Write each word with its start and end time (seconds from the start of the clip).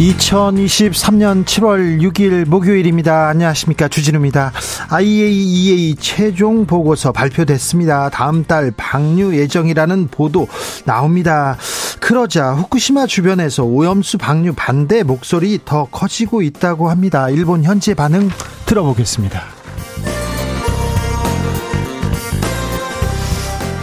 2023년 0.00 1.44
7월 1.44 2.00
6일 2.00 2.46
목요일입니다. 2.48 3.28
안녕하십니까. 3.28 3.88
주진우입니다. 3.88 4.50
IAEA 4.88 5.94
최종 5.96 6.64
보고서 6.64 7.12
발표됐습니다. 7.12 8.08
다음 8.08 8.44
달 8.44 8.72
방류 8.74 9.36
예정이라는 9.36 10.08
보도 10.08 10.48
나옵니다. 10.86 11.58
그러자 12.00 12.54
후쿠시마 12.54 13.06
주변에서 13.06 13.64
오염수 13.64 14.16
방류 14.16 14.54
반대 14.54 15.02
목소리 15.02 15.58
더 15.66 15.84
커지고 15.84 16.40
있다고 16.40 16.88
합니다. 16.88 17.28
일본 17.28 17.62
현재 17.62 17.92
반응 17.92 18.30
들어보겠습니다. 18.64 19.59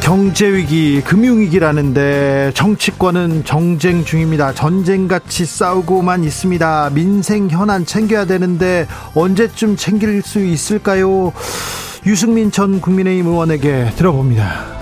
경제위기, 0.08 1.02
금융위기라는데 1.02 2.54
정치권은 2.54 3.44
정쟁 3.44 4.06
중입니다. 4.06 4.54
전쟁같이 4.54 5.46
싸우고만 5.46 6.24
있습니다. 6.24 6.92
민생 6.94 7.50
현안 7.50 7.86
챙겨야 7.86 8.24
되는데 8.24 8.88
언제쯤 9.14 9.76
챙길 9.76 10.22
수 10.22 10.40
있을까요? 10.40 11.34
유승민 12.06 12.52
전 12.52 12.80
국민의힘 12.80 13.28
의원에게 13.28 13.92
들어봅니다. 13.98 14.77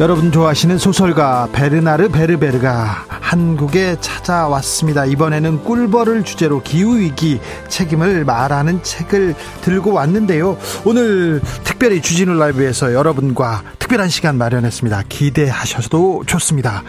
여러분 0.00 0.32
좋아하시는 0.32 0.76
소설가 0.76 1.48
베르나르 1.52 2.08
베르베르가 2.08 3.06
한국에 3.08 3.96
찾아왔습니다. 4.00 5.04
이번에는 5.04 5.62
꿀벌을 5.62 6.24
주제로 6.24 6.60
기후위기 6.60 7.40
책임을 7.68 8.24
말하는 8.24 8.82
책을 8.82 9.36
들고 9.62 9.92
왔는데요. 9.92 10.58
오늘 10.84 11.40
특별히 11.62 12.02
주진우 12.02 12.34
라이브에서 12.36 12.92
여러분과 12.92 13.62
특별한 13.78 14.08
시간 14.08 14.36
마련했습니다. 14.36 15.04
기대하셔도 15.08 16.24
좋습니다. 16.26 16.82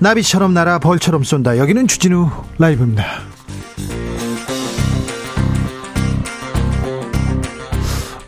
나비처럼 0.00 0.52
날아 0.52 0.80
벌처럼 0.80 1.22
쏜다. 1.22 1.56
여기는 1.56 1.86
주진우 1.86 2.30
라이브입니다. 2.58 3.04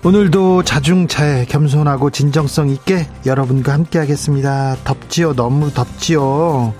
오늘도 0.04 0.64
자중차에 0.64 1.44
겸손하고 1.44 2.10
진정성 2.10 2.70
있게 2.70 3.06
여러분과 3.24 3.72
함께 3.72 4.00
하겠습니다. 4.00 4.76
덥지요. 4.82 5.34
너무 5.34 5.72
덥지요. 5.72 6.74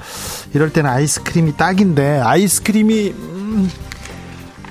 이럴 0.55 0.73
때는 0.73 0.91
아이스크림이 0.91 1.57
딱인데 1.57 2.19
아이스크림이 2.19 3.11
음, 3.11 3.71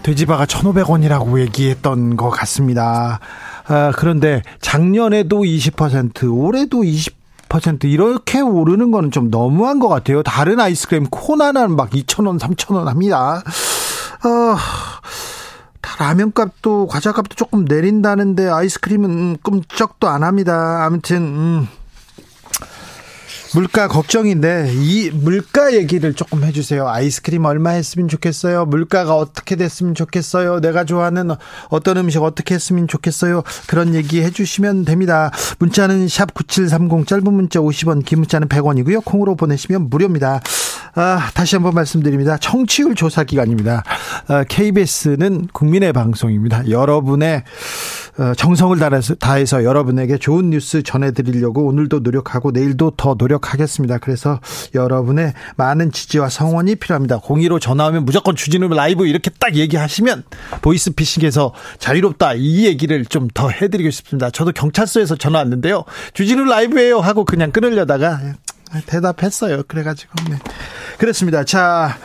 돼지바가 0.04 0.48
1,500원이라고 0.48 1.40
얘기했던 1.40 2.18
것 2.18 2.30
같습니다. 2.30 3.22
아, 3.68 3.94
그런데 3.96 4.42
작년에도 4.60 5.44
20% 5.44 6.38
올해도 6.38 6.82
20% 6.82 7.86
이렇게 7.86 8.42
오르는 8.42 8.92
거는 8.92 9.12
좀 9.12 9.32
너무한 9.32 9.80
것 9.80 9.88
같아요. 9.88 10.24
다른 10.24 10.60
아이스크림 10.60 11.06
코나는 11.10 11.78
막 11.78 11.92
2,000원, 11.92 12.38
3,000원 12.38 12.84
합니다. 12.86 13.44
어, 15.82 16.04
라면 16.04 16.34
값도 16.34 16.88
과자 16.88 17.12
값도 17.12 17.36
조금 17.36 17.66
내린다는데 17.66 18.48
아이스크림은 18.48 19.38
꿈쩍도 19.44 20.08
안 20.08 20.24
합니다. 20.24 20.86
아무튼 20.86 21.18
음. 21.18 21.68
물가 23.54 23.90
걱정인데 23.90 24.72
이 24.74 25.10
물가 25.12 25.74
얘기를 25.74 26.14
조금 26.14 26.44
해주세요. 26.44 26.88
아이스크림 26.88 27.44
얼마 27.44 27.72
했으면 27.72 28.08
좋겠어요. 28.08 28.66
물가가 28.66 29.16
어떻게 29.16 29.58
됐으면 29.58 29.94
좋겠어요. 29.94 30.62
내가 30.62 30.86
좋아하는 30.86 31.32
어떤 31.68 31.98
음식 31.98 32.24
어떻게 32.24 32.56
했으면 32.56 32.88
좋겠어요. 32.88 33.44
그런 33.68 33.94
얘기 33.94 34.22
해주시면 34.22 34.86
됩니다. 34.86 35.32
문자는 35.60 36.08
샵 36.08 36.34
#9730 36.34 37.06
짧은 37.06 37.34
문자 37.34 37.60
50원, 37.60 38.06
긴 38.06 38.20
문자는 38.20 38.48
100원이고요. 38.48 39.04
콩으로 39.04 39.36
보내시면 39.36 39.90
무료입니다. 39.90 40.40
아, 40.96 41.30
다시 41.34 41.56
한번 41.56 41.74
말씀드립니다. 41.74 42.38
청취율 42.38 42.96
조사 42.96 43.24
기간입니다. 43.24 43.84
아, 44.28 44.44
KBS는 44.44 45.48
국민의 45.54 45.94
방송입니다. 45.94 46.70
여러분의 46.70 47.44
어, 48.18 48.34
정성을 48.36 48.78
다해서, 48.78 49.16
다해서 49.16 49.64
여러분에게 49.64 50.18
좋은 50.18 50.50
뉴스 50.50 50.84
전해드리려고 50.84 51.66
오늘도 51.66 52.00
노력하고 52.00 52.52
내일도 52.52 52.92
더 52.98 53.16
노력하겠습니다. 53.18 54.00
그래서 54.00 54.40
여러분의 54.76 55.34
많은 55.56 55.92
지지와 55.94 56.28
성원이 56.30 56.76
필요합니다. 56.76 57.20
공의로 57.20 57.60
전화하면 57.60 58.04
무조건 58.04 58.36
주진우 58.36 58.68
라이브 58.68 59.08
이렇게 59.08 59.32
딱 59.40 59.56
얘기하시면 59.56 60.24
보이스피싱에서 60.62 61.54
자유롭다 61.80 62.34
이 62.36 62.66
얘기를 62.66 63.06
좀 63.06 63.22
더 63.34 63.50
해드리고 63.50 63.90
싶습니다. 63.92 64.30
저도 64.30 64.52
경찰서에서 64.52 65.16
전화 65.16 65.40
왔는데요. 65.40 65.86
주진우 66.14 66.44
라이브예요 66.44 67.00
하고 67.00 67.24
그냥 67.24 67.52
끊으려다가 67.52 68.20
대답했어요. 68.86 69.64
그래가지고 69.68 70.14
네. 70.30 70.38
그렇습니다. 70.98 71.44
자. 71.44 71.98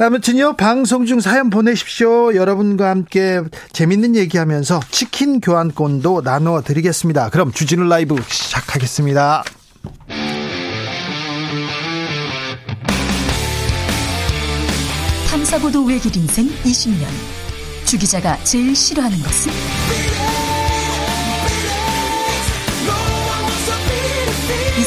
아무튼요, 0.00 0.54
방송 0.54 1.06
중 1.06 1.18
사연 1.18 1.50
보내십시오. 1.50 2.32
여러분과 2.36 2.88
함께 2.88 3.40
재밌는 3.72 4.14
얘기하면서 4.14 4.78
치킨 4.92 5.40
교환권도 5.40 6.22
나눠 6.22 6.62
드리겠습니다. 6.62 7.30
그럼 7.30 7.50
주진우 7.50 7.82
라이브 7.88 8.14
시작하겠습니다. 8.28 9.42
탐사보도 15.30 15.84
외길 15.84 16.16
인생 16.16 16.46
20년. 16.62 17.06
주 17.84 17.98
기자가 17.98 18.36
제일 18.44 18.76
싫어하는 18.76 19.18
것은? 19.18 19.52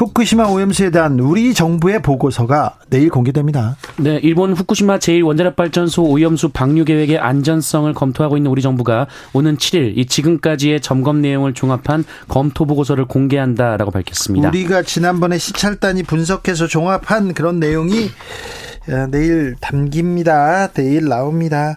후쿠시마 0.00 0.46
오염수에 0.46 0.90
대한 0.90 1.20
우리 1.20 1.52
정부의 1.52 2.00
보고서가 2.00 2.78
내일 2.88 3.10
공개됩니다. 3.10 3.76
네, 3.98 4.18
일본 4.22 4.54
후쿠시마 4.54 4.96
제1원자력발전소 4.96 6.08
오염수 6.08 6.48
방류 6.48 6.86
계획의 6.86 7.18
안전성을 7.18 7.92
검토하고 7.92 8.38
있는 8.38 8.50
우리 8.50 8.62
정부가 8.62 9.08
오는 9.34 9.58
7일 9.58 9.98
이 9.98 10.06
지금까지의 10.06 10.80
점검 10.80 11.20
내용을 11.20 11.52
종합한 11.52 12.04
검토 12.28 12.64
보고서를 12.64 13.04
공개한다라고 13.04 13.90
밝혔습니다. 13.90 14.48
우리가 14.48 14.84
지난번에 14.84 15.36
시찰단이 15.36 16.04
분석해서 16.04 16.66
종합한 16.66 17.34
그런 17.34 17.60
내용이 17.60 18.08
어, 18.88 19.06
내일 19.10 19.54
담깁니다. 19.60 20.68
내일 20.68 21.08
나옵니다. 21.08 21.76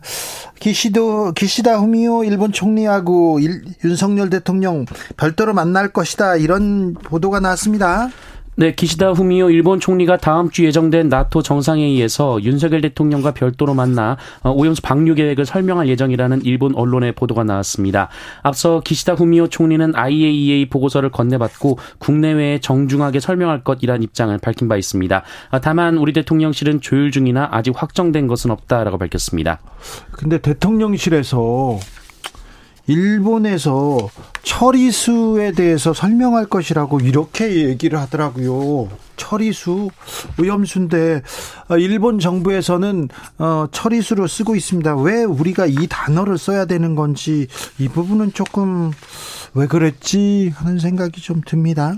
기시도 0.64 1.34
기시다 1.34 1.76
후미오 1.76 2.24
일본 2.24 2.54
총리하고 2.54 3.40
일, 3.40 3.64
윤석열 3.84 4.30
대통령 4.30 4.86
별도로 5.18 5.54
만날 5.54 5.90
것이다 5.90 6.38
이런 6.38 6.94
보도가 6.94 7.42
나왔습니다. 7.42 8.08
네, 8.56 8.76
기시다 8.76 9.14
후미오 9.14 9.50
일본 9.50 9.80
총리가 9.80 10.18
다음 10.18 10.52
주 10.52 10.64
예정된 10.64 11.10
나토 11.10 11.42
정상회의에서 11.42 12.44
윤석열 12.44 12.82
대통령과 12.82 13.34
별도로 13.34 13.74
만나 13.74 14.18
어, 14.44 14.52
오염수 14.52 14.84
방류 14.84 15.16
계획을 15.16 15.46
설명할 15.46 15.88
예정이라는 15.88 16.44
일본 16.44 16.76
언론의 16.76 17.14
보도가 17.14 17.44
나왔습니다. 17.44 18.10
앞서 18.44 18.82
기시다 18.82 19.14
후미오 19.14 19.48
총리는 19.48 19.96
IAEA 19.96 20.70
보고서를 20.70 21.10
건네받고 21.10 21.80
국내외에 21.98 22.60
정중하게 22.60 23.20
설명할 23.20 23.64
것이란 23.64 24.04
입장을 24.04 24.38
밝힌 24.38 24.68
바 24.68 24.78
있습니다. 24.78 25.24
아, 25.50 25.60
다만 25.60 25.98
우리 25.98 26.14
대통령실은 26.14 26.80
조율 26.82 27.10
중이나 27.10 27.50
아직 27.52 27.74
확정된 27.76 28.28
것은 28.28 28.52
없다라고 28.52 29.00
밝혔습니다. 29.00 29.60
근데 30.12 30.38
대통령실에서 30.38 31.80
일본에서 32.88 34.10
처리수에 34.44 35.54
대해서 35.54 35.94
설명할 35.94 36.48
것이라고 36.48 37.00
이렇게 37.00 37.68
얘기를 37.68 38.00
하더라고요. 38.00 38.90
처리수 39.16 39.90
오염수인데 40.40 41.22
어, 41.70 41.78
일본 41.78 42.20
정부에서는 42.20 43.10
어, 43.38 43.68
처리수로 43.72 44.28
쓰고 44.28 44.56
있습니다. 44.56 44.98
왜 44.98 45.24
우리가 45.24 45.66
이 45.66 45.88
단어를 45.88 46.38
써야 46.38 46.66
되는 46.66 46.96
건지 46.96 47.48
이 47.80 47.88
부분은 47.88 48.34
조금 48.34 48.92
왜 49.54 49.68
그랬지 49.68 50.52
하는 50.56 50.80
생각이 50.80 51.22
좀 51.22 51.42
듭니다. 51.46 51.96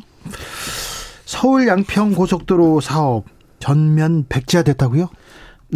서울 1.25 1.67
양평 1.67 2.13
고속도로 2.13 2.81
사업 2.81 3.25
전면 3.59 4.25
백지화됐다고요? 4.29 5.09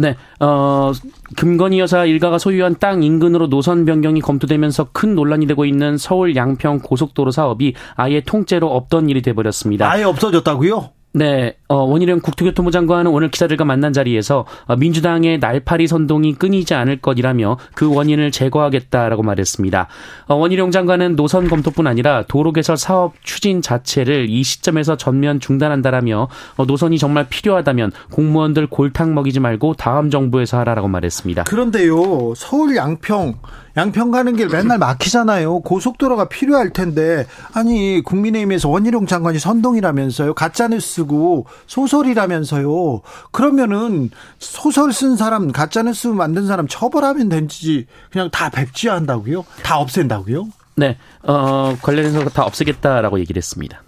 네, 0.00 0.16
어, 0.40 0.92
김건희 1.36 1.78
여사 1.78 2.06
일가가 2.06 2.38
소유한 2.38 2.76
땅 2.80 3.02
인근으로 3.02 3.48
노선 3.50 3.84
변경이 3.84 4.22
검토되면서 4.22 4.88
큰 4.92 5.14
논란이 5.14 5.46
되고 5.46 5.66
있는 5.66 5.98
서울 5.98 6.34
양평 6.34 6.80
고속도로 6.80 7.30
사업이 7.30 7.74
아예 7.96 8.22
통째로 8.22 8.74
없던 8.74 9.10
일이 9.10 9.20
돼버렸습니다. 9.20 9.90
아예 9.90 10.04
없어졌다고요? 10.04 10.90
네, 11.12 11.56
어, 11.66 11.74
원희룡 11.74 12.20
국토교통부 12.20 12.70
장관은 12.70 13.10
오늘 13.10 13.30
기자들과 13.30 13.64
만난 13.64 13.92
자리에서 13.92 14.46
어, 14.66 14.76
민주당의 14.76 15.38
날파리 15.38 15.88
선동이 15.88 16.34
끊이지 16.34 16.74
않을 16.74 16.98
것이라며 16.98 17.58
그 17.74 17.92
원인을 17.92 18.30
제거하겠다라고 18.30 19.24
말했습니다. 19.24 19.88
어, 20.28 20.34
원희룡 20.36 20.70
장관은 20.70 21.16
노선 21.16 21.48
검토뿐 21.48 21.88
아니라 21.88 22.24
도로 22.28 22.52
개설 22.52 22.76
사업 22.76 23.14
추진 23.24 23.60
자체를 23.60 24.30
이 24.30 24.44
시점에서 24.44 24.96
전면 24.96 25.40
중단한다라며 25.40 26.28
어, 26.56 26.64
노선이 26.64 26.98
정말 26.98 27.26
필요하다면 27.28 27.90
공무원들 28.12 28.68
골탕 28.68 29.12
먹이지 29.14 29.40
말고 29.40 29.74
다음 29.74 30.10
정부에서 30.10 30.58
하라라고 30.60 30.86
말했습니다. 30.86 31.44
그런데요, 31.44 32.34
서울 32.36 32.76
양평 32.76 33.34
양평 33.80 34.10
가는 34.10 34.36
길 34.36 34.48
맨날 34.48 34.76
막히잖아요. 34.78 35.60
고속도로가 35.60 36.28
필요할 36.28 36.70
텐데 36.70 37.26
아니 37.54 38.02
국민의힘에서 38.04 38.68
원희룡 38.68 39.06
장관이 39.06 39.38
선동이라면서요. 39.38 40.34
가짜뉴스고 40.34 41.46
소설이라면서요. 41.66 43.00
그러면은 43.30 44.10
소설 44.38 44.92
쓴 44.92 45.16
사람 45.16 45.50
가짜뉴스 45.50 46.08
만든 46.08 46.46
사람 46.46 46.68
처벌하면 46.68 47.30
되지 47.30 47.86
그냥 48.12 48.30
다 48.30 48.50
백지화한다고요? 48.50 49.44
다 49.62 49.78
없앤다고요? 49.78 50.48
네, 50.76 50.98
어, 51.22 51.76
관련해서 51.80 52.28
다 52.30 52.44
없애겠다라고 52.44 53.18
얘기를 53.20 53.38
했습니다. 53.38 53.82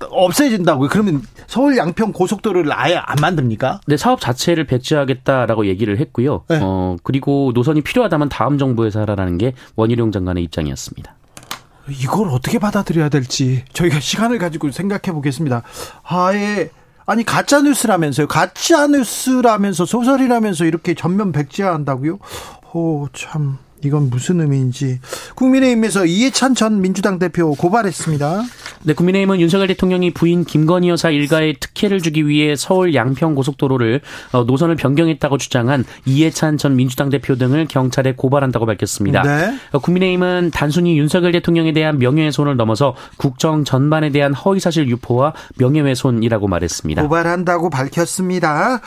없애진다고요? 0.00 0.88
그러면 0.88 1.22
서울 1.46 1.76
양평 1.76 2.12
고속도로를 2.12 2.72
아예 2.72 2.96
안 2.96 3.16
만듭니까? 3.20 3.80
네, 3.86 3.96
사업 3.96 4.20
자체를 4.20 4.64
배치하겠다라고 4.64 5.66
얘기를 5.66 5.98
했고요. 5.98 6.44
네. 6.48 6.58
어, 6.62 6.96
그리고 7.02 7.52
노선이 7.54 7.82
필요하다면 7.82 8.28
다음 8.28 8.58
정부에서 8.58 9.00
하라라는 9.00 9.38
게 9.38 9.54
원희룡 9.76 10.12
장관의 10.12 10.44
입장이었습니다. 10.44 11.14
이걸 11.90 12.28
어떻게 12.28 12.58
받아들여야 12.58 13.08
될지 13.08 13.64
저희가 13.72 14.00
시간을 14.00 14.38
가지고 14.38 14.70
생각해 14.70 15.12
보겠습니다. 15.14 15.62
아예 16.02 16.70
아니 17.06 17.24
가짜 17.24 17.62
뉴스라면서요. 17.62 18.26
가짜 18.28 18.86
뉴스라면서 18.86 19.86
소설이라면서 19.86 20.66
이렇게 20.66 20.92
전면 20.94 21.32
백지화한다고요? 21.32 22.18
오 22.74 23.08
참. 23.14 23.58
이건 23.84 24.10
무슨 24.10 24.40
의미인지 24.40 25.00
국민의힘에서 25.34 26.06
이해찬 26.06 26.54
전 26.54 26.80
민주당 26.80 27.18
대표 27.18 27.54
고발했습니다. 27.54 28.42
네, 28.84 28.92
국민의힘은 28.92 29.40
윤석열 29.40 29.66
대통령이 29.68 30.12
부인 30.12 30.44
김건희 30.44 30.88
여사 30.88 31.10
일가에 31.10 31.54
특혜를 31.58 32.00
주기 32.00 32.26
위해 32.26 32.56
서울 32.56 32.94
양평 32.94 33.34
고속도로를 33.34 34.00
어, 34.32 34.44
노선을 34.44 34.76
변경했다고 34.76 35.38
주장한 35.38 35.84
이해찬 36.06 36.58
전 36.58 36.76
민주당 36.76 37.10
대표 37.10 37.36
등을 37.36 37.66
경찰에 37.68 38.14
고발한다고 38.16 38.66
밝혔습니다. 38.66 39.22
네. 39.22 39.54
어, 39.72 39.78
국민의힘은 39.78 40.50
단순히 40.52 40.98
윤석열 40.98 41.32
대통령에 41.32 41.72
대한 41.72 41.98
명예훼손을 41.98 42.56
넘어서 42.56 42.94
국정 43.16 43.64
전반에 43.64 44.10
대한 44.10 44.34
허위사실 44.34 44.88
유포와 44.88 45.34
명예훼손이라고 45.58 46.48
말했습니다. 46.48 47.02
고발한다고 47.02 47.70
밝혔습니다. 47.70 48.80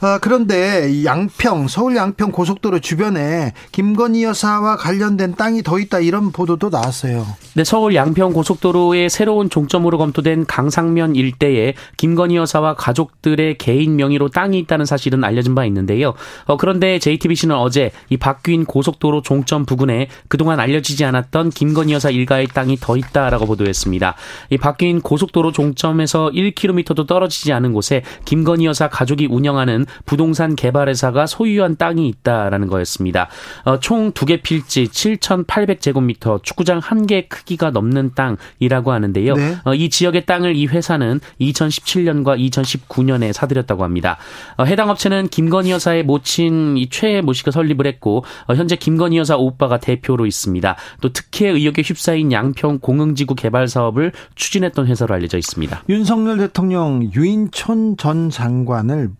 아, 0.00 0.18
그런데 0.22 1.04
양평 1.04 1.66
서울 1.66 1.96
양평 1.96 2.30
고속도로 2.30 2.78
주변에 2.78 3.52
김건희 3.72 4.22
여사와 4.22 4.76
관련된 4.76 5.34
땅이 5.34 5.64
더 5.64 5.80
있다 5.80 5.98
이런 5.98 6.30
보도도 6.30 6.68
나왔어요. 6.68 7.26
네, 7.54 7.64
서울 7.64 7.96
양평 7.96 8.32
고속도로의 8.32 9.10
새로운 9.10 9.50
종점으로 9.50 9.98
검토된 9.98 10.46
강상면 10.46 11.16
일대에 11.16 11.74
김건희 11.96 12.36
여사와 12.36 12.76
가족들의 12.76 13.58
개인 13.58 13.96
명의로 13.96 14.28
땅이 14.28 14.56
있다는 14.60 14.84
사실은 14.86 15.24
알려진 15.24 15.56
바 15.56 15.64
있는데요. 15.64 16.14
어, 16.44 16.56
그런데 16.56 17.00
JTBC는 17.00 17.56
어제 17.56 17.90
이 18.08 18.16
바뀐 18.16 18.64
고속도로 18.66 19.22
종점 19.22 19.66
부근에 19.66 20.06
그동안 20.28 20.60
알려지지 20.60 21.04
않았던 21.06 21.50
김건희 21.50 21.92
여사 21.92 22.10
일가의 22.10 22.46
땅이 22.46 22.76
더 22.80 22.96
있다라고 22.96 23.46
보도했습니다. 23.46 24.14
이 24.50 24.58
바뀐 24.58 25.00
고속도로 25.00 25.50
종점에서 25.50 26.30
1km도 26.32 27.08
떨어지지 27.08 27.52
않은 27.52 27.72
곳에 27.72 28.02
김건희 28.26 28.66
여사 28.66 28.88
가족이 28.88 29.26
운영하는 29.26 29.87
부동산 30.06 30.54
개발회사가 30.54 31.26
소유한 31.26 31.76
땅이 31.76 32.06
있다라는 32.08 32.68
거였습니다. 32.68 33.28
어, 33.64 33.80
총두 33.80 34.24
개 34.26 34.40
필지 34.40 34.84
7,800제곱미터 34.84 36.42
축구장 36.44 36.78
한 36.78 37.08
개 37.08 37.26
크기가 37.26 37.70
넘는 37.70 38.12
땅이라고 38.14 38.92
하는데요. 38.92 39.34
네. 39.34 39.56
어, 39.64 39.74
이 39.74 39.90
지역의 39.90 40.26
땅을 40.26 40.54
이 40.54 40.66
회사는 40.66 41.20
2017년과 41.40 42.38
2019년에 42.38 43.32
사들였다고 43.32 43.82
합니다. 43.82 44.18
어, 44.56 44.64
해당 44.64 44.90
업체는 44.90 45.28
김건희 45.28 45.70
여사의 45.72 46.04
모친 46.04 46.76
최모 46.90 47.32
씨가 47.32 47.50
설립을 47.50 47.86
했고 47.86 48.24
어, 48.46 48.54
현재 48.54 48.76
김건희 48.76 49.16
여사 49.16 49.36
오빠가 49.36 49.78
대표로 49.78 50.26
있습니다. 50.26 50.76
또 51.00 51.12
특혜 51.12 51.48
의혹에 51.48 51.82
휩싸인 51.82 52.30
양평 52.30 52.78
공흥지구 52.80 53.34
개발 53.34 53.66
사업을 53.66 54.12
추진했던 54.34 54.86
회사로 54.86 55.14
알려져 55.14 55.38
있습니다. 55.38 55.84
윤석열 55.88 56.38
대통령 56.38 57.10
유인촌 57.14 57.96
전 57.96 58.30
장관을 58.30 59.10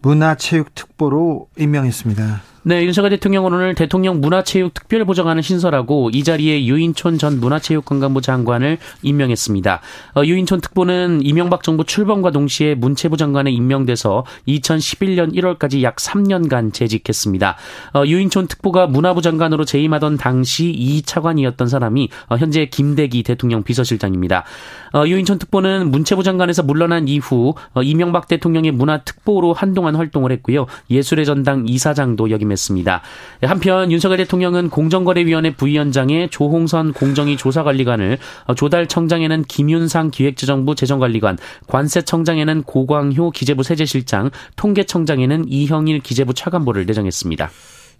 문화체육특 0.00 0.87
보로 0.98 1.48
임명했습니다. 1.56 2.42
네, 2.68 2.84
윤석열 2.84 3.08
대통령은 3.12 3.54
오늘 3.54 3.74
대통령 3.74 4.20
문화체육 4.20 4.74
특별보좌관을 4.74 5.42
신설하고 5.42 6.10
이 6.12 6.22
자리에 6.22 6.66
유인촌 6.66 7.16
전 7.16 7.40
문화체육관광부 7.40 8.20
장관을 8.20 8.76
임명했습니다. 9.00 9.80
어, 10.16 10.22
유인촌 10.22 10.60
특보는 10.60 11.20
이명박 11.22 11.62
정부 11.62 11.84
출범과 11.84 12.32
동시에 12.32 12.74
문체부 12.74 13.16
장관에 13.16 13.50
임명돼서 13.52 14.26
2011년 14.46 15.32
1월까지 15.34 15.82
약 15.82 15.96
3년간 15.96 16.74
재직했습니다. 16.74 17.56
어, 17.94 18.04
유인촌 18.04 18.48
특보가 18.48 18.86
문화부 18.86 19.22
장관으로 19.22 19.64
재임하던 19.64 20.18
당시 20.18 20.68
이 20.68 21.00
차관이었던 21.00 21.68
사람이 21.68 22.10
어, 22.28 22.36
현재 22.36 22.66
김대기 22.66 23.22
대통령 23.22 23.62
비서실장입니다. 23.62 24.44
어, 24.92 25.06
유인촌 25.06 25.38
특보는 25.38 25.90
문체부 25.90 26.22
장관에서 26.22 26.64
물러난 26.64 27.08
이후 27.08 27.54
어, 27.72 27.82
이명박 27.82 28.28
대통령의 28.28 28.72
문화특보로 28.72 29.54
한동안 29.54 29.94
활동을 29.96 30.32
했고요. 30.32 30.66
예술의 30.90 31.24
전당 31.24 31.64
이사장도 31.66 32.30
역임했습니다. 32.30 32.68
했습니다. 32.78 33.02
한편 33.42 33.90
윤석열 33.90 34.18
대통령은 34.18 34.70
공정거래위원회 34.70 35.54
부위원장에 35.54 36.28
조홍선 36.28 36.92
공정위 36.92 37.36
조사관리관을 37.36 38.18
어, 38.46 38.54
조달 38.54 38.86
청장에는 38.86 39.44
김윤상 39.44 40.10
기획재정부 40.10 40.74
재정관리관, 40.74 41.38
관세청장에는 41.66 42.62
고광효 42.62 43.30
기재부 43.30 43.62
세제실장, 43.62 44.30
통계청장에는 44.56 45.46
이형일 45.48 46.00
기재부 46.00 46.34
차관보를 46.34 46.86
내정했습니다. 46.86 47.50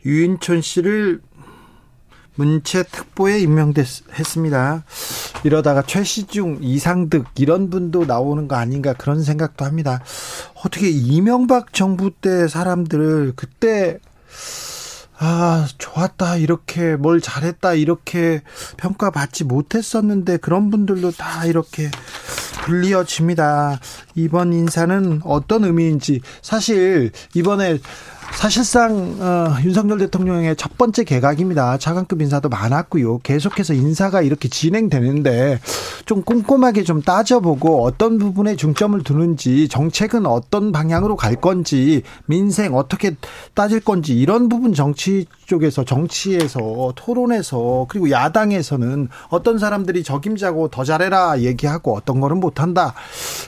유인촌 0.05 0.61
씨를 0.61 1.21
문체 2.39 2.85
특보에 2.85 3.41
임명했습니다. 3.41 4.85
이러다가 5.43 5.83
최시중, 5.83 6.59
이상득 6.63 7.27
이런 7.35 7.69
분도 7.69 8.07
나오는 8.07 8.47
거 8.47 8.55
아닌가 8.55 8.93
그런 8.93 9.25
생각도 9.25 9.65
합니다. 9.65 10.01
어떻게 10.65 10.89
이명박 10.89 11.73
정부 11.73 12.13
때 12.13 12.47
사람들을 12.47 13.33
그때 13.35 13.99
아, 15.21 15.67
좋았다, 15.79 16.37
이렇게, 16.37 16.95
뭘 16.95 17.21
잘했다, 17.21 17.75
이렇게 17.75 18.43
평가받지 18.77 19.43
못했었는데, 19.43 20.37
그런 20.37 20.71
분들도 20.71 21.11
다 21.11 21.45
이렇게 21.45 21.91
불리어집니다. 22.63 23.81
이번 24.15 24.53
인사는 24.53 25.23
어떤 25.25 25.65
의미인지, 25.65 26.21
사실, 26.41 27.11
이번에 27.35 27.81
사실상 28.33 29.17
어, 29.21 29.57
윤석열 29.65 29.99
대통령의 29.99 30.55
첫 30.57 30.79
번째 30.79 31.03
개각입니다. 31.03 31.77
차관급 31.79 32.23
인사도 32.23 32.49
많았고요. 32.49 33.19
계속해서 33.19 33.75
인사가 33.75 34.23
이렇게 34.23 34.49
진행되는데 34.49 35.59
좀 36.07 36.23
꼼꼼하게 36.23 36.85
좀 36.85 37.03
따져보고 37.03 37.85
어떤 37.85 38.19
부분에 38.19 38.55
중점을 38.55 39.03
두는지 39.03 39.69
정책은 39.69 40.25
어떤 40.27 40.71
방향으로 40.71 41.17
갈 41.17 41.35
건지 41.35 42.03
민생 42.27 42.75
어떻게 42.75 43.17
따질 43.55 43.81
건지 43.81 44.17
이런 44.17 44.49
부분 44.49 44.73
정치 44.73 45.27
쪽에서 45.47 45.85
정치에서 45.85 46.93
토론에서 46.95 47.87
그리고 47.89 48.11
야당에서는 48.11 49.09
어떤 49.31 49.59
사람들이 49.59 50.05
적임자고 50.05 50.69
더 50.69 50.85
잘해라 50.85 51.41
얘기하고 51.41 51.97
어떤 51.97 52.21
거는 52.21 52.39
못한다. 52.39 52.95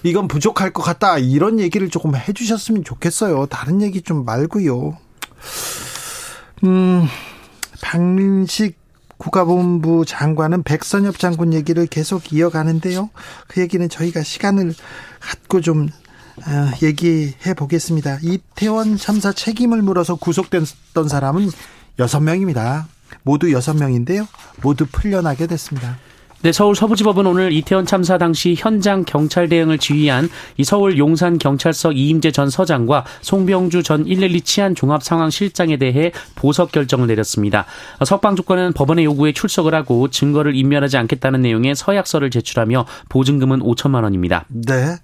이건 0.02 0.26
부족할 0.26 0.72
것 0.72 0.82
같다. 0.82 1.18
이런 1.18 1.60
얘기를 1.60 1.88
조금 1.90 2.16
해주셨으면 2.16 2.82
좋겠어요. 2.84 3.46
다른 3.46 3.82
얘기 3.82 4.02
좀 4.02 4.24
말고요. 4.24 4.69
음, 6.64 7.06
박민식 7.82 8.78
국가본부 9.16 10.04
장관은 10.06 10.62
백선엽 10.62 11.18
장군 11.18 11.52
얘기를 11.52 11.86
계속 11.86 12.32
이어가는데요. 12.32 13.10
그 13.48 13.60
얘기는 13.60 13.86
저희가 13.88 14.22
시간을 14.22 14.74
갖고 15.20 15.60
좀 15.60 15.88
어, 16.46 16.70
얘기해 16.82 17.54
보겠습니다. 17.54 18.18
이태원 18.22 18.96
참사 18.96 19.32
책임을 19.32 19.82
물어서 19.82 20.14
구속됐던 20.16 21.08
사람은 21.08 21.50
여섯 21.98 22.20
명입니다. 22.20 22.88
모두 23.22 23.52
여섯 23.52 23.74
명인데요. 23.74 24.26
모두 24.62 24.86
풀려나게 24.86 25.46
됐습니다. 25.46 25.98
네, 26.42 26.52
서울 26.52 26.74
서부지법은 26.74 27.26
오늘 27.26 27.52
이태원 27.52 27.84
참사 27.84 28.16
당시 28.16 28.54
현장 28.56 29.04
경찰 29.04 29.50
대응을 29.50 29.76
지휘한 29.76 30.30
이 30.56 30.64
서울 30.64 30.96
용산 30.96 31.36
경찰서 31.36 31.92
이임재 31.92 32.32
전 32.32 32.48
서장과 32.48 33.04
송병주 33.20 33.82
전 33.82 34.04
112 34.04 34.40
치안 34.40 34.74
종합 34.74 35.02
상황 35.02 35.28
실장에 35.28 35.76
대해 35.76 36.12
보석 36.36 36.72
결정을 36.72 37.08
내렸습니다. 37.08 37.66
석방 38.06 38.36
조건은 38.36 38.72
법원의 38.72 39.04
요구에 39.04 39.32
출석을 39.32 39.74
하고 39.74 40.08
증거를 40.08 40.56
인멸하지 40.56 40.96
않겠다는 40.96 41.42
내용의 41.42 41.74
서약서를 41.76 42.30
제출하며 42.30 42.86
보증금은 43.10 43.60
5천만 43.60 44.04
원입니다. 44.04 44.46
네. 44.48 44.96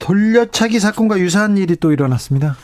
돌려차기 0.00 0.80
사건과 0.80 1.18
유사한 1.18 1.56
일이 1.56 1.76
또 1.76 1.92
일어났습니다. 1.92 2.56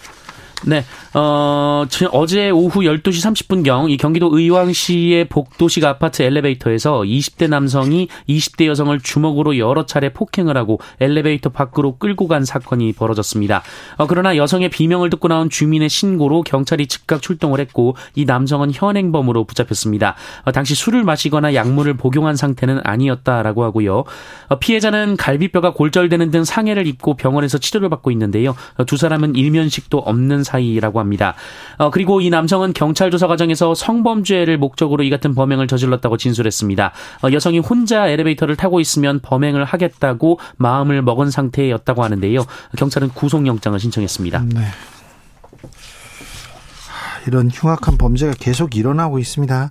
네, 0.64 0.84
어, 1.14 1.84
어제 2.12 2.50
오후 2.50 2.80
12시 2.80 3.48
30분경 3.48 3.90
이 3.90 3.96
경기도 3.96 4.30
의왕시의 4.32 5.28
복도식 5.28 5.84
아파트 5.84 6.22
엘리베이터에서 6.22 7.00
20대 7.00 7.48
남성이 7.48 8.06
20대 8.28 8.66
여성을 8.66 8.98
주먹으로 9.00 9.58
여러 9.58 9.86
차례 9.86 10.10
폭행을 10.10 10.56
하고 10.56 10.78
엘리베이터 11.00 11.50
밖으로 11.50 11.96
끌고 11.96 12.28
간 12.28 12.44
사건이 12.44 12.92
벌어졌습니다. 12.92 13.62
어, 13.96 14.06
그러나 14.06 14.36
여성의 14.36 14.68
비명을 14.68 15.10
듣고 15.10 15.26
나온 15.26 15.50
주민의 15.50 15.88
신고로 15.88 16.42
경찰이 16.42 16.86
즉각 16.86 17.22
출동을 17.22 17.58
했고 17.58 17.96
이 18.14 18.24
남성은 18.24 18.70
현행범으로 18.72 19.44
붙잡혔습니다. 19.44 20.14
어, 20.44 20.52
당시 20.52 20.76
술을 20.76 21.02
마시거나 21.02 21.54
약물을 21.54 21.94
복용한 21.94 22.36
상태는 22.36 22.80
아니었다라고 22.84 23.64
하고요. 23.64 24.04
어, 24.48 24.58
피해자는 24.60 25.16
갈비뼈가 25.16 25.72
골절되는 25.72 26.30
등 26.30 26.44
상해를 26.44 26.86
입고 26.86 27.14
병원에서 27.14 27.58
치료를 27.58 27.88
받고 27.88 28.12
있는데요. 28.12 28.54
어, 28.76 28.84
두 28.84 28.96
사람은 28.96 29.34
일면식도 29.34 29.98
없는 29.98 30.44
사이라고 30.52 31.00
합니다. 31.00 31.34
어, 31.78 31.90
그리고 31.90 32.20
이 32.20 32.30
남성은 32.30 32.74
경찰 32.74 33.10
조사 33.10 33.26
과정에서 33.26 33.74
성범죄를 33.74 34.58
목적으로 34.58 35.02
이 35.02 35.10
같은 35.10 35.34
범행을 35.34 35.66
저질렀다고 35.66 36.16
진술했습니다. 36.18 36.92
어, 37.22 37.32
여성이 37.32 37.58
혼자 37.58 38.06
엘리베이터를 38.08 38.56
타고 38.56 38.80
있으면 38.80 39.20
범행을 39.20 39.64
하겠다고 39.64 40.38
마음을 40.56 41.00
먹은 41.02 41.30
상태였다고 41.30 42.04
하는데요. 42.04 42.44
경찰은 42.76 43.08
구속영장을 43.10 43.78
신청했습니다. 43.80 44.44
네. 44.54 44.60
이런 47.26 47.48
흉악한 47.52 47.98
범죄가 47.98 48.32
계속 48.38 48.76
일어나고 48.76 49.18
있습니다. 49.18 49.70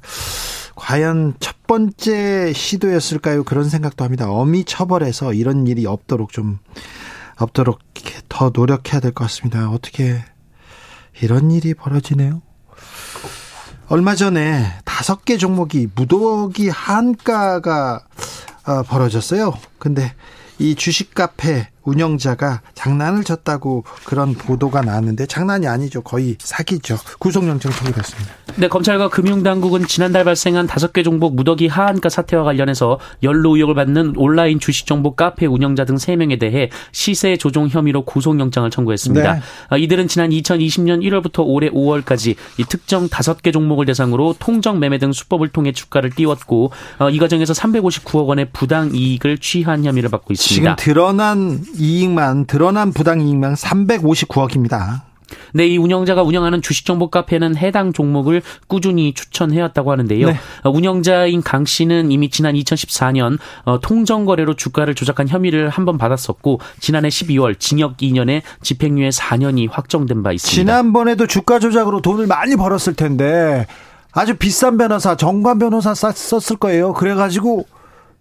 과연 0.76 1.34
첫 1.40 1.68
번째 1.68 2.54
시도였을까요? 2.54 3.44
그런 3.44 3.70
생각도 3.70 4.04
합니다. 4.04 4.32
어미 4.32 4.64
처벌해서 4.66 5.34
이런 5.34 5.68
일이 5.68 5.86
없도록 5.86 6.32
좀 6.32 6.60
없도록 7.38 7.80
더 8.30 8.52
노력해야 8.54 9.00
될 9.02 9.12
것 9.12 9.26
같습니다. 9.26 9.70
어떻게 9.70 10.24
이런 11.22 11.52
일이 11.52 11.74
벌어지네요. 11.74 12.42
얼마 13.88 14.16
전에 14.16 14.74
다섯 14.86 15.26
개 15.26 15.38
종목이 15.38 15.88
무더기 15.96 16.70
한가가 16.70 18.06
어, 18.66 18.84
벌어졌어요. 18.84 19.54
근데 19.80 20.14
이 20.60 20.76
주식 20.76 21.14
카페 21.14 21.68
운영자가 21.84 22.62
장난을 22.74 23.24
쳤다고 23.24 23.84
그런 24.06 24.34
보도가 24.34 24.82
나왔는데 24.82 25.26
장난이 25.26 25.68
아니죠. 25.68 26.02
거의 26.02 26.36
사기죠. 26.40 26.98
구속영장 27.20 27.72
청구됐습니다. 27.72 28.32
네, 28.58 28.68
검찰과 28.68 29.10
금융당국은 29.10 29.88
지난달 29.88 30.24
발생한 30.24 30.68
다섯 30.68 30.94
개 30.94 31.04
종목 31.04 31.36
무더기 31.36 31.68
하한가 31.68 32.10
사태와 32.10 32.44
관련해서 32.44 33.00
연루 33.24 33.56
의혹을 33.56 33.76
받는 33.76 34.14
온라인 34.18 34.60
주식 34.60 34.86
정보 34.86 35.16
카페 35.16 35.46
운영자 35.46 35.86
등 35.86 35.96
3명에 35.96 36.40
대해 36.40 36.70
시세 36.92 37.38
조종 37.38 37.68
혐의로 37.70 38.04
구속영장을 38.04 38.70
청구했습니다. 38.70 39.34
네. 39.34 39.42
아, 39.70 39.78
이들은 39.78 40.08
지난 40.08 40.30
2020년 40.30 41.02
1월부터 41.02 41.44
올해 41.46 41.70
5월까지 41.70 42.36
이 42.58 42.64
특정 42.66 43.08
다섯 43.08 43.42
개 43.42 43.52
종목을 43.52 43.86
대상으로 43.86 44.36
통정 44.38 44.80
매매 44.80 44.98
등 44.98 45.12
수법을 45.14 45.50
통해 45.50 45.72
주가를 45.72 46.12
띄웠고 46.12 46.72
어, 47.00 47.10
이 47.10 47.18
과정에서 47.18 47.54
359억 47.54 48.28
원의 48.28 48.50
부당 48.52 48.94
이익을 48.94 49.38
취한 49.38 49.86
혐의를 49.86 50.10
받고 50.10 50.34
있습니다. 50.34 50.76
지금 50.76 50.94
드러난 50.94 51.64
이익만 51.78 52.46
드러난 52.46 52.92
부당 52.94 53.22
이익만 53.22 53.54
359억입니다. 53.56 55.02
네, 55.54 55.66
이 55.66 55.78
운영자가 55.78 56.24
운영하는 56.24 56.62
주식 56.62 56.86
정보 56.86 57.10
카페는 57.10 57.56
해당 57.56 57.94
종목을 57.94 58.42
꾸준히 58.68 59.14
추천해왔다고 59.14 59.90
하는데요. 59.92 60.28
네. 60.28 60.38
어, 60.64 60.70
운영자인 60.70 61.42
강 61.42 61.64
씨는 61.64 62.12
이미 62.12 62.30
지난 62.30 62.54
2014년 62.56 63.38
어, 63.64 63.80
통정 63.80 64.26
거래로 64.26 64.56
주가를 64.56 64.94
조작한 64.94 65.30
혐의를 65.30 65.70
한 65.70 65.86
번 65.86 65.98
받았었고 65.98 66.60
지난해 66.82 67.08
12월 67.08 67.58
징역 67.60 67.98
2년에 67.98 68.42
집행유예 68.62 69.10
4년이 69.10 69.70
확정된 69.72 70.22
바 70.22 70.32
있습니다. 70.34 70.54
지난번에도 70.54 71.28
주가 71.28 71.60
조작으로 71.60 72.02
돈을 72.02 72.28
많이 72.28 72.56
벌었을 72.58 72.94
텐데 72.96 73.68
아주 74.12 74.36
비싼 74.36 74.78
변호사 74.78 75.16
정관 75.16 75.60
변호사 75.60 75.94
썼을 75.94 76.60
거예요. 76.60 76.92
그래가지고 76.94 77.66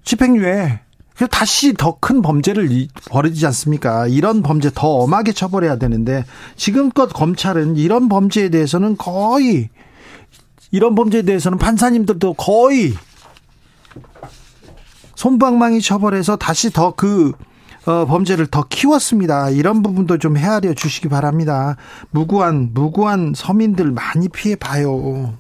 집행유예 0.05 0.81
다시 1.27 1.75
더 1.75 1.99
큰 2.01 2.23
범죄를 2.23 2.89
벌이지 3.11 3.45
않습니까? 3.47 4.07
이런 4.07 4.43
범죄 4.43 4.71
더 4.75 4.89
엄하게 4.89 5.33
처벌해야 5.33 5.77
되는데 5.77 6.25
지금껏 6.57 7.09
검찰은 7.09 7.77
이런 7.77 8.09
범죄에 8.09 8.49
대해서는 8.49 8.97
거의 8.97 9.69
이런 10.71 10.95
범죄에 10.95 11.23
대해서는 11.23 11.59
판사님들도 11.59 12.35
거의 12.35 12.95
손방망이 15.17 15.81
처벌해서 15.83 16.37
다시 16.37 16.71
더그 16.71 17.33
어, 17.87 18.07
범죄를 18.07 18.47
더 18.47 18.65
키웠습니다. 18.69 19.51
이런 19.51 19.83
부분도 19.83 20.19
좀 20.19 20.37
헤아려 20.37 20.75
주시기 20.75 21.09
바랍니다. 21.09 21.77
무고한 22.11 22.71
무고한 22.73 23.33
서민들 23.35 23.91
많이 23.91 24.29
피해 24.29 24.55
봐요. 24.55 25.35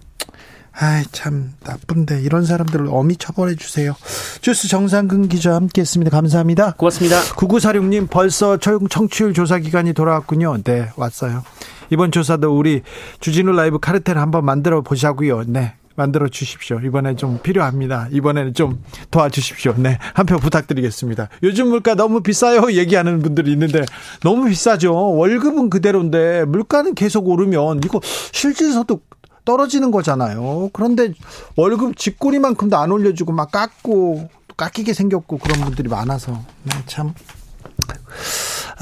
아이 0.72 1.04
참 1.12 1.52
나쁜데 1.64 2.22
이런 2.22 2.44
사람들을 2.44 2.86
어미 2.90 3.16
처벌해 3.16 3.56
주세요. 3.56 3.94
주스 4.40 4.68
정상근 4.68 5.28
기자 5.28 5.54
함께했습니다. 5.54 6.10
감사합니다. 6.10 6.72
고맙습니다. 6.76 7.20
9946님 7.34 8.08
벌써 8.08 8.56
청취율 8.56 9.34
조사 9.34 9.58
기간이 9.58 9.92
돌아왔군요. 9.92 10.62
네 10.62 10.90
왔어요. 10.96 11.42
이번 11.90 12.12
조사도 12.12 12.56
우리 12.56 12.82
주진우 13.20 13.52
라이브 13.52 13.78
카르텔 13.78 14.16
한번 14.18 14.44
만들어 14.44 14.80
보자고요. 14.82 15.44
네. 15.46 15.74
만들어 15.96 16.28
주십시오. 16.28 16.80
이번에 16.82 17.14
좀 17.16 17.40
필요합니다. 17.42 18.08
이번에는 18.10 18.54
좀 18.54 18.82
도와주십시오. 19.10 19.74
네. 19.76 19.98
한 20.14 20.24
표 20.24 20.38
부탁드리겠습니다. 20.38 21.28
요즘 21.42 21.68
물가 21.68 21.94
너무 21.94 22.22
비싸요. 22.22 22.72
얘기하는 22.72 23.20
분들이 23.20 23.52
있는데 23.52 23.84
너무 24.22 24.48
비싸죠. 24.48 24.94
월급은 25.16 25.68
그대로인데 25.68 26.44
물가는 26.46 26.94
계속 26.94 27.28
오르면 27.28 27.80
이거 27.84 28.00
실질소득 28.32 29.04
떨어지는 29.44 29.90
거잖아요. 29.90 30.70
그런데 30.72 31.12
월급 31.56 31.96
쥐꼬리만큼도 31.96 32.76
안 32.76 32.90
올려주고 32.92 33.32
막 33.32 33.50
깎고 33.50 34.28
깎이게 34.56 34.92
생겼고 34.92 35.38
그런 35.38 35.60
분들이 35.60 35.88
많아서 35.88 36.32
네, 36.64 36.72
참. 36.86 37.14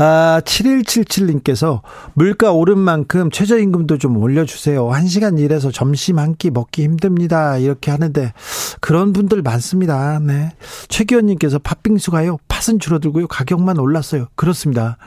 아, 0.01 0.41
7177님께서 0.45 1.81
물가 2.15 2.53
오른 2.53 2.79
만큼 2.79 3.31
최저임금도 3.31 3.99
좀 3.99 4.17
올려주세요. 4.17 4.87
1시간 4.89 5.39
일해서 5.41 5.71
점심 5.73 6.19
한 6.19 6.37
끼 6.39 6.51
먹기 6.51 6.85
힘듭니다. 6.85 7.57
이렇게 7.59 7.91
하는데 7.91 8.33
그런 8.81 9.13
분들 9.13 9.43
많습니다. 9.43 10.21
네. 10.21 10.51
최기원님께서 10.89 11.59
팥빙수가요. 11.59 12.39
팥은 12.47 12.79
줄어들고요. 12.79 13.27
가격만 13.27 13.79
올랐어요. 13.79 14.27
그렇습니다. 14.37 14.99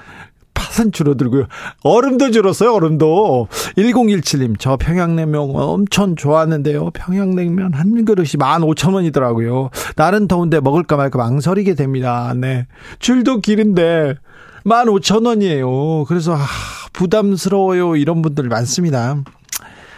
팥은 0.72 0.92
줄어들고요. 0.92 1.48
얼음도 1.84 2.32
줄었어요, 2.32 2.74
얼음도. 2.74 3.48
1017님, 3.78 4.56
저 4.60 4.78
평양냉면 4.78 5.52
엄청 5.56 6.16
좋아하는데요. 6.16 6.92
평양냉면 6.92 7.74
한 7.74 8.06
그릇이 8.06 8.30
15,000원이더라고요. 8.30 9.70
날은 9.96 10.28
더운데 10.28 10.60
먹을까 10.60 10.96
말까 10.96 11.18
망설이게 11.18 11.76
됩니다. 11.76 12.34
네. 12.36 12.68
줄도 13.00 13.42
길은데 13.42 14.16
15,000원이에요. 14.64 16.06
그래서, 16.08 16.36
아, 16.36 16.46
부담스러워요. 16.94 17.96
이런 17.96 18.22
분들 18.22 18.48
많습니다. 18.48 19.18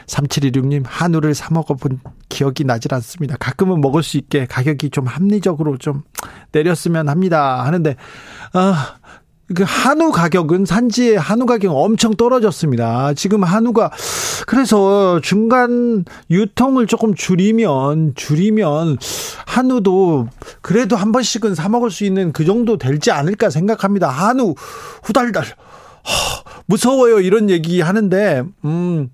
3716님, 0.07 0.83
한우를 0.85 1.33
사 1.33 1.53
먹어본 1.53 1.99
기억이 2.27 2.65
나질 2.65 2.93
않습니다. 2.93 3.37
가끔은 3.39 3.79
먹을 3.79 4.03
수 4.03 4.17
있게 4.17 4.45
가격이 4.45 4.89
좀 4.89 5.07
합리적으로 5.07 5.77
좀 5.77 6.03
내렸으면 6.51 7.07
합니다. 7.07 7.63
하는데, 7.63 7.95
아, 8.53 8.95
그 9.53 9.63
한우 9.65 10.11
가격은 10.11 10.65
산지의 10.65 11.17
한우 11.17 11.45
가격은 11.45 11.75
엄청 11.75 12.13
떨어졌습니다. 12.13 13.13
지금 13.13 13.43
한우가 13.43 13.91
그래서 14.47 15.19
중간 15.21 16.05
유통을 16.29 16.87
조금 16.87 17.13
줄이면 17.13 18.13
줄이면 18.15 18.97
한우도 19.45 20.29
그래도 20.61 20.95
한 20.95 21.11
번씩은 21.11 21.55
사 21.55 21.67
먹을 21.67 21.91
수 21.91 22.05
있는 22.05 22.31
그 22.31 22.45
정도 22.45 22.77
될지 22.77 23.11
않을까 23.11 23.49
생각합니다. 23.49 24.07
한우 24.09 24.55
후달달 25.03 25.43
허, 25.45 26.43
무서워요 26.65 27.19
이런 27.19 27.49
얘기 27.49 27.81
하는데 27.81 28.43
음 28.63 29.09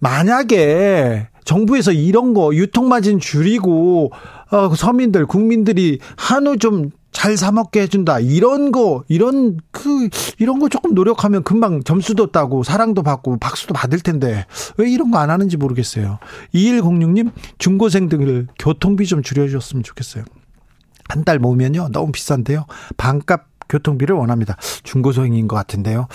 만약에 0.00 1.28
정부에서 1.44 1.92
이런 1.92 2.34
거 2.34 2.54
유통 2.54 2.88
마진 2.88 3.20
줄이고 3.20 4.10
어, 4.50 4.74
서민들 4.74 5.26
국민들이 5.26 6.00
한우 6.16 6.58
좀 6.58 6.90
잘 7.14 7.36
사먹게 7.38 7.80
해준다. 7.82 8.18
이런 8.20 8.70
거 8.72 9.04
이런 9.08 9.58
그 9.70 10.10
이런 10.38 10.58
거 10.58 10.68
조금 10.68 10.92
노력하면 10.94 11.42
금방 11.44 11.82
점수도 11.82 12.30
따고 12.32 12.62
사랑도 12.62 13.02
받고 13.02 13.38
박수도 13.38 13.72
받을 13.72 14.00
텐데 14.00 14.44
왜 14.76 14.90
이런 14.90 15.10
거 15.10 15.18
안 15.18 15.30
하는지 15.30 15.56
모르겠어요. 15.56 16.18
2106님 16.54 17.30
중고생들 17.56 18.48
교통비 18.58 19.06
좀 19.06 19.22
줄여줬으면 19.22 19.82
좋겠어요. 19.84 20.24
한 21.08 21.24
달 21.24 21.38
모으면요. 21.38 21.88
너무 21.92 22.12
비싼데요. 22.12 22.66
반값 22.96 23.53
교통비를 23.68 24.14
원합니다. 24.16 24.56
중고생인 24.82 25.48
것 25.48 25.56
같은데요. 25.56 26.06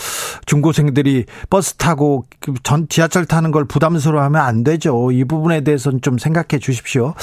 중고생들이 0.46 1.25
버스 1.50 1.75
타고 1.75 2.25
그전 2.39 2.88
지하철 2.89 3.25
타는 3.25 3.51
걸 3.51 3.65
부담스러워하면 3.65 4.41
안 4.41 4.63
되죠. 4.63 5.12
이 5.12 5.24
부분에 5.24 5.62
대해서는 5.62 6.01
좀 6.01 6.18
생각해 6.18 6.60
주십시오. 6.60 7.13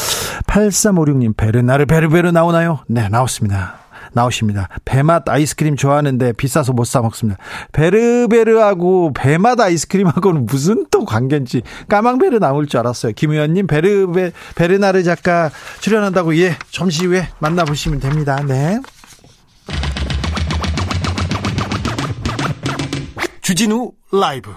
8356님 0.47 1.37
베르나르 1.37 1.87
베르베르 1.87 2.30
나오나요? 2.30 2.80
네, 2.88 3.09
나왔습니다. 3.09 3.78
나오십니다. 4.12 4.68
배맛 4.87 5.28
아이스크림 5.28 5.76
좋아하는데 5.76 6.33
비싸서 6.33 6.73
못 6.73 6.85
사 6.87 7.02
먹습니다. 7.02 7.38
베르베르하고 7.73 9.12
배맛 9.12 9.61
아이스크림하고는 9.61 10.47
무슨 10.47 10.87
또 10.90 11.04
관계인지 11.04 11.62
까망베르 11.88 12.38
나올 12.38 12.66
줄 12.66 12.80
알았어요. 12.80 13.12
김 13.14 13.33
의원님 13.33 13.66
베르베 13.66 14.33
베르나르 14.54 15.02
작가 15.02 15.50
출연한다고 15.80 16.38
예 16.38 16.56
점심 16.71 17.11
후에 17.11 17.28
만나보시면 17.40 18.00
됩니다. 18.00 18.40
네. 18.47 18.80
주진우 23.47 23.93
라이브. 24.11 24.53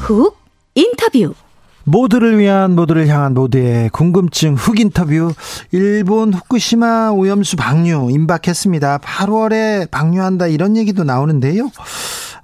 훅 0.00 0.36
인터뷰 0.74 1.34
모두를 1.88 2.38
위한 2.38 2.74
모두를 2.74 3.08
향한 3.08 3.34
모두의 3.34 3.88
궁금증 3.90 4.54
훅 4.54 4.78
인터뷰 4.80 5.32
일본 5.72 6.34
후쿠시마 6.34 7.10
오염수 7.10 7.56
방류 7.56 8.10
임박했습니다. 8.10 8.98
8월에 8.98 9.90
방류한다 9.90 10.48
이런 10.48 10.76
얘기도 10.76 11.04
나오는데요. 11.04 11.70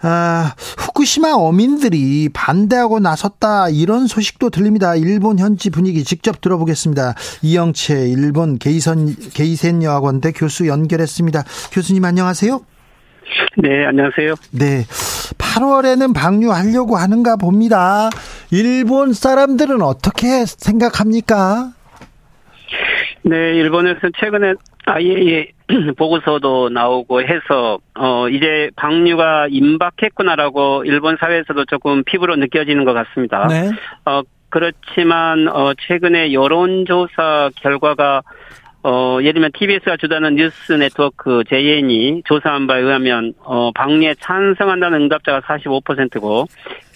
아, 0.02 0.54
후쿠시마 0.76 1.32
어민들이 1.32 2.28
반대하고 2.32 3.00
나섰다 3.00 3.70
이런 3.70 4.06
소식도 4.06 4.50
들립니다. 4.50 4.96
일본 4.96 5.38
현지 5.38 5.70
분위기 5.70 6.04
직접 6.04 6.40
들어보겠습니다. 6.40 7.14
이영채 7.42 8.08
일본 8.08 8.58
게이선 8.58 9.16
게이센 9.32 9.82
여학원대 9.82 10.32
교수 10.32 10.66
연결했습니다. 10.66 11.44
교수님 11.72 12.04
안녕하세요. 12.04 12.60
네, 13.56 13.86
안녕하세요. 13.86 14.34
네. 14.52 14.84
8월에는 15.38 16.14
방류하려고 16.14 16.96
하는가 16.96 17.36
봅니다. 17.36 18.10
일본 18.50 19.12
사람들은 19.12 19.82
어떻게 19.82 20.44
생각합니까? 20.46 21.72
네, 23.22 23.54
일본에서 23.54 24.10
최근에 24.18 24.54
IAEA 24.86 25.52
보고서도 25.96 26.68
나오고 26.68 27.22
해서 27.22 27.78
어 27.94 28.28
이제 28.28 28.70
방류가 28.76 29.48
임박했구나라고 29.50 30.84
일본 30.84 31.16
사회에서도 31.18 31.64
조금 31.66 32.04
피부로 32.04 32.36
느껴지는 32.36 32.84
것 32.84 32.92
같습니다. 32.92 33.46
네. 33.46 33.70
어 34.04 34.22
그렇지만 34.50 35.48
어 35.48 35.72
최근에 35.88 36.32
여론조사 36.34 37.50
결과가 37.56 38.22
어, 38.86 39.16
예를 39.20 39.32
들면 39.32 39.52
TBS가 39.58 39.96
주도하는 39.96 40.34
뉴스 40.34 40.72
네트워크 40.72 41.42
JN이 41.48 42.22
조사한 42.26 42.66
바에 42.66 42.82
의하면, 42.82 43.32
어, 43.38 43.72
방류에 43.74 44.14
찬성한다는 44.20 45.02
응답자가 45.02 45.40
45%고, 45.40 46.46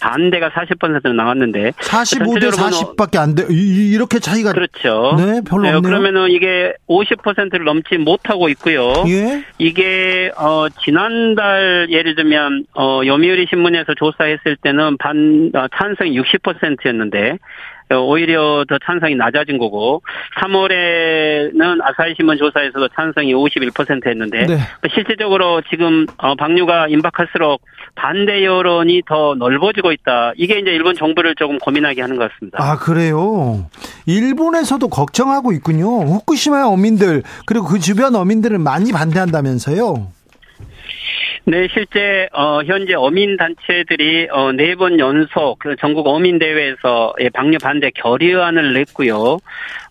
반대가 0.00 0.50
40%로 0.50 1.12
나왔는데. 1.12 1.72
45 1.78 2.38
대 2.38 2.48
40밖에 2.48 3.18
안 3.18 3.34
돼. 3.34 3.46
이렇게 3.50 4.18
차이가. 4.18 4.52
그렇죠. 4.52 5.14
네, 5.16 5.40
별로 5.48 5.62
네, 5.62 5.72
없네요. 5.74 5.82
그러면은 5.82 6.30
이게 6.30 6.72
50%를 6.88 7.64
넘지 7.64 7.98
못하고 7.98 8.48
있고요. 8.50 8.92
예. 9.08 9.44
이게, 9.58 10.30
어, 10.36 10.68
지난달 10.84 11.88
예를 11.90 12.14
들면, 12.14 12.64
어, 12.74 13.00
요미우리 13.04 13.46
신문에서 13.50 13.94
조사했을 13.94 14.56
때는 14.62 14.96
반, 14.98 15.50
어, 15.54 15.66
찬성이 15.76 16.18
60%였는데, 16.18 17.38
오히려 17.96 18.64
더 18.68 18.76
찬성이 18.84 19.14
낮아진 19.14 19.56
거고 19.58 20.02
3월에는 20.40 21.80
아사히 21.82 22.14
신문 22.16 22.36
조사에서도 22.36 22.88
찬성이 22.88 23.32
51% 23.32 24.06
했는데 24.06 24.46
네. 24.46 24.58
실질적으로 24.92 25.62
지금 25.70 26.06
어, 26.18 26.34
방류가 26.34 26.88
임박할수록 26.88 27.62
반대 27.94 28.44
여론이 28.44 29.02
더 29.06 29.34
넓어지고 29.38 29.87
있다. 29.92 30.32
이게 30.36 30.58
이제 30.58 30.70
일본 30.70 30.94
정부를 30.94 31.34
조금 31.36 31.58
고민하게 31.58 32.00
하는 32.00 32.16
것 32.16 32.30
같습니다. 32.30 32.58
아 32.60 32.78
그래요? 32.78 33.66
일본에서도 34.06 34.86
걱정하고 34.88 35.52
있군요. 35.52 35.86
후쿠시마 36.02 36.64
어민들 36.64 37.22
그리고 37.46 37.66
그 37.66 37.78
주변 37.78 38.14
어민들은 38.14 38.60
많이 38.60 38.92
반대한다면서요? 38.92 40.08
네, 41.44 41.66
실제 41.72 42.28
어 42.32 42.62
현재 42.62 42.94
어민 42.94 43.36
단체들이 43.38 44.28
어 44.30 44.52
네 44.52 44.74
번 44.74 44.98
연속 44.98 45.58
그 45.58 45.76
전국 45.76 46.06
어민 46.06 46.38
대회에서 46.38 47.14
예, 47.20 47.30
방류 47.30 47.58
반대 47.62 47.90
결의안을 47.90 48.74
냈고요. 48.74 49.38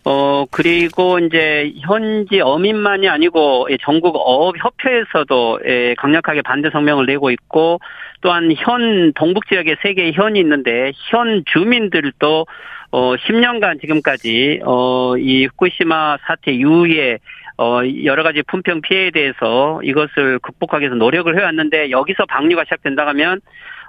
어 0.05 0.45
그리고 0.51 1.17
이제 1.19 1.73
현지 1.79 2.41
어민만이 2.41 3.09
아니고 3.09 3.67
예, 3.71 3.77
전국 3.81 4.15
어업 4.17 4.55
협회에서도 4.57 5.59
예, 5.65 5.95
강력하게 5.97 6.43
반대 6.43 6.69
성명을 6.69 7.07
내고 7.07 7.31
있고 7.31 7.79
또한 8.21 8.51
현 8.55 9.11
동북 9.13 9.47
지역에 9.47 9.77
세 9.81 9.93
개의 9.95 10.13
현이 10.13 10.39
있는데 10.39 10.91
현 11.09 11.43
주민들도 11.51 12.45
어 12.91 13.15
10년간 13.15 13.81
지금까지 13.81 14.61
어이 14.63 15.45
후쿠시마 15.47 16.17
사태 16.27 16.51
이후에 16.53 17.17
어, 17.57 17.79
여러 18.03 18.23
가지 18.23 18.43
품평 18.47 18.81
피해에 18.81 19.11
대해서 19.11 19.79
이것을 19.83 20.39
극복하기 20.39 20.83
위해서 20.83 20.95
노력을 20.95 21.35
해왔는데 21.37 21.91
여기서 21.91 22.25
방류가 22.29 22.63
시작된다 22.65 23.05
하면 23.07 23.41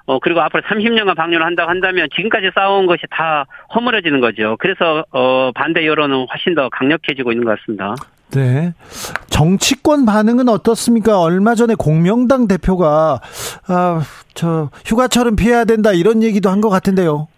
어, 0.07 0.19
그리고 0.21 0.41
앞으로 0.41 0.63
30년간 0.63 1.15
방류를 1.17 1.45
한다고 1.45 1.69
한다면 1.69 2.09
지금까지 2.17 2.51
쌓아온 2.55 2.87
것이 2.87 3.03
다 3.11 3.45
허물어지는 3.75 4.21
거죠. 4.21 4.57
그래서, 4.59 5.05
어, 5.11 5.53
반대 5.55 5.87
여론은 5.87 6.27
훨씬 6.33 6.55
더 6.55 6.71
강력해지고 6.71 7.31
있는 7.33 7.45
것 7.45 7.59
같습니다. 7.61 7.95
네. 8.31 8.73
정치권 9.29 10.07
반응은 10.07 10.49
어떻습니까? 10.49 11.21
얼마 11.21 11.55
전에 11.55 11.75
공명당 11.75 12.49
대표가, 12.49 13.21
아, 13.69 14.01
저, 14.33 14.71
휴가철은 14.87 15.37
피해야 15.37 15.67
된다 15.67 15.93
이런 15.93 16.23
얘기도 16.23 16.49
한 16.49 16.63
것 16.63 16.71
같은데요. 16.71 17.29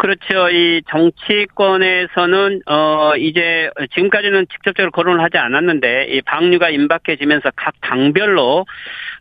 그렇죠. 0.00 0.48
이 0.48 0.80
정치권에서는 0.88 2.62
어 2.64 3.12
이제 3.18 3.68
지금까지는 3.94 4.46
직접적으로 4.50 4.90
거론을 4.92 5.22
하지 5.22 5.36
않았는데 5.36 6.06
이 6.08 6.22
방류가 6.22 6.70
임박해지면서 6.70 7.50
각 7.54 7.74
당별로 7.82 8.64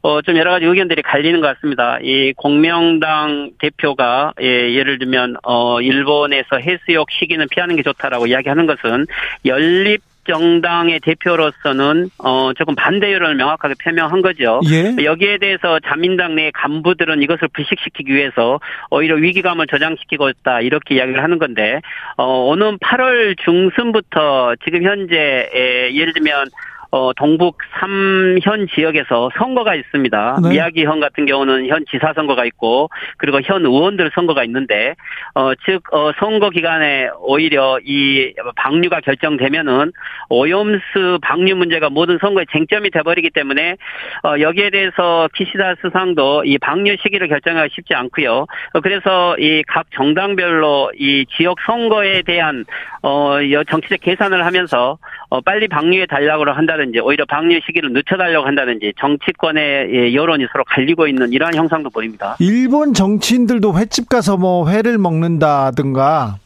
어 0.04 0.22
좀 0.22 0.38
여러 0.38 0.52
가지 0.52 0.63
의견들이 0.63 1.02
갈리는 1.02 1.42
것 1.42 1.48
같습니다. 1.56 2.00
이 2.02 2.32
공명당 2.38 3.52
대표가 3.60 4.32
예 4.42 4.74
예를 4.74 5.00
들면 5.00 5.36
어 5.44 5.82
일본에서 5.82 6.60
해수욕 6.60 7.12
시기는 7.12 7.46
피하는 7.50 7.76
게 7.76 7.84
좋다라고 7.84 8.28
이야기하는 8.28 8.65
것은 8.65 9.06
연립 9.46 10.02
정당의 10.30 11.00
대표로서는 11.00 12.10
어 12.20 12.52
조금 12.54 12.76
반대 12.76 13.12
여론을 13.12 13.36
명확하게 13.36 13.74
표명한 13.84 14.22
거죠. 14.22 14.62
예? 14.70 15.04
여기에 15.04 15.39
대해서 15.39 15.80
자민당 15.80 16.36
내 16.36 16.52
간부들은 16.54 17.22
이것을 17.24 17.48
불식시키기 17.54 18.13
위해서 18.13 18.60
오히려 18.92 19.15
위기감을 19.15 19.68
저장시키고 19.68 20.30
있다 20.30 20.62
이렇게 20.62 20.96
이야기를 20.96 21.24
하는 21.24 21.39
건데 21.39 21.82
어 22.18 22.26
오는 22.46 22.78
8월 22.78 23.36
중순부터 23.44 24.56
지금 24.63 24.84
현재 24.84 25.50
예를 25.94 26.13
들면 26.13 26.48
어, 26.91 27.13
동북 27.13 27.58
3현 27.80 28.69
지역에서 28.73 29.30
선거가 29.38 29.75
있습니다. 29.75 30.39
네. 30.43 30.49
미야기현 30.49 30.99
같은 30.99 31.25
경우는 31.25 31.67
현 31.67 31.86
지사 31.89 32.13
선거가 32.13 32.45
있고 32.45 32.89
그리고 33.17 33.39
현 33.41 33.65
의원들 33.65 34.12
선거가 34.13 34.43
있는데 34.43 34.95
어, 35.36 35.54
즉 35.65 35.84
어, 35.93 36.12
선거 36.19 36.49
기간에 36.49 37.10
오히려 37.19 37.80
이 37.86 38.34
방류가 38.56 39.02
결정되면은 39.02 39.91
오염수 40.30 41.19
방류 41.21 41.56
문제가 41.56 41.89
모든 41.89 42.17
선거의 42.19 42.45
쟁점이 42.52 42.89
돼버리기 42.89 43.30
때문에 43.30 43.78
어, 44.23 44.39
여기에 44.39 44.71
대해서 44.71 45.30
키시다 45.36 45.75
수상도 45.82 46.43
이 46.43 46.58
방류 46.58 46.97
시기를 47.02 47.28
결정하기 47.28 47.73
쉽지 47.75 47.93
않고요. 47.93 48.45
어, 48.73 48.80
그래서 48.82 49.38
이 49.38 49.63
각 49.67 49.86
정당별로 49.91 50.91
이 50.97 51.25
지역 51.38 51.58
선거에 51.65 52.23
대한 52.23 52.65
어, 53.02 53.38
정치적 53.69 54.02
계산을 54.02 54.45
하면서 54.45 54.97
어, 55.30 55.42
빨리 55.42 55.68
방류에 55.68 56.08
달라고 56.08 56.44
한다든지 56.52 57.00
오히려 57.00 57.24
방류 57.26 57.60
시기를 57.65 57.94
늦춰달라고 57.94 58.48
한다든지 58.48 58.94
정치권의 59.00 59.89
예, 59.94 60.13
여론이 60.13 60.48
서로 60.52 60.63
갈리고 60.63 61.08
있는 61.08 61.32
이러한 61.32 61.54
형상도 61.54 61.92
보입니다. 61.92 62.36
일본 62.39 62.96
정치인들도 62.96 63.78
횟집 63.78 64.10
가서 64.10 64.38
뭐 64.38 64.70
회를 64.70 64.98
먹는다든가 64.98 66.38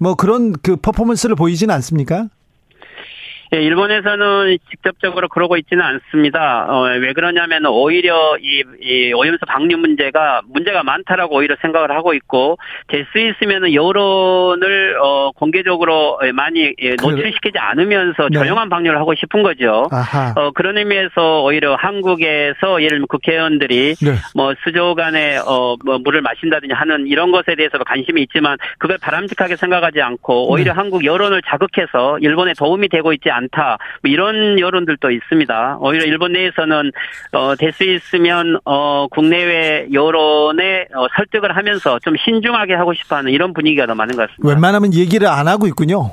뭐 0.00 0.14
그런 0.14 0.52
그 0.62 0.76
퍼포먼스를 0.76 1.36
보이지는 1.36 1.72
않습니까? 1.76 2.26
예, 3.54 3.62
일본에서는 3.62 4.58
직접적으로 4.70 5.28
그러고 5.28 5.56
있지는 5.56 5.82
않습니다. 5.84 6.66
어, 6.68 6.82
왜 6.98 7.12
그러냐면 7.12 7.66
오히려 7.66 8.36
이, 8.38 8.62
이 8.80 9.12
오염수 9.12 9.46
방류 9.46 9.78
문제가 9.78 10.42
문제가 10.48 10.82
많다라고 10.82 11.36
오히려 11.36 11.56
생각을 11.62 11.90
하고 11.90 12.12
있고 12.14 12.58
될 12.88 13.06
수 13.12 13.18
있으면 13.18 13.72
여론을 13.72 14.98
어, 15.00 15.30
공개적으로 15.32 16.18
많이 16.34 16.74
예, 16.80 16.96
노출시키지 17.00 17.58
않으면서 17.58 18.28
네. 18.30 18.38
조용한 18.38 18.68
방류를 18.68 18.98
하고 18.98 19.14
싶은 19.14 19.42
거죠. 19.42 19.86
아하. 19.90 20.34
어, 20.36 20.50
그런 20.52 20.78
의미에서 20.78 21.42
오히려 21.42 21.74
한국에서 21.76 22.82
예를 22.82 22.96
들면 22.96 23.06
국회의원들이 23.08 23.94
네. 23.94 24.12
뭐 24.34 24.54
수조간에 24.64 25.38
어, 25.38 25.76
뭐 25.84 25.98
물을 25.98 26.20
마신다든지 26.20 26.74
하는 26.74 27.06
이런 27.06 27.32
것에 27.32 27.54
대해서 27.54 27.78
관심이 27.78 28.22
있지만 28.22 28.56
그걸 28.78 28.98
바람직하게 28.98 29.56
생각하지 29.56 30.00
않고 30.00 30.50
오히려 30.50 30.72
네. 30.72 30.76
한국 30.76 31.04
여론을 31.04 31.42
자극해서 31.42 32.18
일본에 32.20 32.52
도움이 32.58 32.88
되고 32.88 33.12
있지 33.12 33.30
않다. 33.36 33.78
뭐 34.02 34.10
이런 34.10 34.58
여론들도 34.58 35.10
있습니다. 35.10 35.78
오히려 35.80 36.04
일본 36.04 36.32
내에서는 36.32 36.90
어, 37.32 37.54
될 37.54 37.72
수 37.76 37.84
있으면 37.84 38.58
어, 38.64 39.06
국내외 39.08 39.88
여론에 39.92 40.86
어, 40.94 41.06
설득을 41.16 41.54
하면서 41.56 41.98
좀 41.98 42.14
신중하게 42.16 42.72
하고 42.74 42.94
싶어하는 42.94 43.32
이런 43.32 43.52
분위기가 43.52 43.86
더 43.86 43.94
많은 43.94 44.16
것 44.16 44.28
같습니다. 44.30 44.48
웬만하면 44.48 44.94
얘기를 44.94 45.28
안 45.28 45.46
하고 45.46 45.66
있군요. 45.66 46.12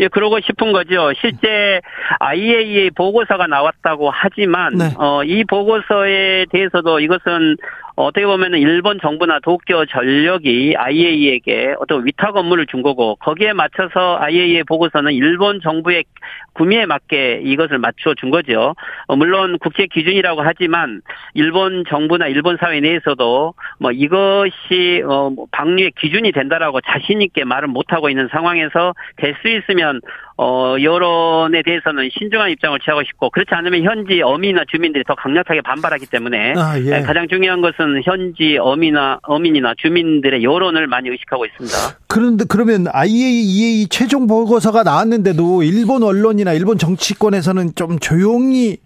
예, 0.00 0.08
그러고 0.08 0.40
싶은 0.40 0.72
거죠. 0.72 1.12
실제 1.20 1.80
IAEA 2.20 2.90
보고서가 2.90 3.46
나왔다고 3.46 4.10
하지만 4.10 4.74
네. 4.74 4.94
어, 4.98 5.22
이 5.24 5.44
보고서에 5.44 6.46
대해서도 6.50 7.00
이것은 7.00 7.56
어떻게 8.04 8.26
보면 8.26 8.54
일본 8.54 9.00
정부나 9.00 9.40
도쿄 9.40 9.84
전력이 9.86 10.74
IAEA에게 10.76 11.74
어떤 11.80 12.06
위탁 12.06 12.36
업무를 12.36 12.66
준 12.66 12.82
거고 12.82 13.16
거기에 13.16 13.52
맞춰서 13.52 14.18
IAEA 14.20 14.62
보고서는 14.64 15.12
일본 15.12 15.60
정부의 15.60 16.04
구미에 16.52 16.86
맞게 16.86 17.40
이것을 17.44 17.78
맞춰 17.78 18.14
준 18.14 18.30
거죠. 18.30 18.74
어, 19.06 19.16
물론 19.16 19.58
국제 19.58 19.86
기준이라고 19.86 20.42
하지만 20.42 21.00
일본 21.34 21.84
정부나 21.88 22.28
일본 22.28 22.56
사회 22.60 22.80
내에서도 22.80 23.54
뭐 23.78 23.90
이것이 23.90 25.02
어뭐 25.04 25.46
방류의 25.50 25.92
기준이 25.98 26.32
된다라고 26.32 26.80
자신 26.80 27.22
있게 27.22 27.44
말을 27.44 27.68
못 27.68 27.92
하고 27.92 28.08
있는 28.08 28.28
상황에서 28.30 28.94
될 29.16 29.34
수 29.40 29.48
있으면 29.48 30.00
어, 30.42 30.76
여론에 30.80 31.62
대해서는 31.62 32.08
신중한 32.18 32.48
입장을 32.52 32.78
취하고 32.80 33.02
싶고 33.04 33.28
그렇지 33.28 33.50
않으면 33.52 33.82
현지 33.82 34.22
어민이나 34.22 34.62
주민들이 34.70 35.04
더 35.06 35.14
강력하게 35.14 35.60
반발하기 35.60 36.06
때문에 36.06 36.54
아, 36.56 36.78
예. 36.78 36.82
네, 36.82 37.02
가장 37.02 37.28
중요한 37.28 37.60
것은 37.60 38.00
현지 38.02 38.56
어민이나 38.58 39.18
어민이나 39.22 39.74
주민들의 39.76 40.42
여론을 40.42 40.86
많이 40.86 41.10
의식하고 41.10 41.44
있습니다. 41.44 41.76
그런데 42.06 42.46
그러면 42.48 42.86
IAEA 42.90 43.88
최종 43.90 44.26
보고서가 44.26 44.82
나왔는데도 44.82 45.62
일본 45.62 46.02
언론이나 46.02 46.54
일본 46.54 46.78
정치권에서는 46.78 47.74
좀 47.74 47.98
조용히 47.98 48.78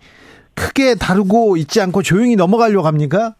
크게 0.56 0.96
다루고 0.96 1.56
있지 1.56 1.80
않고 1.80 2.02
조용히 2.02 2.34
넘어가려고 2.34 2.88
합니까? 2.88 3.36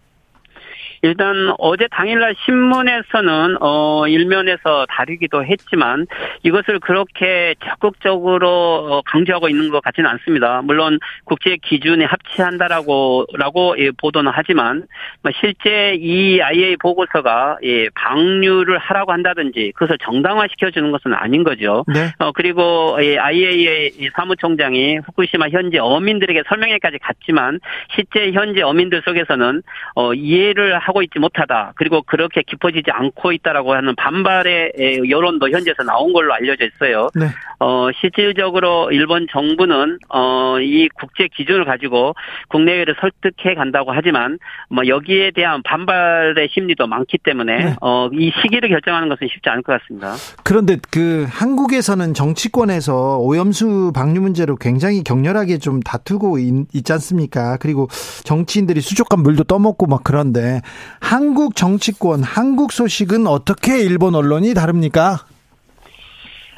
일단 1.05 1.53
어제 1.59 1.87
당일날 1.91 2.35
신문에서는 2.47 3.59
어 3.61 4.09
일면에서 4.09 4.87
다루기도 4.89 5.45
했지만 5.45 6.07
이것을 6.45 6.81
그렇게 6.81 7.55
적극적으로 7.63 8.49
어, 8.49 9.03
강조하고 9.03 9.51
있는 9.51 9.69
것 9.69 9.83
같지는 9.83 10.09
않습니다. 10.09 10.63
물론 10.63 10.99
국제 11.25 11.59
기준에 11.63 12.07
합치한다라고 12.07 13.27
라고 13.35 13.75
예, 13.79 13.91
보도는 13.91 14.33
하지만 14.35 14.87
뭐 15.23 15.31
실제 15.39 15.95
이 15.95 16.41
IA 16.41 16.77
보고서가 16.77 17.59
예, 17.65 17.91
방류를 17.91 18.79
하라고 18.79 19.13
한다든지 19.13 19.73
그것을 19.75 19.99
정당화 19.99 20.47
시켜 20.49 20.71
주는 20.71 20.91
것은 20.91 21.13
아닌 21.13 21.45
거죠. 21.45 21.85
네. 21.87 22.13
어 22.19 22.33
그리고 22.33 22.97
예, 23.03 23.19
IAEA 23.19 24.09
사무총장이 24.17 25.01
후쿠시마 25.05 25.51
현지 25.51 25.77
어민들에게 25.79 26.45
설명회까지 26.49 26.97
갔지만 27.03 27.61
실제 27.95 28.33
현지 28.33 28.63
어민들 28.63 29.03
속에서는 29.05 29.63
어 29.97 30.15
이해를 30.15 30.79
하고 30.79 30.94
하고 30.95 31.03
있지 31.03 31.19
못하다. 31.19 31.73
그리고 31.75 32.03
그렇게 32.03 32.43
깊어지지 32.47 32.93
않고 32.93 33.33
있다라고 33.33 33.75
하는 33.75 33.97
반발의 33.97 35.03
여론도 35.11 35.51
현재에서 35.51 35.83
나온 35.83 36.13
걸로 36.13 36.33
알려져 36.33 36.65
있어요. 36.65 37.09
네. 37.17 37.27
어, 37.59 37.89
실질적으로 38.01 38.91
일본 38.93 39.27
정부는 39.31 39.99
어, 40.09 40.61
이 40.61 40.89
국제 40.95 41.29
기준을 41.29 41.65
가지고 41.65 42.15
국내외를 42.49 42.95
설득해 43.01 43.55
간다고 43.57 43.91
하지만 43.93 44.39
뭐 44.69 44.87
여기에 44.87 45.33
대한 45.33 45.63
반발의 45.65 46.49
심리도 46.53 46.87
많기 46.87 47.19
때문에 47.19 47.57
네. 47.57 47.77
어, 47.81 48.09
이 48.13 48.31
시기를 48.43 48.69
결정하는 48.69 49.09
것은 49.09 49.27
쉽지 49.33 49.49
않을 49.49 49.63
것 49.63 49.81
같습니다. 49.81 50.15
그런데 50.45 50.77
그 50.93 51.27
한국에서는 51.29 52.15
정치권에서 52.15 53.19
오염수 53.19 53.93
방류 53.95 54.21
문제로 54.21 54.57
굉장히 54.57 55.03
격렬하게 55.03 55.59
좀 55.59 55.81
다투고 55.81 56.39
있, 56.39 56.85
지 56.85 56.93
않습니까? 56.93 57.57
그리고 57.59 57.89
정치인들이 58.25 58.81
수족관 58.81 59.21
물도 59.21 59.45
떠먹고 59.45 59.87
막 59.87 60.03
그런데 60.05 60.61
한국 61.01 61.57
정치권, 61.57 62.23
한국 62.23 62.73
소식은 62.73 63.27
어떻게 63.27 63.81
일본 63.81 64.15
언론이 64.15 64.55
다릅니까? 64.55 65.25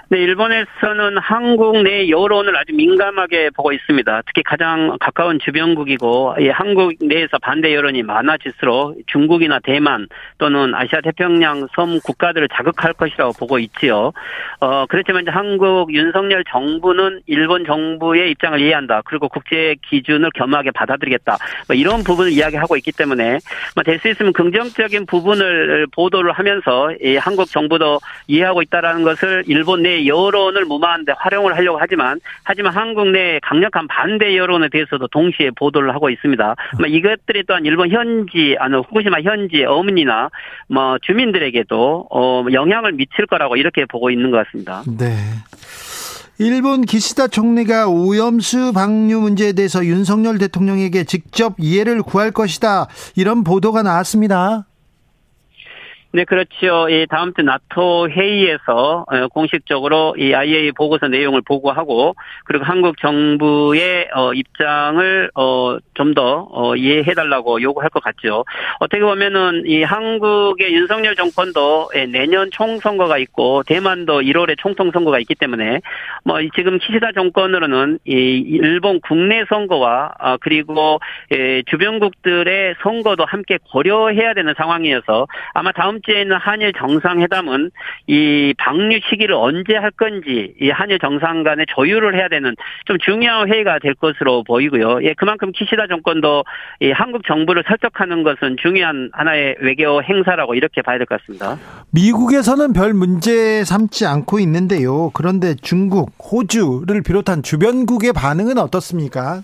네, 0.08 0.18
일본에서는 0.18 1.18
한국 1.18 1.82
내 1.82 2.08
여론을 2.08 2.56
아주 2.56 2.72
민감하게 2.72 3.50
보고 3.50 3.72
있습니다. 3.72 4.22
특히 4.26 4.44
가장 4.44 4.96
가까운 5.00 5.40
주변국이고 5.40 6.36
이 6.38 6.48
한국 6.48 6.94
내에서 7.00 7.38
반대 7.38 7.74
여론이 7.74 8.04
많아질수록 8.04 8.98
중국이나 9.08 9.58
대만 9.58 10.06
또는 10.38 10.76
아시아 10.76 11.00
태평양 11.00 11.66
섬 11.74 11.98
국가들을 11.98 12.48
자극할 12.54 12.92
것이라고 12.92 13.32
보고 13.32 13.58
있지요. 13.58 14.12
어, 14.60 14.86
그렇지만 14.86 15.22
이제 15.22 15.32
한국 15.32 15.92
윤석열 15.92 16.44
정부는 16.52 17.22
일본 17.26 17.64
정부의 17.64 18.30
입장을 18.30 18.60
이해한다. 18.60 19.02
그리고 19.06 19.28
국제 19.28 19.74
기준을 19.88 20.30
겸하게 20.36 20.70
받아들이겠다. 20.70 21.36
뭐 21.66 21.74
이런 21.74 22.04
부분을 22.04 22.30
이야기하고 22.30 22.76
있기 22.76 22.92
때문에 22.92 23.38
뭐 23.74 23.82
될수 23.82 24.06
있으면 24.06 24.32
긍정적인 24.32 25.06
부분을 25.06 25.88
보도를 25.90 26.30
하면서 26.30 26.92
이 27.02 27.16
한국 27.16 27.46
정부도 27.46 27.98
이해하고 28.28 28.62
있다라는 28.62 29.02
것을 29.02 29.42
일본 29.48 29.82
내 29.82 29.95
여론을 30.04 30.64
무마하는데 30.64 31.12
활용을 31.16 31.56
하려고 31.56 31.78
하지만 31.80 32.18
하지만 32.42 32.74
한국 32.74 33.08
내 33.08 33.38
강력한 33.42 33.86
반대 33.86 34.36
여론에 34.36 34.68
대해서도 34.68 35.06
동시에 35.08 35.50
보도를 35.56 35.94
하고 35.94 36.10
있습니다. 36.10 36.56
뭐 36.78 36.86
이것들이 36.88 37.44
또한 37.46 37.64
일본 37.64 37.90
현지 37.90 38.56
아니 38.58 38.74
후쿠시마 38.74 39.20
현지 39.22 39.64
어머니나 39.64 40.30
뭐 40.68 40.98
주민들에게도 41.02 42.08
어 42.10 42.44
영향을 42.52 42.92
미칠 42.92 43.26
거라고 43.26 43.56
이렇게 43.56 43.84
보고 43.84 44.10
있는 44.10 44.30
것 44.30 44.44
같습니다. 44.44 44.82
네. 44.98 45.14
일본 46.38 46.82
기시다 46.82 47.28
총리가 47.28 47.88
오염수 47.88 48.72
방류 48.74 49.20
문제에 49.20 49.52
대해서 49.52 49.84
윤석열 49.86 50.36
대통령에게 50.38 51.04
직접 51.04 51.54
이해를 51.58 52.02
구할 52.02 52.30
것이다. 52.30 52.88
이런 53.14 53.42
보도가 53.42 53.82
나왔습니다. 53.82 54.66
네, 56.16 56.24
그렇죠. 56.24 56.88
이 56.88 57.06
다음 57.10 57.34
주 57.34 57.42
나토 57.42 58.08
회의에서 58.08 59.04
어, 59.06 59.28
공식적으로 59.28 60.14
이 60.16 60.32
IAEA 60.32 60.72
보고서 60.72 61.08
내용을 61.08 61.42
보고하고 61.42 62.14
그리고 62.46 62.64
한국 62.64 62.96
정부의 62.98 64.08
어, 64.14 64.32
입장을 64.32 65.30
어, 65.34 65.76
좀더 65.92 66.74
이해해달라고 66.74 67.60
요구할 67.60 67.90
것 67.90 68.02
같죠. 68.02 68.46
어떻게 68.80 69.02
보면은 69.02 69.64
이 69.66 69.82
한국의 69.82 70.72
윤석열 70.72 71.16
정권도 71.16 71.90
예, 71.96 72.06
내년 72.06 72.50
총선거가 72.50 73.18
있고 73.18 73.62
대만도 73.64 74.22
1월에 74.22 74.56
총통 74.56 74.92
선거가 74.92 75.18
있기 75.18 75.34
때문에 75.34 75.82
뭐 76.24 76.38
지금 76.54 76.78
키시다 76.78 77.12
정권으로는 77.12 77.98
이 78.06 78.12
일본 78.12 79.00
국내 79.00 79.44
선거와 79.50 80.12
아, 80.18 80.38
그리고 80.40 80.98
예, 81.32 81.62
주변국들의 81.64 82.76
선거도 82.82 83.26
함께 83.26 83.58
고려해야 83.70 84.32
되는 84.32 84.54
상황이어서 84.56 85.26
아마 85.52 85.72
다음 85.72 86.00
번째 86.06 86.20
있는 86.20 86.36
한일 86.36 86.72
정상회담은 86.72 87.70
이 88.06 88.54
방류 88.58 89.00
시기를 89.10 89.34
언제 89.34 89.74
할 89.76 89.90
건지 89.90 90.54
이 90.60 90.70
한일 90.70 90.98
정상 90.98 91.42
간에 91.42 91.64
조율을 91.68 92.16
해야 92.16 92.28
되는 92.28 92.54
좀 92.86 92.96
중요한 93.04 93.48
회의가 93.48 93.78
될 93.80 93.94
것으로 93.94 94.44
보이고요. 94.44 95.02
예, 95.02 95.14
그만큼 95.14 95.52
키시다 95.52 95.86
정권도 95.88 96.44
이 96.80 96.90
한국 96.92 97.26
정부를 97.26 97.64
설득하는 97.66 98.22
것은 98.22 98.56
중요한 98.62 99.10
하나의 99.12 99.56
외교 99.60 100.02
행사라고 100.02 100.54
이렇게 100.54 100.82
봐야 100.82 100.98
될 100.98 101.06
것 101.06 101.20
같습니다. 101.20 101.58
미국에서는 101.92 102.72
별 102.72 102.94
문제 102.94 103.64
삼지 103.64 104.06
않고 104.06 104.38
있는데요. 104.40 105.10
그런데 105.14 105.54
중국, 105.54 106.10
호주를 106.18 107.02
비롯한 107.02 107.42
주변국의 107.42 108.12
반응은 108.12 108.58
어떻습니까? 108.58 109.42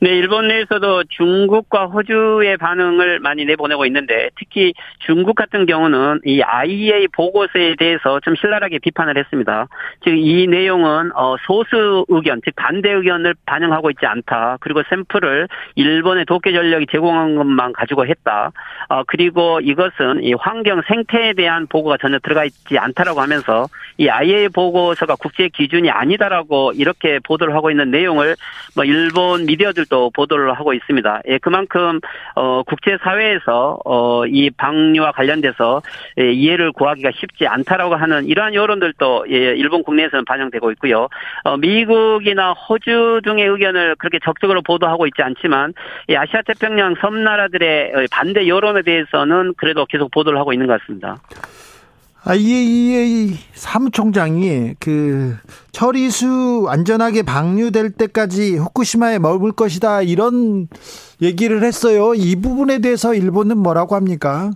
네, 0.00 0.10
일본 0.10 0.46
내에서도 0.46 1.04
중국과 1.08 1.86
호주의 1.86 2.56
반응을 2.56 3.18
많이 3.18 3.44
내보내고 3.44 3.84
있는데 3.86 4.30
특히 4.38 4.72
중국 5.00 5.34
같은 5.34 5.66
경우는 5.66 6.20
이 6.24 6.40
IEA 6.40 7.08
보고서에 7.08 7.74
대해서 7.76 8.20
좀 8.20 8.36
신랄하게 8.36 8.78
비판을 8.78 9.18
했습니다. 9.18 9.66
즉 10.04 10.28
이 10.28 10.46
내용은 10.46 11.10
어 11.16 11.36
소수 11.46 12.04
의견, 12.08 12.40
즉 12.44 12.54
반대 12.54 12.90
의견을 12.90 13.34
반영하고 13.46 13.90
있지 13.90 14.06
않다. 14.06 14.58
그리고 14.60 14.82
샘플을 14.88 15.48
일본의 15.74 16.26
도쿄 16.26 16.52
전력이 16.52 16.86
제공한 16.90 17.34
것만 17.34 17.72
가지고 17.72 18.06
했다. 18.06 18.52
어 18.88 19.02
그리고 19.04 19.58
이것은 19.60 20.22
이 20.22 20.34
환경 20.34 20.80
생태에 20.86 21.32
대한 21.32 21.66
보고가 21.66 21.96
전혀 21.96 22.18
들어가 22.20 22.44
있지 22.44 22.78
않다라고 22.78 23.20
하면서 23.20 23.66
이 23.96 24.08
IEA 24.08 24.48
보고서가 24.50 25.16
국제 25.16 25.48
기준이 25.48 25.90
아니다라고 25.90 26.72
이렇게 26.74 27.18
보도를 27.24 27.54
하고 27.54 27.70
있는 27.70 27.90
내용을 27.90 28.36
뭐 28.76 28.84
일본 28.84 29.46
미디어들 29.46 29.87
또 29.88 30.10
보도를 30.10 30.54
하고 30.54 30.72
있습니다. 30.72 31.22
예, 31.28 31.38
그만큼 31.38 32.00
어, 32.34 32.62
국제 32.64 32.96
사회에서 33.02 33.78
어, 33.84 34.26
이 34.26 34.50
방류와 34.50 35.12
관련돼서 35.12 35.82
예, 36.20 36.30
이해를 36.30 36.72
구하기가 36.72 37.10
쉽지 37.14 37.46
않다라고 37.46 37.96
하는 37.96 38.26
이러한 38.26 38.54
여론들도 38.54 39.26
예, 39.30 39.34
일본 39.56 39.82
국내에서는 39.82 40.24
반영되고 40.24 40.70
있고요. 40.72 41.08
어, 41.44 41.56
미국이나 41.56 42.52
호주 42.52 43.20
등의 43.24 43.46
의견을 43.46 43.96
그렇게 43.96 44.18
적극적으로 44.24 44.62
보도하고 44.62 45.06
있지 45.06 45.22
않지만 45.22 45.74
이 46.08 46.16
아시아 46.16 46.42
태평양 46.42 46.94
섬나라들의 47.00 48.08
반대 48.10 48.46
여론에 48.46 48.82
대해서는 48.82 49.54
그래도 49.56 49.86
계속 49.86 50.10
보도를 50.10 50.38
하고 50.38 50.52
있는 50.52 50.66
것 50.66 50.80
같습니다. 50.80 51.16
IAEA 52.28 53.38
사무총장이 53.54 54.74
그 54.78 55.34
처리수 55.72 56.66
안전하게 56.68 57.22
방류될 57.22 57.92
때까지 57.92 58.58
후쿠시마에 58.58 59.18
머물 59.18 59.52
것이다 59.52 60.02
이런 60.02 60.68
얘기를 61.22 61.62
했어요. 61.62 62.12
이 62.14 62.36
부분에 62.36 62.80
대해서 62.80 63.14
일본은 63.14 63.56
뭐라고 63.56 63.94
합니까? 63.94 64.50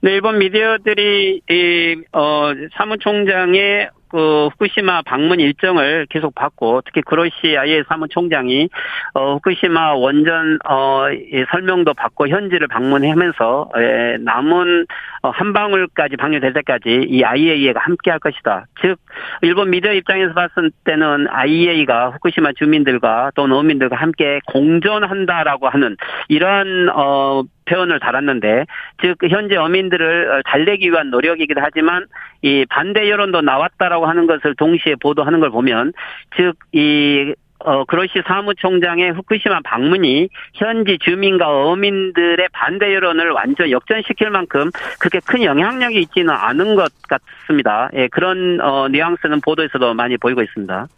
네, 0.00 0.10
일본 0.10 0.40
미디어들이 0.40 1.40
이 1.48 1.96
어, 2.12 2.50
사무총장의 2.76 3.88
그 4.12 4.48
후쿠시마 4.52 5.02
방문 5.02 5.40
일정을 5.40 6.06
계속 6.10 6.34
받고 6.34 6.82
특히 6.84 7.00
그로시 7.00 7.56
아예 7.58 7.82
사무총장이 7.88 8.68
어 9.14 9.34
후쿠시마 9.34 9.94
원전 9.94 10.58
어 10.68 11.04
설명도 11.50 11.94
받고 11.94 12.28
현지를 12.28 12.68
방문하면서 12.68 13.70
에, 13.74 14.18
남은 14.18 14.86
어, 15.22 15.30
한 15.30 15.54
방울까지 15.54 16.16
방류될 16.16 16.52
때까지 16.52 17.06
이 17.08 17.24
IAEA가 17.24 17.80
함께 17.80 18.10
할 18.10 18.20
것이다. 18.20 18.66
즉 18.82 18.98
일본 19.40 19.70
미디어 19.70 19.92
입장에서 19.94 20.34
봤을 20.34 20.70
때는 20.84 21.28
IAEA가 21.30 22.10
후쿠시마 22.10 22.52
주민들과 22.58 23.30
또 23.34 23.46
농민들과 23.46 23.96
함께 23.96 24.40
공존한다라고 24.46 25.68
하는 25.68 25.96
이러한 26.28 26.90
어 26.94 27.44
표현을 27.66 28.00
달았는데 28.00 28.66
즉 29.02 29.16
현재 29.28 29.56
어민들을 29.56 30.42
달래기 30.44 30.90
위한 30.90 31.10
노력이기도 31.10 31.60
하지만 31.62 32.06
이 32.42 32.66
반대 32.68 33.08
여론도 33.08 33.40
나왔다라고 33.42 34.06
하는 34.06 34.26
것을 34.26 34.54
동시에 34.56 34.96
보도하는 35.00 35.40
걸 35.40 35.50
보면 35.50 35.92
즉이 36.36 37.34
어, 37.64 37.84
그로시 37.84 38.22
사무총장의 38.26 39.12
후쿠시마 39.12 39.60
방문이 39.64 40.28
현지 40.54 40.98
주민과 41.00 41.48
어민들의 41.48 42.48
반대 42.52 42.92
여론을 42.94 43.30
완전 43.30 43.70
역전시킬 43.70 44.30
만큼 44.30 44.70
그렇게 44.98 45.20
큰 45.24 45.44
영향력이 45.44 46.00
있지는 46.00 46.30
않은 46.30 46.74
것 46.74 46.92
같습니다. 47.08 47.88
예, 47.94 48.08
그런 48.08 48.60
어, 48.60 48.88
뉘앙스는 48.88 49.40
보도에서도 49.42 49.94
많이 49.94 50.16
보이고 50.16 50.42
있습니다. 50.42 50.88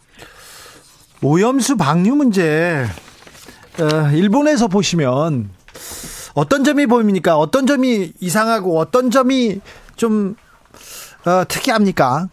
오염수 1.21 1.77
방류 1.77 2.15
문제, 2.15 2.85
어, 3.79 4.11
일본에서 4.13 4.67
보시면 4.67 5.49
어떤 6.35 6.63
점이 6.63 6.85
보입니까? 6.85 7.37
어떤 7.37 7.65
점이 7.65 8.13
이상하고 8.19 8.77
어떤 8.77 9.09
점이 9.09 9.61
좀 9.95 10.35
어, 11.25 11.43
특이합니까? 11.47 12.29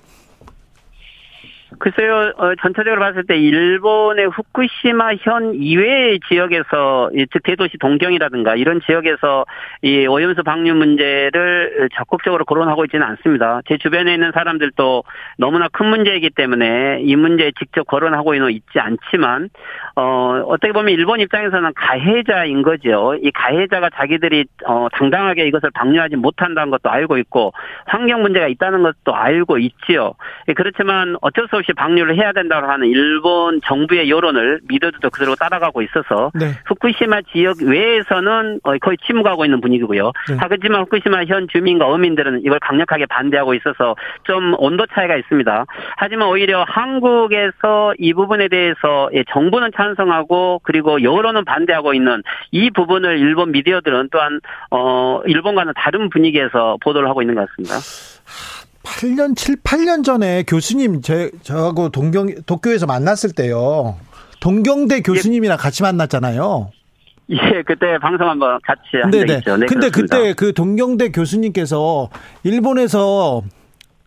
글쎄요, 1.82 2.32
어, 2.36 2.54
전체적으로 2.62 3.00
봤을 3.00 3.24
때 3.26 3.36
일본의 3.36 4.28
후쿠시마 4.28 5.14
현 5.20 5.52
이외의 5.56 6.20
지역에서 6.28 7.10
즉 7.32 7.42
대도시 7.42 7.76
동경이라든가 7.78 8.54
이런 8.54 8.80
지역에서 8.86 9.44
이 9.82 10.06
오염수 10.06 10.44
방류 10.44 10.76
문제를 10.76 11.88
적극적으로 11.96 12.44
거론하고 12.44 12.84
있지는 12.84 13.04
않습니다. 13.04 13.62
제 13.66 13.78
주변에 13.78 14.14
있는 14.14 14.30
사람들도 14.32 15.02
너무나 15.38 15.66
큰 15.72 15.86
문제이기 15.86 16.30
때문에 16.30 17.00
이 17.02 17.16
문제에 17.16 17.50
직접 17.58 17.84
거론하고는 17.88 18.52
있지 18.52 18.78
않지만 18.78 19.48
어 19.96 20.40
어떻게 20.46 20.72
보면 20.72 20.94
일본 20.94 21.18
입장에서는 21.18 21.72
가해자인 21.74 22.62
거죠. 22.62 23.16
이 23.20 23.32
가해자가 23.32 23.90
자기들이 23.90 24.44
어 24.66 24.86
당당하게 24.92 25.48
이것을 25.48 25.70
방류하지 25.74 26.14
못한다는 26.14 26.70
것도 26.70 26.90
알고 26.90 27.18
있고 27.18 27.52
환경 27.86 28.22
문제가 28.22 28.46
있다는 28.46 28.84
것도 28.84 29.16
알고 29.16 29.58
있지요. 29.58 30.14
예, 30.46 30.52
그렇지만 30.52 31.16
어쩔 31.20 31.48
수 31.48 31.56
없이 31.56 31.71
없이 31.72 31.74
방류를 31.74 32.16
해야 32.16 32.32
된다고 32.32 32.66
하는 32.66 32.88
일본 32.88 33.60
정부의 33.64 34.08
여론을 34.08 34.60
미더들도 34.68 35.10
그대로 35.10 35.34
따라가고 35.34 35.82
있어서 35.82 36.30
네. 36.34 36.52
후쿠시마 36.66 37.22
지역 37.32 37.60
외에서는 37.62 38.60
거의 38.80 38.96
침묵하고 39.06 39.44
있는 39.44 39.60
분위기고요. 39.60 40.12
네. 40.28 40.36
하지만 40.38 40.82
후쿠시마 40.82 41.24
현 41.24 41.48
주민과 41.48 41.86
어민들은 41.86 42.42
이걸 42.44 42.58
강력하게 42.60 43.06
반대하고 43.06 43.54
있어서 43.54 43.96
좀 44.24 44.54
온도 44.58 44.86
차이가 44.94 45.16
있습니다. 45.16 45.66
하지만 45.96 46.28
오히려 46.28 46.64
한국에서 46.68 47.94
이 47.98 48.12
부분에 48.12 48.48
대해서 48.48 49.10
예, 49.14 49.24
정부는 49.32 49.70
찬성하고 49.76 50.60
그리고 50.62 51.02
여론은 51.02 51.44
반대하고 51.44 51.94
있는 51.94 52.22
이 52.50 52.70
부분을 52.70 53.18
일본 53.18 53.52
미디어들은 53.52 54.08
또한 54.12 54.40
어 54.70 55.20
일본과는 55.26 55.72
다른 55.76 56.08
분위기에서 56.10 56.76
보도를 56.82 57.08
하고 57.08 57.22
있는 57.22 57.34
것 57.34 57.48
같습니다. 57.48 57.76
8년, 58.84 59.36
7, 59.36 59.56
8년 59.56 60.04
전에 60.04 60.42
교수님, 60.44 61.02
제, 61.02 61.30
저하고 61.42 61.90
동경, 61.90 62.28
도쿄에서 62.46 62.86
만났을 62.86 63.32
때요. 63.32 63.96
동경대 64.40 65.02
교수님이랑 65.02 65.56
같이 65.56 65.82
만났잖아요. 65.82 66.70
예, 67.30 67.62
그때 67.66 67.98
방송 68.00 68.28
한번 68.28 68.58
같이 68.64 68.82
한적 69.00 69.20
있죠. 69.28 69.56
네, 69.56 69.66
근데 69.66 69.88
그렇습니다. 69.88 70.16
그때 70.18 70.34
그 70.34 70.52
동경대 70.52 71.12
교수님께서 71.12 72.10
일본에서 72.42 73.42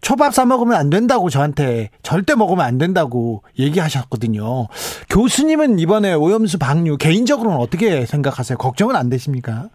초밥 0.01 0.35
사 0.35 0.45
먹으면 0.45 0.75
안 0.75 0.91
된다고 0.91 1.29
저한테 1.29 1.89
절대 2.03 2.35
먹으면 2.35 2.63
안 2.63 2.77
된다고 2.77 3.41
얘기하셨거든요. 3.57 4.67
교수님은 5.09 5.79
이번에 5.79 6.13
오염수 6.13 6.59
방류 6.59 6.97
개인적으로는 6.97 7.57
어떻게 7.57 8.05
생각하세요? 8.05 8.57
걱정은 8.59 8.95
안 8.95 9.09
되십니까? 9.09 9.69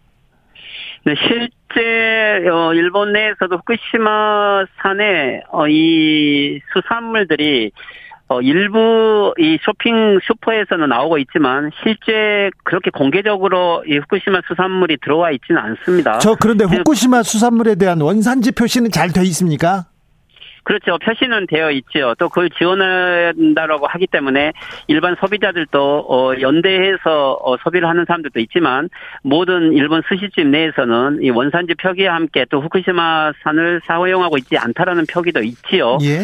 네, 1.04 1.14
실제 1.16 2.48
어, 2.48 2.74
일본 2.74 3.12
내에서도 3.12 3.56
후쿠시마 3.56 4.64
산에 4.82 5.42
어, 5.50 5.66
이 5.68 6.60
수산물들이 6.72 7.70
어, 8.28 8.40
일부 8.42 9.34
이 9.38 9.58
쇼핑 9.62 10.20
슈퍼에서는 10.22 10.88
나오고 10.88 11.18
있지만 11.18 11.70
실제 11.82 12.50
그렇게 12.64 12.90
공개적으로 12.90 13.82
이 13.88 13.96
후쿠시마 13.98 14.40
수산물이 14.46 14.98
들어와 15.02 15.30
있지는 15.32 15.60
않습니다. 15.60 16.18
저 16.18 16.36
그런데 16.40 16.64
후쿠시마 16.64 17.22
수산물에 17.24 17.74
대한 17.74 18.00
원산지 18.00 18.52
표시는 18.52 18.90
잘 18.90 19.10
돼 19.10 19.22
있습니까? 19.22 19.86
그렇죠. 20.64 20.98
표시는 20.98 21.46
되어 21.46 21.70
있죠. 21.72 22.14
또 22.18 22.28
그걸 22.28 22.50
지원한다라고 22.50 23.86
하기 23.86 24.06
때문에 24.06 24.52
일반 24.86 25.16
소비자들도 25.20 26.06
어 26.08 26.40
연대해서 26.40 27.38
어 27.42 27.56
소비를 27.58 27.88
하는 27.88 28.04
사람들도 28.06 28.38
있지만 28.40 28.88
모든 29.22 29.72
일본 29.72 30.02
스시집 30.08 30.46
내에서는 30.46 31.20
이 31.22 31.30
원산지 31.30 31.74
표기와 31.74 32.14
함께 32.14 32.44
또 32.50 32.60
후쿠시마 32.60 33.32
산을 33.42 33.80
사용하고 33.86 34.38
있지 34.38 34.56
않다라는 34.56 35.06
표기도 35.06 35.42
있지요. 35.42 35.98
예. 36.02 36.20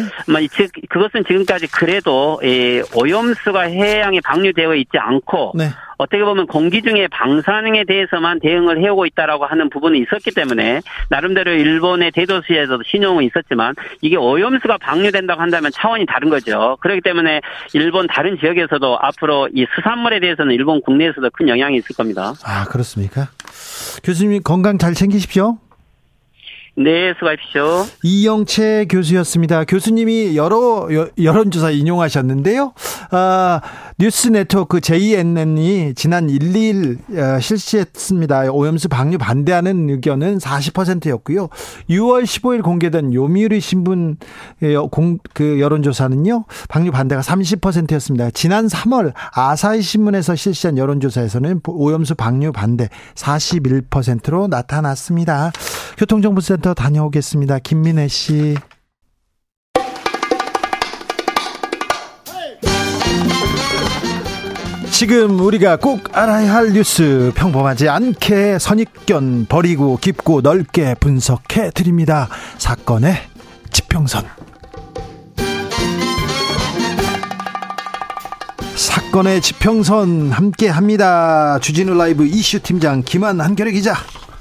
즉 0.51 0.71
그것은 0.89 1.25
지금까지 1.25 1.67
그래도 1.67 2.39
이 2.43 2.81
오염수가 2.95 3.61
해양에 3.61 4.19
방류되어 4.21 4.75
있지 4.75 4.97
않고 4.97 5.53
네. 5.55 5.65
어떻게 5.97 6.23
보면 6.23 6.47
공기 6.47 6.81
중에 6.81 7.07
방사능에 7.07 7.83
대해서만 7.85 8.39
대응을 8.39 8.81
해오고 8.83 9.05
있다라고 9.07 9.45
하는 9.45 9.69
부분이 9.69 9.99
있었기 9.99 10.31
때문에 10.31 10.81
나름대로 11.09 11.51
일본의 11.51 12.11
대도시에서도 12.11 12.83
신용은 12.83 13.23
있었지만 13.25 13.75
이게 14.01 14.15
오염수가 14.15 14.77
방류된다고 14.77 15.41
한다면 15.41 15.71
차원이 15.73 16.05
다른 16.05 16.29
거죠. 16.29 16.77
그렇기 16.81 17.01
때문에 17.01 17.41
일본 17.73 18.07
다른 18.07 18.37
지역에서도 18.39 18.97
앞으로 19.01 19.49
이 19.53 19.65
수산물에 19.75 20.19
대해서는 20.19 20.53
일본 20.53 20.81
국내에서도 20.81 21.29
큰 21.31 21.49
영향이 21.49 21.77
있을 21.77 21.95
겁니다. 21.95 22.33
아 22.45 22.65
그렇습니까? 22.65 23.29
교수님 24.03 24.41
건강 24.43 24.77
잘 24.77 24.93
챙기십시오. 24.93 25.57
네, 26.79 27.11
수고하십시오. 27.15 27.87
이영채 28.03 28.85
교수였습니다. 28.87 29.63
교수님이 29.63 30.37
여러 30.37 30.87
여, 30.93 31.31
론조사 31.33 31.71
인용하셨는데요. 31.71 32.73
아, 33.09 33.61
뉴스 33.97 34.27
네트워크 34.27 34.79
JNN이 34.79 35.95
지난 35.95 36.27
1일 36.27 36.99
어, 37.17 37.39
실시했습니다. 37.39 38.51
오염수 38.51 38.89
방류 38.89 39.17
반대하는 39.17 39.89
의견은 39.89 40.37
40%였고요. 40.37 41.49
6월 41.89 42.25
15일 42.25 42.61
공개된 42.61 43.11
요미우리 43.11 43.59
신분 43.59 44.17
공, 44.91 45.17
그 45.33 45.59
여론조사는요. 45.59 46.45
방류 46.69 46.91
반대가 46.91 47.21
30%였습니다. 47.21 48.29
지난 48.29 48.67
3월 48.67 49.13
아사히 49.33 49.81
신문에서 49.81 50.35
실시한 50.35 50.77
여론조사에서는 50.77 51.61
오염수 51.65 52.13
방류 52.13 52.51
반대 52.51 52.87
41%로 53.15 54.47
나타났습니다. 54.47 55.51
교통정보센터 55.97 56.66
다녀오겠습니다. 56.73 57.59
김민혜 57.59 58.07
씨. 58.07 58.55
지금 64.91 65.39
우리가 65.39 65.75
꼭 65.75 66.17
알아야 66.17 66.55
할 66.55 66.73
뉴스 66.73 67.31
평범하지 67.35 67.87
않게 67.87 68.57
선입견 68.57 69.45
버리고 69.47 69.97
깊고 69.97 70.41
넓게 70.41 70.95
분석해 70.95 71.69
드립니다. 71.69 72.29
사건의 72.57 73.13
지평선. 73.71 74.25
사건의 78.75 79.41
지평선 79.41 80.31
함께 80.31 80.67
합니다. 80.67 81.59
주진우 81.59 81.93
라이브 81.95 82.25
이슈 82.25 82.59
팀장 82.59 83.03
김한 83.03 83.39
한결의 83.39 83.73
기자. 83.73 83.93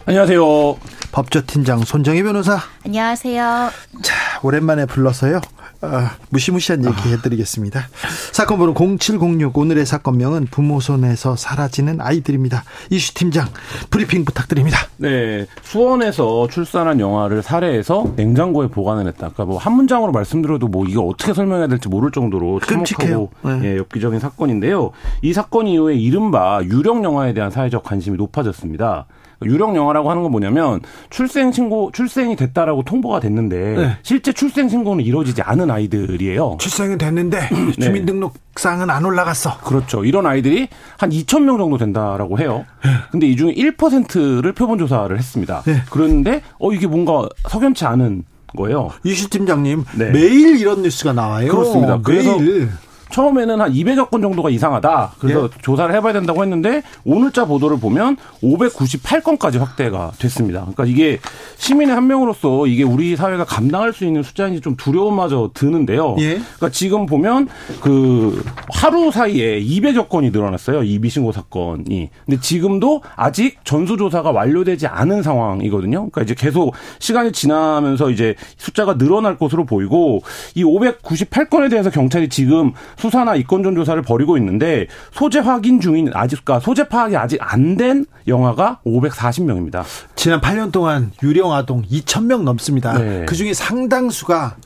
안녕하세요. 0.06 0.95
법조팀장 1.16 1.84
손정혜 1.84 2.22
변호사. 2.22 2.58
안녕하세요. 2.84 3.70
자, 4.02 4.14
오랜만에 4.42 4.84
불러서요. 4.84 5.40
아, 5.80 6.10
무시무시한 6.28 6.84
얘기 6.84 7.10
해드리겠습니다. 7.10 7.88
사건 8.32 8.58
번호 8.58 8.74
0706 8.74 9.56
오늘의 9.56 9.86
사건명은 9.86 10.48
부모 10.50 10.78
손에서 10.78 11.34
사라지는 11.34 12.02
아이들입니다. 12.02 12.64
이슈 12.90 13.14
팀장 13.14 13.46
브리핑 13.88 14.26
부탁드립니다. 14.26 14.76
네, 14.98 15.46
수원에서 15.62 16.48
출산한 16.48 17.00
영아를 17.00 17.42
살해해서 17.42 18.12
냉장고에 18.16 18.68
보관을 18.68 19.06
했다. 19.06 19.30
그러니까 19.30 19.46
뭐 19.46 19.56
한 19.56 19.72
문장으로 19.72 20.12
말씀드려도 20.12 20.68
뭐 20.68 20.84
이거 20.84 21.00
어떻게 21.00 21.32
설명해야 21.32 21.66
될지 21.68 21.88
모를 21.88 22.10
정도로 22.10 22.60
참혹하고 22.60 23.30
네. 23.42 23.60
예, 23.64 23.76
엽기적인 23.78 24.20
사건인데요. 24.20 24.90
이 25.22 25.32
사건 25.32 25.66
이후에 25.66 25.94
이른바 25.94 26.60
유령 26.62 27.04
영화에 27.04 27.32
대한 27.32 27.50
사회적 27.50 27.84
관심이 27.84 28.18
높아졌습니다. 28.18 29.06
유령 29.44 29.76
영화라고 29.76 30.10
하는 30.10 30.22
건 30.22 30.30
뭐냐면 30.32 30.80
출생 31.10 31.52
신고 31.52 31.90
출생이 31.92 32.36
됐다라고 32.36 32.82
통보가 32.84 33.20
됐는데 33.20 33.56
네. 33.76 33.96
실제 34.02 34.32
출생 34.32 34.68
신고는 34.68 35.04
이루어지지 35.04 35.42
않은 35.42 35.70
아이들이에요. 35.70 36.56
출생은 36.60 36.98
됐는데 36.98 37.48
네. 37.78 37.84
주민등록상은 37.84 38.88
안 38.90 39.04
올라갔어. 39.04 39.58
그렇죠. 39.58 40.04
이런 40.04 40.26
아이들이 40.26 40.68
한 40.98 41.10
2천 41.10 41.42
명 41.42 41.58
정도 41.58 41.76
된다라고 41.78 42.38
해요. 42.38 42.64
네. 42.84 42.90
근데 43.10 43.26
이 43.26 43.36
중에 43.36 43.52
1%를 43.54 44.52
표본 44.52 44.78
조사를 44.78 45.16
했습니다. 45.16 45.62
네. 45.66 45.82
그런데 45.90 46.42
어 46.58 46.72
이게 46.72 46.86
뭔가 46.86 47.28
석연치 47.48 47.84
않은 47.84 48.24
거예요. 48.56 48.90
이시 49.04 49.28
팀장님 49.28 49.84
네. 49.96 50.10
매일 50.10 50.58
이런 50.58 50.82
뉴스가 50.82 51.12
나와요. 51.12 51.50
그렇습니다. 51.50 52.00
그래서 52.02 52.38
매일. 52.38 52.70
처음에는 53.10 53.60
한 53.60 53.72
200여 53.72 54.10
건 54.10 54.20
정도가 54.20 54.50
이상하다. 54.50 55.12
그래서 55.18 55.44
예. 55.44 55.48
조사를 55.62 55.94
해봐야 55.94 56.12
된다고 56.12 56.42
했는데 56.42 56.82
오늘자 57.04 57.46
보도를 57.46 57.78
보면 57.78 58.16
598건까지 58.42 59.58
확대가 59.58 60.12
됐습니다. 60.18 60.60
그러니까 60.60 60.84
이게 60.84 61.18
시민의 61.56 61.94
한 61.94 62.06
명으로서 62.06 62.66
이게 62.66 62.82
우리 62.82 63.16
사회가 63.16 63.44
감당할 63.44 63.92
수 63.92 64.04
있는 64.04 64.22
숫자인지 64.22 64.60
좀 64.60 64.76
두려움마저 64.76 65.50
드는데요. 65.54 66.16
예. 66.18 66.34
그러니까 66.34 66.70
지금 66.70 67.06
보면 67.06 67.48
그 67.80 68.42
하루 68.72 69.10
사이에 69.10 69.60
200여 69.60 70.08
건이 70.08 70.30
늘어났어요. 70.30 70.82
이 70.82 70.98
미신고 70.98 71.32
사건이. 71.32 72.10
근데 72.24 72.40
지금도 72.40 73.02
아직 73.14 73.58
전수조사가 73.64 74.30
완료되지 74.30 74.86
않은 74.86 75.22
상황이거든요. 75.22 76.10
그러니까 76.10 76.22
이제 76.22 76.34
계속 76.34 76.74
시간이 76.98 77.32
지나면서 77.32 78.10
이제 78.10 78.34
숫자가 78.56 78.98
늘어날 78.98 79.38
것으로 79.38 79.64
보이고 79.64 80.22
이 80.54 80.64
598건에 80.64 81.70
대해서 81.70 81.90
경찰이 81.90 82.28
지금 82.28 82.72
수사나 83.06 83.36
이권전 83.36 83.74
조사를 83.76 84.00
벌이고 84.02 84.36
있는데 84.38 84.86
소재 85.12 85.38
확인 85.38 85.80
중인 85.80 86.10
아직 86.14 86.44
그러니까 86.44 86.64
소재 86.64 86.88
파악이 86.88 87.16
아직 87.16 87.38
안 87.40 87.76
된 87.76 88.06
영화가 88.26 88.80
540명입니다. 88.86 89.84
지난 90.14 90.40
8년 90.40 90.72
동안 90.72 91.12
유령 91.22 91.52
아동 91.52 91.82
2,000명 91.82 92.42
넘습니다. 92.42 92.96
네. 92.98 93.26
그 93.28 93.34
중에 93.34 93.52
상당수가 93.52 94.56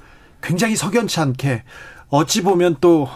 굉장히 0.43 0.77
석연치 0.77 1.19
않게 1.21 1.65
어찌 2.09 2.43
보면 2.43 2.77
또 2.81 3.09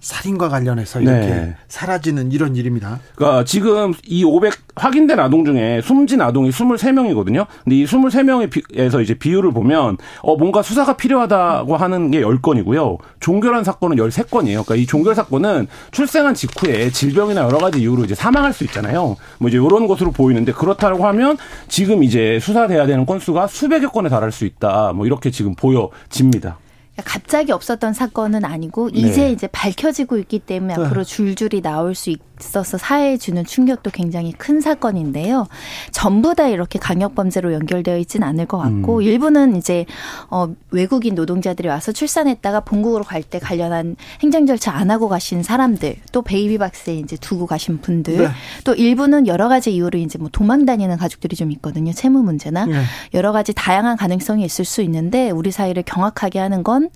살인과 0.00 0.48
관련해서 0.48 1.00
이렇게 1.00 1.26
네. 1.26 1.56
사라지는 1.66 2.30
이런 2.30 2.54
일입니다. 2.54 3.00
그러니까 3.16 3.44
지금 3.44 3.92
이 4.06 4.24
500 4.24 4.54
확인된 4.76 5.18
아동 5.18 5.44
중에 5.44 5.80
숨진 5.82 6.20
아동이 6.20 6.50
23명이거든요. 6.50 7.46
근데 7.64 7.76
이 7.76 7.84
23명에서 7.84 9.02
이제 9.02 9.14
비율을 9.14 9.52
보면 9.52 9.96
어 10.22 10.36
뭔가 10.36 10.62
수사가 10.62 10.96
필요하다고 10.96 11.76
하는 11.76 12.10
게 12.12 12.22
10건이고요. 12.22 12.98
종결한 13.18 13.64
사건은 13.64 13.96
13건이에요. 13.96 14.64
그러니까 14.64 14.76
이 14.76 14.86
종결 14.86 15.16
사건은 15.16 15.66
출생한 15.90 16.34
직후에 16.34 16.90
질병이나 16.90 17.42
여러 17.42 17.58
가지 17.58 17.80
이유로 17.80 18.04
이제 18.04 18.14
사망할 18.14 18.52
수 18.52 18.62
있잖아요. 18.64 19.16
뭐 19.38 19.48
이제 19.48 19.56
이런 19.58 19.88
것으로 19.88 20.12
보이는데 20.12 20.52
그렇다고 20.52 21.06
하면 21.06 21.36
지금 21.66 22.04
이제 22.04 22.38
수사돼야 22.40 22.86
되는 22.86 23.04
건수가 23.04 23.48
수백여 23.48 23.90
건에 23.90 24.08
달할 24.08 24.30
수 24.30 24.44
있다. 24.44 24.92
뭐 24.94 25.06
이렇게 25.06 25.32
지금 25.32 25.56
보여집니다. 25.56 26.58
갑자기 27.04 27.52
없었던 27.52 27.92
사건은 27.92 28.44
아니고 28.44 28.90
이제 28.90 29.22
네. 29.22 29.32
이제 29.32 29.46
밝혀지고 29.46 30.18
있기 30.18 30.40
때문에 30.40 30.76
네. 30.76 30.82
앞으로 30.84 31.04
줄줄이 31.04 31.60
나올 31.62 31.94
수 31.94 32.10
있, 32.10 32.20
있어서 32.40 32.78
사회에 32.78 33.16
주는 33.18 33.44
충격도 33.44 33.90
굉장히 33.90 34.32
큰 34.32 34.60
사건인데요. 34.60 35.46
전부 35.92 36.34
다 36.34 36.48
이렇게 36.48 36.78
강력 36.78 37.14
범죄로 37.14 37.52
연결되어 37.52 37.98
있지는 37.98 38.26
않을 38.26 38.46
것 38.46 38.58
같고 38.58 38.96
음. 38.96 39.02
일부는 39.02 39.56
이제 39.56 39.86
어 40.30 40.48
외국인 40.70 41.14
노동자들이 41.14 41.68
와서 41.68 41.92
출산했다가 41.92 42.60
본국으로 42.60 43.04
갈 43.04 43.18
때 43.28 43.38
관련한 43.38 43.96
행정 44.22 44.46
절차 44.46 44.72
안 44.72 44.90
하고 44.90 45.08
가신 45.08 45.42
사람들, 45.42 45.96
또 46.12 46.22
베이비박스에 46.22 46.94
이제 46.94 47.16
두고 47.16 47.46
가신 47.46 47.80
분들, 47.80 48.16
네. 48.16 48.28
또 48.64 48.74
일부는 48.74 49.26
여러 49.26 49.48
가지 49.48 49.74
이유로 49.74 49.98
이제 49.98 50.18
뭐 50.18 50.28
도망 50.32 50.64
다니는 50.64 50.96
가족들이 50.96 51.36
좀 51.36 51.50
있거든요. 51.52 51.92
채무 51.92 52.22
문제나 52.22 52.66
네. 52.66 52.82
여러 53.14 53.32
가지 53.32 53.52
다양한 53.52 53.96
가능성이 53.96 54.44
있을 54.44 54.64
수 54.64 54.82
있는데 54.82 55.30
우리 55.30 55.50
사회를 55.50 55.82
경악하게 55.84 56.38
하는 56.38 56.62
건 56.62 56.90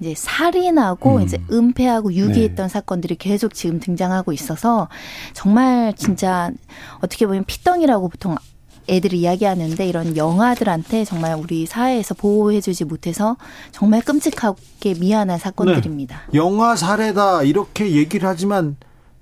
이제 0.00 0.14
살인하고 0.16 1.16
음. 1.16 1.22
이제 1.22 1.38
은폐하고 1.50 2.12
유기했던 2.14 2.66
네. 2.66 2.72
사건들이 2.72 3.16
계속 3.16 3.54
지금 3.54 3.80
등장하고 3.80 4.32
있어서 4.32 4.85
정말 5.32 5.94
진짜 5.94 6.50
어떻게 7.00 7.26
보면 7.26 7.44
피덩이라고 7.44 8.08
보통 8.08 8.36
애들이 8.88 9.20
이야기하는데 9.20 9.84
이런 9.86 10.16
영아들한테 10.16 11.04
정말 11.04 11.34
우리 11.34 11.66
사회에서 11.66 12.14
보호해주지 12.14 12.84
못해서 12.84 13.36
정말 13.72 14.00
끔찍하게 14.00 14.94
미안한 15.00 15.38
사건들입니다. 15.38 16.22
네. 16.30 16.38
영아 16.38 16.76
사례다 16.76 17.42
이렇게 17.42 17.92
얘기를 17.92 18.28
하지만 18.28 18.76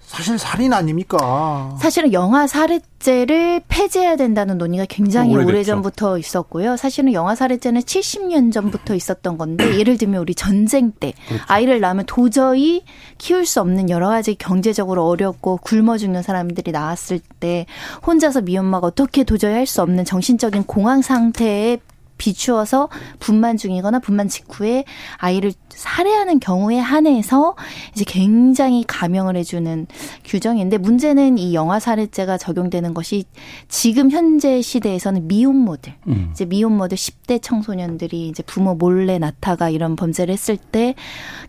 사실 0.06 0.38
살인 0.38 0.72
아닙니까? 0.72 1.76
사실은 1.80 2.12
영아 2.12 2.46
살해죄를 2.46 3.62
폐지해야 3.68 4.16
된다는 4.16 4.58
논의가 4.58 4.84
굉장히 4.88 5.34
오래 5.34 5.64
전부터 5.64 6.18
있었고요. 6.18 6.76
사실은 6.76 7.12
영아 7.12 7.34
살해죄는 7.34 7.80
70년 7.80 8.52
전부터 8.52 8.94
있었던 8.94 9.38
건데 9.38 9.76
예를 9.78 9.98
들면 9.98 10.20
우리 10.20 10.34
전쟁 10.34 10.92
때 10.92 11.14
그렇죠. 11.26 11.44
아이를 11.48 11.80
낳으면 11.80 12.04
도저히 12.06 12.84
키울 13.18 13.44
수 13.46 13.60
없는 13.60 13.90
여러 13.90 14.08
가지 14.08 14.34
경제적으로 14.36 15.06
어렵고 15.08 15.56
굶어 15.62 15.98
죽는 15.98 16.22
사람들이 16.22 16.70
나왔을 16.70 17.18
때 17.40 17.66
혼자서 18.06 18.42
미혼마가 18.42 18.86
어떻게 18.86 19.24
도저히 19.24 19.54
할 19.54 19.64
수 19.66 19.80
없는 19.80 20.04
정신적인 20.04 20.64
공황 20.64 21.00
상태에 21.00 21.78
비추어서 22.18 22.88
분만 23.18 23.56
중이거나 23.56 23.98
분만 23.98 24.28
직후에 24.28 24.84
아이를 25.16 25.52
살해하는 25.68 26.40
경우에 26.40 26.78
한해서 26.78 27.56
이제 27.94 28.04
굉장히 28.06 28.84
감형을 28.86 29.36
해주는 29.36 29.86
규정인데 30.24 30.78
문제는 30.78 31.38
이 31.38 31.54
영아 31.54 31.80
살해죄가 31.80 32.38
적용되는 32.38 32.94
것이 32.94 33.24
지금 33.68 34.10
현재 34.10 34.62
시대에서는 34.62 35.26
미혼모들 35.26 35.94
음. 36.08 36.28
이제 36.32 36.44
미혼모들 36.44 36.96
10대 36.96 37.42
청소년들이 37.42 38.28
이제 38.28 38.42
부모 38.42 38.74
몰래 38.74 39.18
낳다가 39.18 39.68
이런 39.68 39.96
범죄를 39.96 40.32
했을 40.32 40.56
때 40.56 40.94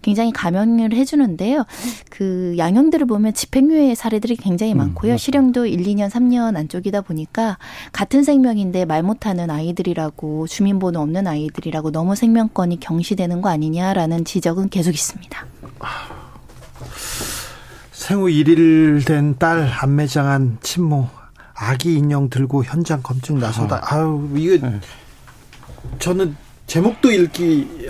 굉장히 0.01 0.31
감형을 0.31 0.93
해주는데요. 0.93 1.65
그 2.09 2.55
양형들을 2.57 3.05
보면 3.07 3.33
집행유예 3.33 3.95
사례들이 3.95 4.35
굉장히 4.35 4.73
음, 4.73 4.77
많고요. 4.77 5.13
음, 5.13 5.17
실형도 5.17 5.65
1, 5.65 5.83
2년, 5.83 6.09
3년 6.09 6.55
안쪽이다 6.55 7.01
보니까 7.01 7.57
같은 7.91 8.23
생명인데 8.23 8.85
말 8.85 9.03
못하는 9.03 9.49
아이들이라고 9.49 10.47
주민번호 10.59 11.01
없는 11.01 11.27
아이들이라고 11.27 11.91
너무 11.91 12.15
생명권이 12.15 12.79
경시되는 12.79 13.41
거 13.41 13.49
아니냐라는 13.49 14.23
지적은 14.23 14.69
계속 14.69 14.91
있습니다. 14.93 15.45
생후 17.91 18.27
1일 18.27 19.05
된 19.05 19.35
딸 19.37 19.69
안매장한 19.81 20.59
친모 20.61 21.09
아기 21.53 21.95
인형 21.95 22.29
들고 22.29 22.63
현장 22.63 23.01
검증 23.03 23.37
나서다. 23.37 23.81
아. 23.83 23.95
아유 23.95 24.29
이거 24.37 24.65
네. 24.65 24.79
저는 25.99 26.37
제목도 26.67 27.11
읽기 27.11 27.87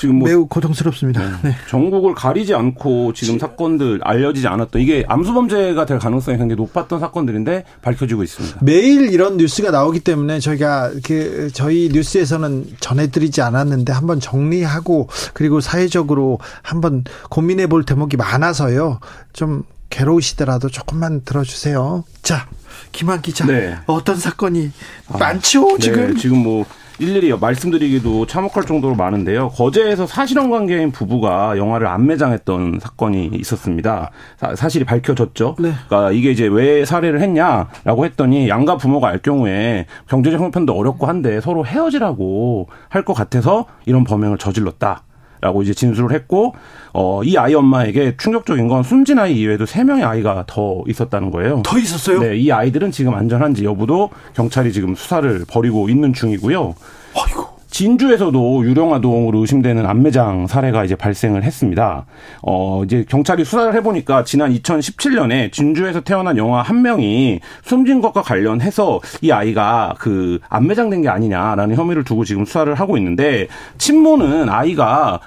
지금 0.00 0.16
뭐 0.16 0.28
매우 0.28 0.46
고통스럽습니다. 0.46 1.20
네. 1.20 1.50
네. 1.50 1.56
전국을 1.68 2.14
가리지 2.14 2.54
않고 2.54 3.12
지금 3.12 3.38
사건들 3.38 4.00
알려지지 4.02 4.48
않았던 4.48 4.80
이게 4.80 5.04
암수 5.06 5.34
범죄가 5.34 5.84
될 5.84 5.98
가능성이 5.98 6.38
굉장히 6.38 6.56
높았던 6.56 7.00
사건들인데 7.00 7.64
밝혀지고 7.82 8.22
있습니다. 8.22 8.60
매일 8.62 9.12
이런 9.12 9.36
뉴스가 9.36 9.70
나오기 9.70 10.00
때문에 10.00 10.40
저희가 10.40 10.90
그 11.04 11.50
저희 11.52 11.90
뉴스에서는 11.92 12.76
전해드리지 12.80 13.42
않았는데 13.42 13.92
한번 13.92 14.20
정리하고 14.20 15.10
그리고 15.34 15.60
사회적으로 15.60 16.38
한번 16.62 17.04
고민해 17.28 17.66
볼 17.66 17.84
대목이 17.84 18.16
많아서요. 18.16 19.00
좀 19.34 19.64
괴로우시더라도 19.90 20.70
조금만 20.70 21.20
들어주세요. 21.26 22.04
자, 22.22 22.48
김한 22.92 23.20
기자. 23.20 23.44
네. 23.44 23.76
어떤 23.84 24.16
사건이 24.16 24.70
아, 25.08 25.18
많죠, 25.18 25.76
지금? 25.78 26.14
네, 26.14 26.18
지금 26.18 26.38
뭐 26.38 26.64
일일이 27.00 27.32
말씀드리기도 27.34 28.26
참혹할 28.26 28.64
정도로 28.64 28.94
많은데요. 28.94 29.48
거제에서 29.50 30.06
사실혼 30.06 30.50
관계인 30.50 30.90
부부가 30.92 31.56
영화를 31.56 31.86
안매장했던 31.86 32.78
사건이 32.80 33.30
있었습니다. 33.34 34.10
사, 34.54 34.68
실이 34.68 34.84
밝혀졌죠. 34.84 35.56
네. 35.58 35.72
그러니까 35.88 36.12
이게 36.12 36.30
이제 36.30 36.46
왜 36.46 36.84
살해를 36.84 37.20
했냐라고 37.22 38.04
했더니 38.04 38.48
양가 38.48 38.76
부모가 38.76 39.08
알 39.08 39.18
경우에 39.18 39.86
경제적 40.08 40.40
형편도 40.40 40.74
어렵고 40.74 41.06
한데 41.06 41.40
서로 41.40 41.64
헤어지라고 41.66 42.68
할 42.88 43.00
것 43.00 43.14
같아서 43.14 43.64
이런 43.86 44.04
범행을 44.04 44.36
저질렀다. 44.36 45.02
라고 45.40 45.62
이제 45.62 45.72
진술을 45.74 46.12
했고 46.12 46.54
어 46.92 47.22
이 47.24 47.36
아이 47.36 47.54
엄마에게 47.54 48.16
충격적인 48.16 48.66
건 48.68 48.82
숨진 48.82 49.18
아이 49.18 49.34
이외에도 49.38 49.66
세 49.66 49.84
명의 49.84 50.04
아이가 50.04 50.44
더 50.46 50.82
있었다는 50.86 51.30
거예요. 51.30 51.62
더 51.64 51.78
있었어요? 51.78 52.20
네, 52.20 52.36
이 52.36 52.50
아이들은 52.50 52.90
지금 52.90 53.14
안전한지 53.14 53.64
여부도 53.64 54.10
경찰이 54.34 54.72
지금 54.72 54.94
수사를 54.94 55.44
벌이고 55.48 55.88
있는 55.88 56.12
중이고요. 56.12 56.74
아이고. 57.14 57.49
진주에서도 57.70 58.64
유령아동으로 58.64 59.38
의심되는 59.38 59.86
안매장 59.86 60.46
사례가 60.46 60.84
이제 60.84 60.96
발생을 60.96 61.44
했습니다. 61.44 62.04
어, 62.42 62.82
이제 62.84 63.04
경찰이 63.08 63.44
수사를 63.44 63.72
해보니까 63.74 64.24
지난 64.24 64.52
2017년에 64.52 65.52
진주에서 65.52 66.00
태어난 66.00 66.36
영아 66.36 66.62
한 66.62 66.82
명이 66.82 67.40
숨진 67.62 68.00
것과 68.00 68.22
관련해서 68.22 69.00
이 69.22 69.30
아이가 69.30 69.94
그 69.98 70.38
안매장된 70.48 71.02
게 71.02 71.08
아니냐라는 71.08 71.76
혐의를 71.76 72.04
두고 72.04 72.24
지금 72.24 72.44
수사를 72.44 72.72
하고 72.74 72.96
있는데 72.96 73.46
친모는 73.78 74.48
아이가 74.48 75.20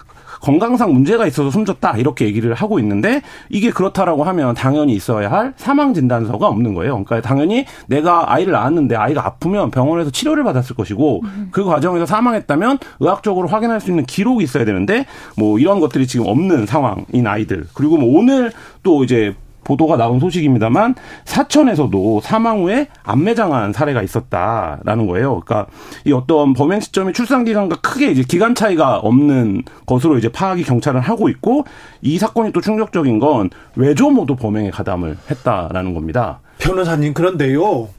건강상 0.44 0.92
문제가 0.92 1.26
있어서 1.26 1.50
숨졌다 1.50 1.98
이렇게 1.98 2.26
얘기를 2.26 2.54
하고 2.54 2.78
있는데 2.80 3.22
이게 3.50 3.72
그렇다라고 3.72 4.26
하면 4.26 4.54
당연히 4.54 4.94
있어야 4.94 5.32
할 5.32 5.54
사망 5.56 5.94
진단서가 5.94 6.48
없는 6.48 6.74
거예요. 6.74 7.02
그러니까 7.06 7.22
당연히 7.22 7.66
내가 7.88 8.34
아이를 8.34 8.52
낳았는데 8.52 8.98
아이가 8.98 9.26
아프면 9.26 9.72
병원에서 9.72 10.12
치료를 10.12 10.44
받았을 10.44 10.76
것이고 10.76 11.24
그 11.52 11.64
과정에서 11.64 12.06
사망했다면 12.06 12.80
의학적으로 13.00 13.48
확인할 13.48 13.80
수 13.80 13.90
있는 13.90 14.06
기록이 14.06 14.44
있어야 14.44 14.66
되는데 14.66 15.06
뭐 15.38 15.60
이런 15.60 15.80
것들이 15.80 16.08
지금 16.08 16.28
없는 16.28 16.66
상황인 16.66 17.26
아이들 17.26 17.66
그리고 17.74 17.98
뭐 17.98 18.20
오늘 18.20 18.52
또 18.84 19.06
이제 19.06 19.34
보도가 19.64 19.98
나온 19.98 20.20
소식입니다만 20.20 20.96
사천에서도 21.26 22.22
사망 22.22 22.64
후에 22.64 22.88
안매장한 23.04 23.74
사례가 23.74 24.02
있었다라는 24.02 25.08
거예요. 25.08 25.42
그러니까 25.42 25.68
이 26.06 26.12
어떤 26.12 26.54
범행 26.54 26.80
시점이 26.80 27.14
출산 27.14 27.46
기간과 27.46 27.78
크게 27.78 28.12
이제 28.12 28.24
기간 28.24 28.56
차이가 28.56 28.98
없는 28.98 29.64
것으로 29.86 30.18
이제 30.18 30.30
파악이 30.30 30.64
경찰은 30.64 31.02
하고 31.02 31.30
있고 31.30 31.66
이 32.02 32.18
사건이 32.18 32.52
또 32.52 32.62
충격적인 32.62 33.20
건 33.20 33.50
외조모도 33.76 34.36
범행에 34.36 34.72
가담을 34.72 35.18
했다라는 35.30 35.94
겁니다. 35.94 36.40
변호사님 36.60 37.14
그런데요. 37.14 37.90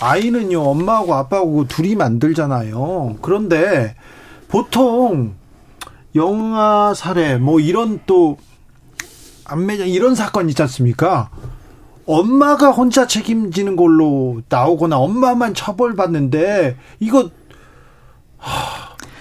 아이는요 0.00 0.60
엄마하고 0.60 1.14
아빠하고 1.14 1.66
둘이 1.66 1.94
만들잖아요. 1.94 3.16
그런데 3.22 3.94
보통 4.48 5.34
영아 6.14 6.94
살해 6.94 7.38
뭐 7.38 7.58
이런 7.60 8.00
또 8.06 8.36
안 9.46 9.66
매장 9.66 9.88
이런 9.88 10.14
사건 10.14 10.48
있지 10.48 10.62
않습니까? 10.62 11.30
엄마가 12.06 12.70
혼자 12.70 13.06
책임지는 13.06 13.76
걸로 13.76 14.42
나오거나 14.48 14.98
엄마만 14.98 15.54
처벌받는데 15.54 16.76
이거 17.00 17.20
하, 17.20 17.30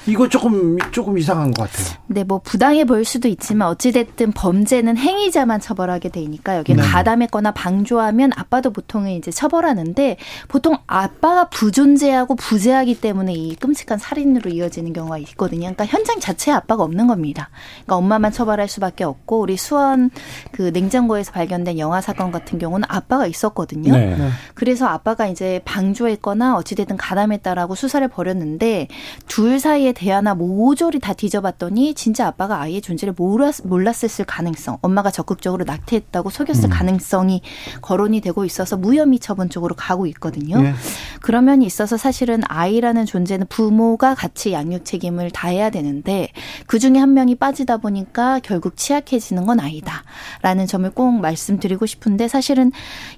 이거 0.05 0.27
조금 0.27 0.77
조금 0.91 1.17
이상한 1.17 1.51
것 1.51 1.69
같아요. 1.69 1.97
네, 2.07 2.23
뭐 2.23 2.39
부당해 2.39 2.83
보일 2.83 3.05
수도 3.05 3.27
있지만 3.27 3.67
어찌 3.69 3.91
됐든 3.91 4.33
범죄는 4.33 4.97
행위자만 4.97 5.59
처벌하게 5.59 6.09
되니까 6.09 6.57
여기 6.57 6.75
네. 6.75 6.81
가담했거나 6.81 7.51
방조하면 7.51 8.31
아빠도 8.35 8.71
보통은 8.71 9.11
이제 9.11 9.31
처벌하는데 9.31 10.17
보통 10.47 10.77
아빠가 10.87 11.49
부존재하고 11.49 12.35
부재하기 12.35 12.99
때문에 12.99 13.33
이 13.33 13.55
끔찍한 13.55 13.97
살인으로 13.97 14.51
이어지는 14.51 14.93
경우가 14.93 15.17
있거든요. 15.19 15.61
그러니까 15.61 15.85
현장 15.85 16.19
자체에 16.19 16.53
아빠가 16.53 16.83
없는 16.83 17.07
겁니다. 17.07 17.49
그러니까 17.85 17.95
엄마만 17.95 18.31
처벌할 18.31 18.67
수밖에 18.67 19.03
없고 19.03 19.39
우리 19.39 19.55
수원 19.57 20.09
그 20.51 20.71
냉장고에서 20.73 21.31
발견된 21.31 21.79
영화 21.79 22.01
사건 22.01 22.31
같은 22.31 22.59
경우는 22.59 22.85
아빠가 22.89 23.25
있었거든요. 23.25 23.93
네. 23.93 24.15
네. 24.17 24.29
그래서 24.53 24.87
아빠가 24.87 25.27
이제 25.27 25.61
방조했거나 25.65 26.57
어찌 26.57 26.75
됐든 26.75 26.97
가담했다라고 26.97 27.75
수사를 27.75 28.05
벌였는데 28.07 28.87
둘 29.27 29.59
사이에 29.59 29.92
대하나 29.93 30.35
모조리 30.35 30.99
다 30.99 31.13
뒤져봤더니 31.13 31.93
진짜 31.93 32.27
아빠가 32.27 32.59
아이의 32.59 32.81
존재를 32.81 33.13
몰랐, 33.17 33.61
몰랐을 33.63 34.25
가능성, 34.27 34.79
엄마가 34.81 35.11
적극적으로 35.11 35.63
낙태했다고 35.65 36.29
속였을 36.29 36.65
음. 36.65 36.69
가능성이 36.69 37.41
거론이 37.81 38.21
되고 38.21 38.45
있어서 38.45 38.77
무혐의 38.77 39.19
처분 39.19 39.49
쪽으로 39.49 39.75
가고 39.75 40.05
있거든요. 40.07 40.61
네. 40.61 40.73
그러면 41.21 41.61
있어서 41.61 41.97
사실은 41.97 42.41
아이라는 42.47 43.05
존재는 43.05 43.47
부모가 43.47 44.15
같이 44.15 44.51
양육 44.51 44.85
책임을 44.85 45.31
다해야 45.31 45.69
되는데 45.69 46.29
그 46.67 46.79
중에 46.79 46.97
한 46.97 47.13
명이 47.13 47.35
빠지다 47.35 47.77
보니까 47.77 48.39
결국 48.43 48.77
취약해지는 48.77 49.45
건 49.45 49.59
아이다라는 49.59 50.67
점을 50.67 50.89
꼭 50.91 51.11
말씀드리고 51.11 51.85
싶은데 51.85 52.27
사실은 52.27 52.71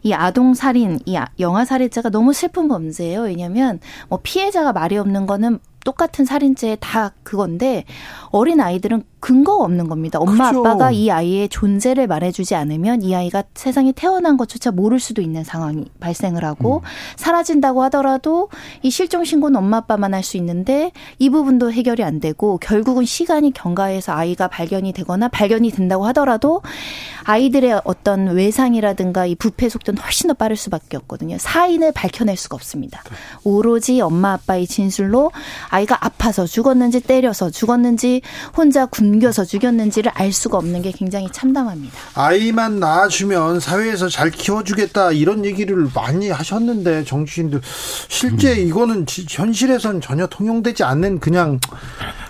이 0.04 0.14
아동 0.14 0.54
살인, 0.54 1.00
이 1.06 1.18
영아 1.40 1.66
살해자가 1.66 2.10
너무 2.10 2.34
슬픈 2.34 2.68
범죄예요. 2.68 3.22
왜냐하면 3.22 3.80
뭐 4.10 4.20
피해자가 4.22 4.74
말이 4.74 4.98
없는 4.98 5.26
거는 5.26 5.60
똑같은 5.86 6.26
살인죄 6.26 6.76
다 6.82 7.14
그건데 7.24 7.86
어린 8.32 8.60
아이들은 8.60 9.04
근거가 9.26 9.64
없는 9.64 9.90
겁니다. 9.90 10.20
엄마 10.20 10.52
그렇죠. 10.52 10.60
아빠가 10.60 10.92
이 10.92 11.10
아이의 11.10 11.50
존재를 11.50 12.06
말해주지 12.06 12.54
않으면 12.54 13.02
이 13.02 13.16
아이가 13.16 13.42
세상에 13.56 13.92
태어난 13.92 14.38
것조차 14.38 14.70
모를 14.70 15.00
수도 15.00 15.20
있는 15.24 15.44
상황이 15.44 15.86
발생을 16.00 16.46
하고 16.46 16.84
음. 16.84 16.88
사라진다고 17.16 17.82
하더라도 17.86 18.50
이 18.84 18.92
실종 18.92 19.24
신고는 19.24 19.58
엄마 19.58 19.78
아빠만 19.78 20.14
할 20.14 20.26
수 20.26 20.38
있는데 20.38 20.92
이 21.18 21.30
부분도 21.32 21.72
해결이 21.72 22.04
안 22.04 22.20
되고 22.20 22.58
결국은 22.60 23.06
시간이 23.06 23.54
경과해서 23.54 24.12
아이가 24.12 24.48
발견이 24.48 24.92
되거나 24.94 25.28
발견이 25.28 25.72
된다고 25.72 26.06
하더라도 26.08 26.62
아이들의 27.24 27.82
어떤 27.84 28.28
외상이라든가 28.28 29.26
이 29.26 29.34
부패 29.34 29.70
속도는 29.70 30.02
훨씬 30.02 30.28
더 30.28 30.36
빠를 30.36 30.56
수밖에 30.56 30.98
없거든요. 30.98 31.38
사인을 31.40 31.92
밝혀낼 31.92 32.38
수가 32.38 32.56
없습니다. 32.56 33.02
오로지 33.44 34.02
엄마 34.02 34.34
아빠의 34.34 34.68
진술로 34.68 35.32
아이가 35.70 35.98
아파서 36.06 36.46
죽었는지 36.46 37.02
때려서 37.02 37.50
죽었는지 37.50 38.22
혼자 38.56 38.86
굶 38.86 39.15
겨서 39.20 39.46
죽였는지를 39.46 40.12
알 40.16 40.32
수가 40.32 40.58
없는 40.58 40.82
게 40.82 40.92
굉장히 40.92 41.28
참담합니다. 41.32 41.96
아이만 42.16 42.80
낳아주면 42.80 43.60
사회에서 43.60 44.10
잘 44.10 44.32
키워주겠다 44.32 45.12
이런 45.12 45.46
얘기를 45.46 45.88
많이 45.94 46.30
하셨는데 46.30 47.04
정치인들 47.04 47.62
실제 48.08 48.54
음. 48.54 48.68
이거는 48.68 49.06
현실에선 49.30 50.02
전혀 50.02 50.28
통용되지 50.28 50.84
않는 50.84 51.20
그냥 51.20 51.60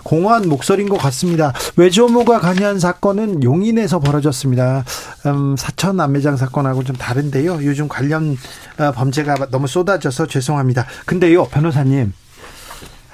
공허한 0.04 0.48
목소리인 0.48 0.88
것 0.88 0.98
같습니다. 0.98 1.52
외조모가 1.78 2.40
관여한 2.40 2.80
사건은 2.80 3.44
용인에서 3.44 4.00
벌어졌습니다. 4.00 4.86
음, 5.26 5.56
사천 5.58 5.98
남매장 5.98 6.38
사건하고 6.38 6.84
좀 6.84 6.96
다른데요. 6.96 7.66
요즘 7.66 7.88
관련 7.88 8.38
어, 8.78 8.92
범죄가 8.92 9.48
너무 9.50 9.68
쏟아져서 9.68 10.28
죄송합니다. 10.28 10.86
근데요, 11.06 11.46
변호사님. 11.46 12.14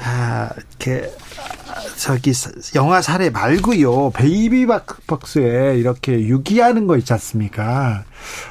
아, 0.04 0.50
이렇게 0.58 1.10
저기 1.98 2.32
영아 2.76 3.02
살해 3.02 3.30
말고요. 3.30 4.12
베이비 4.12 4.66
박스에 5.08 5.78
이렇게 5.78 6.20
유기하는 6.20 6.88
거 6.88 6.98
있지 6.98 7.14
않습니까? 7.14 8.04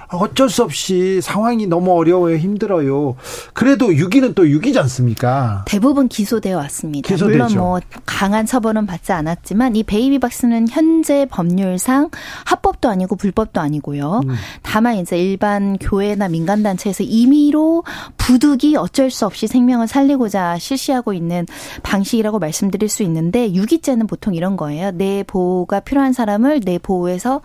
어쩔 0.08 0.48
수 0.48 0.64
없이 0.64 1.20
상황이 1.22 1.66
너무 1.66 1.96
어려워요. 1.96 2.36
힘들어요. 2.36 3.14
그래도 3.52 3.94
유기는 3.94 4.34
또 4.34 4.48
유기지 4.48 4.78
않습니까? 4.80 5.64
대부분 5.68 6.08
기소되어 6.08 6.56
왔습니다. 6.58 7.06
기소되죠. 7.06 7.44
물론 7.44 7.56
뭐 7.56 7.80
강한 8.06 8.46
처벌은 8.46 8.86
받지 8.86 9.12
않았지만 9.12 9.76
이 9.76 9.84
베이비 9.84 10.18
박스는 10.18 10.66
현재 10.68 11.26
법률상 11.30 12.10
합법도 12.44 12.88
아니고 12.88 13.16
불법도 13.16 13.60
아니고요. 13.60 14.22
음. 14.24 14.34
다만 14.62 14.96
이제 14.96 15.16
일반 15.16 15.78
교회나 15.78 16.28
민간 16.28 16.62
단체에서 16.62 17.04
임의로 17.04 17.84
부득이 18.16 18.76
어쩔 18.76 19.10
수 19.10 19.26
없이 19.26 19.46
생명을 19.46 19.86
살리고자 19.86 20.58
실시하고 20.58 21.12
있는 21.12 21.46
방식이라고 21.82 22.38
말씀드릴 22.38 22.88
수 22.88 23.02
있는 23.02 23.09
데 23.30 23.52
유기죄는 23.52 24.06
보통 24.06 24.34
이런 24.34 24.56
거예요. 24.56 24.92
내 24.92 25.22
보호가 25.24 25.80
필요한 25.80 26.12
사람을 26.12 26.60
내 26.60 26.78
보호해서 26.78 27.40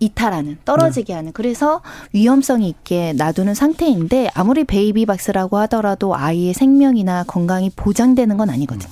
이탈하는 0.00 0.58
떨어지게 0.64 1.12
네. 1.12 1.16
하는 1.16 1.32
그래서 1.32 1.80
위험성이 2.12 2.68
있게 2.68 3.12
놔두는 3.14 3.54
상태인데 3.54 4.30
아무리 4.34 4.64
베이비박스라고 4.64 5.56
하더라도 5.58 6.14
아이의 6.14 6.52
생명이나 6.52 7.24
건강이 7.24 7.70
보장되는 7.76 8.36
건 8.36 8.50
아니거든요. 8.50 8.90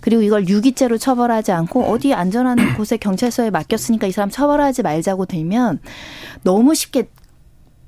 그리고 0.00 0.22
이걸 0.22 0.48
유기죄로 0.48 0.98
처벌하지 0.98 1.52
않고 1.52 1.84
어디 1.84 2.14
안전한 2.14 2.76
곳에 2.76 2.96
경찰서에 2.96 3.50
맡겼으니까 3.50 4.06
이 4.06 4.12
사람 4.12 4.30
처벌하지 4.30 4.82
말자고 4.82 5.26
들면 5.26 5.80
너무 6.42 6.74
쉽게 6.74 7.08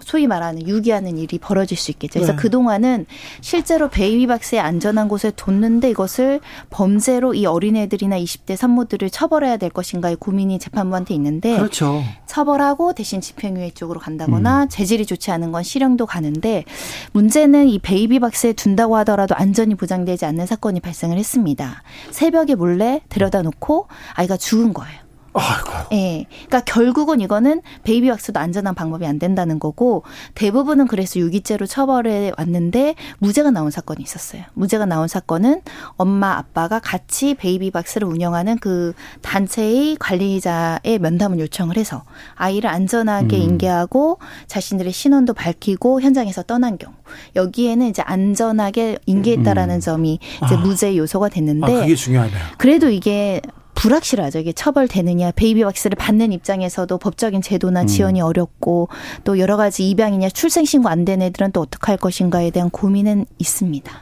소위 0.04 0.26
말하는 0.26 0.68
유기하는 0.68 1.16
일이 1.16 1.38
벌어질 1.38 1.78
수 1.78 1.90
있겠죠. 1.90 2.20
그래서 2.20 2.32
네. 2.32 2.36
그동안은 2.36 3.06
실제로 3.40 3.88
베이비박스에 3.88 4.58
안전한 4.58 5.08
곳에 5.08 5.32
뒀는데 5.34 5.90
이것을 5.90 6.40
범죄로 6.70 7.34
이 7.34 7.46
어린애들이나 7.46 8.18
20대 8.18 8.54
산모들을 8.54 9.08
처벌해야 9.10 9.56
될 9.56 9.70
것인가의 9.70 10.16
고민이 10.16 10.58
재판부한테 10.58 11.14
있는데 11.14 11.56
그렇죠. 11.56 12.02
처벌하고 12.26 12.92
대신 12.92 13.20
집행유예 13.20 13.70
쪽으로 13.70 13.98
간다거나 13.98 14.64
음. 14.64 14.68
죄질이 14.68 15.06
좋지 15.06 15.30
않은 15.30 15.52
건 15.52 15.62
실형도 15.62 16.06
가는데 16.06 16.64
문제는 17.12 17.68
이 17.68 17.78
베이비박스에 17.78 18.52
둔다고 18.52 18.96
하더라도 18.98 19.34
안전이 19.34 19.74
보장되지 19.74 20.26
않는 20.26 20.46
사건이 20.46 20.80
발생을 20.80 21.16
했습니다. 21.16 21.82
새벽에 22.10 22.54
몰래 22.54 23.00
들여다 23.08 23.42
놓고 23.42 23.88
아이가 24.14 24.36
죽은 24.36 24.74
거예요. 24.74 25.03
아이고. 25.34 25.70
예. 25.92 26.26
그러니까 26.46 26.60
결국은 26.60 27.20
이거는 27.20 27.60
베이비박스도 27.82 28.38
안전한 28.38 28.74
방법이 28.74 29.04
안 29.06 29.18
된다는 29.18 29.58
거고 29.58 30.04
대부분은 30.34 30.86
그래서 30.86 31.18
유기죄로 31.18 31.66
처벌해 31.66 32.32
왔는데 32.38 32.94
무죄가 33.18 33.50
나온 33.50 33.70
사건이 33.70 34.02
있었어요. 34.02 34.42
무죄가 34.54 34.86
나온 34.86 35.08
사건은 35.08 35.62
엄마 35.96 36.36
아빠가 36.36 36.78
같이 36.78 37.34
베이비박스를 37.34 38.06
운영하는 38.06 38.58
그 38.58 38.94
단체의 39.22 39.96
관리자의 39.98 40.98
면담을 41.00 41.40
요청을 41.40 41.76
해서 41.76 42.04
아이를 42.34 42.70
안전하게 42.70 43.36
음. 43.36 43.42
인계하고 43.42 44.18
자신들의 44.46 44.92
신원도 44.92 45.34
밝히고 45.34 46.00
현장에서 46.00 46.42
떠난 46.42 46.78
경우 46.78 46.94
여기에는 47.34 47.88
이제 47.88 48.02
안전하게 48.02 48.98
인계했다라는 49.06 49.76
음. 49.76 49.80
점이 49.80 50.18
이제 50.44 50.54
아. 50.54 50.58
무죄 50.58 50.96
요소가 50.96 51.28
됐는데 51.28 51.66
아, 51.76 51.80
그게 51.80 51.94
중요하네요. 51.94 52.38
그래도 52.56 52.88
이게 52.90 53.40
불확실하죠. 53.74 54.38
이게 54.40 54.52
처벌되느냐, 54.52 55.32
베이비박스를 55.32 55.96
받는 55.96 56.32
입장에서도 56.32 56.96
법적인 56.98 57.42
제도나 57.42 57.82
음. 57.82 57.86
지원이 57.86 58.20
음. 58.20 58.26
어렵고 58.26 58.88
또 59.24 59.38
여러 59.38 59.56
가지 59.56 59.88
입양이냐, 59.90 60.30
출생신고 60.30 60.88
안 60.88 61.04
된 61.04 61.20
애들은 61.20 61.52
또 61.52 61.60
어떻게 61.60 61.86
할 61.88 61.98
것인가에 61.98 62.50
대한 62.50 62.70
고민은 62.70 63.26
있습니다. 63.38 63.92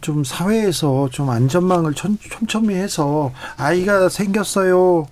좀 0.00 0.22
사회에서 0.24 1.08
좀 1.10 1.30
안전망을 1.30 1.94
촘촘히 1.94 2.74
해서 2.74 3.32
아이가 3.56 4.08
생겼어요. 4.08 5.06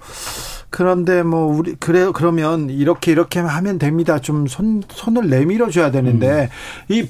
그런데 0.71 1.23
뭐 1.23 1.47
우리 1.57 1.75
그래 1.77 2.11
그러면 2.13 2.69
이렇게 2.71 3.13
이렇게 3.13 3.41
하면 3.41 3.79
됩니다. 3.79 4.19
좀 4.21 4.47
손 4.47 4.83
손을 4.89 5.29
내밀어 5.31 5.71
줘야 5.71 5.91
되는데 5.91 6.51
음. 6.91 6.95
이 6.95 7.09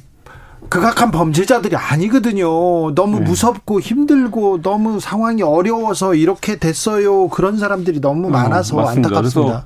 극악한 0.68 1.10
범죄자들이 1.10 1.76
아니거든요. 1.76 2.94
너무 2.94 3.20
네. 3.20 3.24
무섭고 3.26 3.80
힘들고 3.80 4.62
너무 4.62 5.00
상황이 5.00 5.42
어려워서 5.42 6.14
이렇게 6.14 6.56
됐어요. 6.56 7.28
그런 7.28 7.58
사람들이 7.58 8.00
너무 8.00 8.28
어, 8.28 8.30
많아서 8.30 8.76
어, 8.76 8.88
안타깝습니다. 8.88 9.64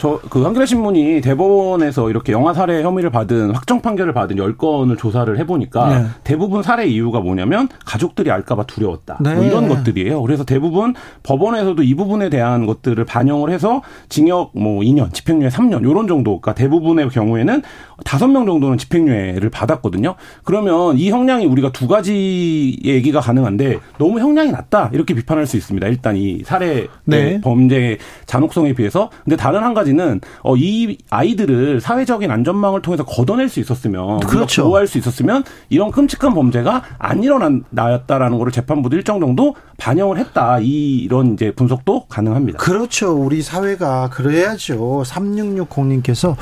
저 0.00 0.20
그 0.30 0.42
한겨레 0.42 0.66
신문이 0.66 1.20
대법원에서 1.20 2.08
이렇게 2.08 2.32
영아 2.32 2.54
살해 2.54 2.82
혐의를 2.82 3.10
받은 3.10 3.50
확정 3.50 3.80
판결을 3.80 4.12
받은 4.12 4.36
10건을 4.36 4.98
조사를 4.98 5.38
해 5.38 5.46
보니까 5.46 5.88
네. 5.88 6.06
대부분 6.24 6.62
살해 6.62 6.86
이유가 6.86 7.20
뭐냐면 7.20 7.68
가족들이 7.84 8.30
알까 8.30 8.54
봐 8.54 8.64
두려웠다. 8.64 9.18
뭐 9.20 9.30
네. 9.30 9.36
뭐 9.36 9.44
이런 9.44 9.68
것들이에요. 9.68 10.22
그래서 10.22 10.44
대부분 10.44 10.94
법원에서도 11.22 11.82
이 11.82 11.94
부분에 11.94 12.30
대한 12.30 12.66
것들을 12.66 13.04
반영을 13.04 13.50
해서 13.50 13.82
징역 14.08 14.52
뭐 14.54 14.82
2년, 14.82 15.12
집행유예 15.12 15.48
3년 15.48 15.82
요런 15.84 16.06
정도 16.06 16.40
그러니까 16.40 16.54
대부분의 16.54 17.08
경우에는 17.10 17.62
다섯 18.04 18.28
명 18.28 18.46
정도는 18.46 18.78
집행유예를 18.78 19.50
받았거든요. 19.50 20.14
그러면 20.44 20.96
이 20.96 21.10
형량이 21.10 21.46
우리가 21.46 21.72
두 21.72 21.88
가지 21.88 22.78
얘기가 22.84 23.20
가능한데 23.20 23.78
너무 23.98 24.20
형량이 24.20 24.52
낮다 24.52 24.90
이렇게 24.92 25.14
비판할 25.14 25.46
수 25.46 25.56
있습니다. 25.56 25.86
일단 25.88 26.16
이 26.16 26.42
살해 26.44 26.86
네. 27.04 27.40
범죄 27.40 27.98
잔혹성에 28.26 28.74
비해서 28.74 29.10
근데 29.24 29.36
다른 29.36 29.62
한 29.62 29.74
가지 29.74 29.89
가지는 29.90 30.20
어, 30.42 30.56
이 30.56 30.96
아이들을 31.10 31.80
사회적인 31.80 32.30
안전망을 32.30 32.82
통해서 32.82 33.04
걷어낼 33.04 33.48
수 33.48 33.60
있었으면 33.60 34.20
그렇죠. 34.20 34.64
보호할 34.64 34.86
수 34.86 34.98
있었으면 34.98 35.44
이런 35.68 35.90
끔찍한 35.90 36.34
범죄가 36.34 36.82
안 36.98 37.22
일어났다라는 37.22 38.38
거를 38.38 38.52
재판부도 38.52 38.96
일정 38.96 39.20
정도 39.20 39.54
반영을 39.76 40.18
했다. 40.18 40.58
이, 40.60 40.98
이런 40.98 41.34
이제 41.34 41.52
분석도 41.52 42.06
가능합니다. 42.06 42.58
그렇죠. 42.58 43.12
우리 43.12 43.42
사회가 43.42 44.10
그래야죠. 44.10 45.02
3660님께서 45.04 46.36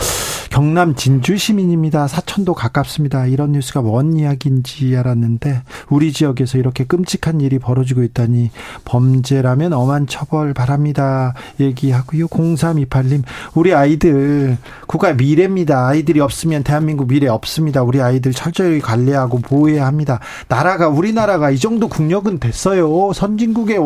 경남 0.51 0.95
진주 0.95 1.37
시민입니다. 1.37 2.09
사천도 2.09 2.55
가깝습니다. 2.55 3.27
이런 3.27 3.53
뉴스가 3.53 3.83
뭔 3.83 4.17
이야기인지 4.17 4.97
알았는데 4.97 5.63
우리 5.89 6.13
지역에서 6.13 6.59
이렇게 6.59 6.85
끔찍한 6.85 7.41
일이 7.41 7.59
벌어지고 7.59 8.03
있다니 8.03 8.51
범죄라면 8.85 9.73
엄한 9.73 10.07
처벌 10.07 10.55
바랍니다. 10.55 11.35
얘기하고요. 11.61 12.27
0328님 12.27 13.23
우리 13.55 13.73
아이들 13.73 14.59
국가 14.87 15.13
미래입니다. 15.13 15.87
아이들이 15.89 16.21
없으면 16.21 16.65
대한민국 16.65 17.09
미래 17.09 17.29
없습니다. 17.29 17.83
우리 17.83 18.01
아이들 18.01 18.33
철저히 18.33 18.81
관리하고 18.81 19.39
보호해야 19.39 19.87
합니다. 19.87 20.21
나라가 20.49 20.89
우리나라가 20.89 21.51
이 21.51 21.59
정도 21.59 21.89
국력은 21.89 22.39
됐어요. 22.39 23.13
선진국에 23.15 23.79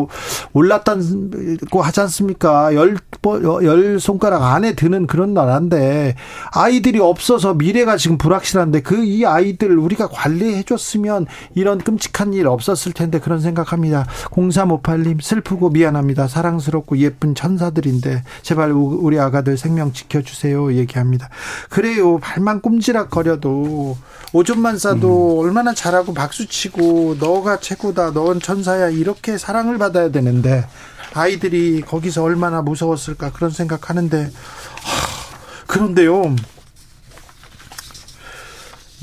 올랐다고 0.53 1.81
하지 1.81 2.01
않습니까? 2.01 2.73
열, 2.73 2.97
열 3.63 3.99
손가락 3.99 4.43
안에 4.43 4.73
드는 4.73 5.07
그런 5.07 5.33
나라인데 5.33 6.15
아이들이 6.51 6.99
없어서 6.99 7.53
미래가 7.53 7.97
지금 7.97 8.17
불확실한데 8.17 8.81
그 8.81 9.13
이 9.13 9.25
아이들 9.25 9.77
우리가 9.77 10.07
관리해 10.07 10.63
줬으면 10.63 11.27
이런 11.53 11.77
끔찍한 11.77 12.33
일 12.33 12.47
없었을 12.47 12.93
텐데 12.93 13.19
그런 13.19 13.39
생각합니다. 13.39 14.07
0358님 14.31 15.21
슬프고 15.21 15.69
미안합니다. 15.69 16.27
사랑스럽고 16.27 16.97
예쁜 16.97 17.35
천사들인데 17.35 18.23
제발 18.41 18.71
우리 18.71 19.19
아가 19.19 19.42
들 19.43 19.57
생명 19.57 19.93
지켜주세요 19.93 20.73
얘기합니다. 20.73 21.29
그래요. 21.69 22.17
발만 22.19 22.61
꼼지락거려도 22.61 23.97
오줌만 24.31 24.77
싸도 24.77 25.41
음. 25.41 25.45
얼마나 25.45 25.73
잘하고 25.73 26.13
박수치고 26.13 27.17
너가 27.19 27.59
최고다. 27.59 28.13
넌 28.13 28.39
천사야. 28.39 28.89
이렇게 28.89 29.37
사랑을 29.37 29.77
받아야 29.77 30.09
되는데 30.09 30.65
아이들이 31.13 31.81
거기서 31.81 32.23
얼마나 32.23 32.61
무서웠을까 32.61 33.31
그런 33.31 33.51
생각하는데 33.51 34.23
하, 34.23 35.65
그런데요. 35.67 36.35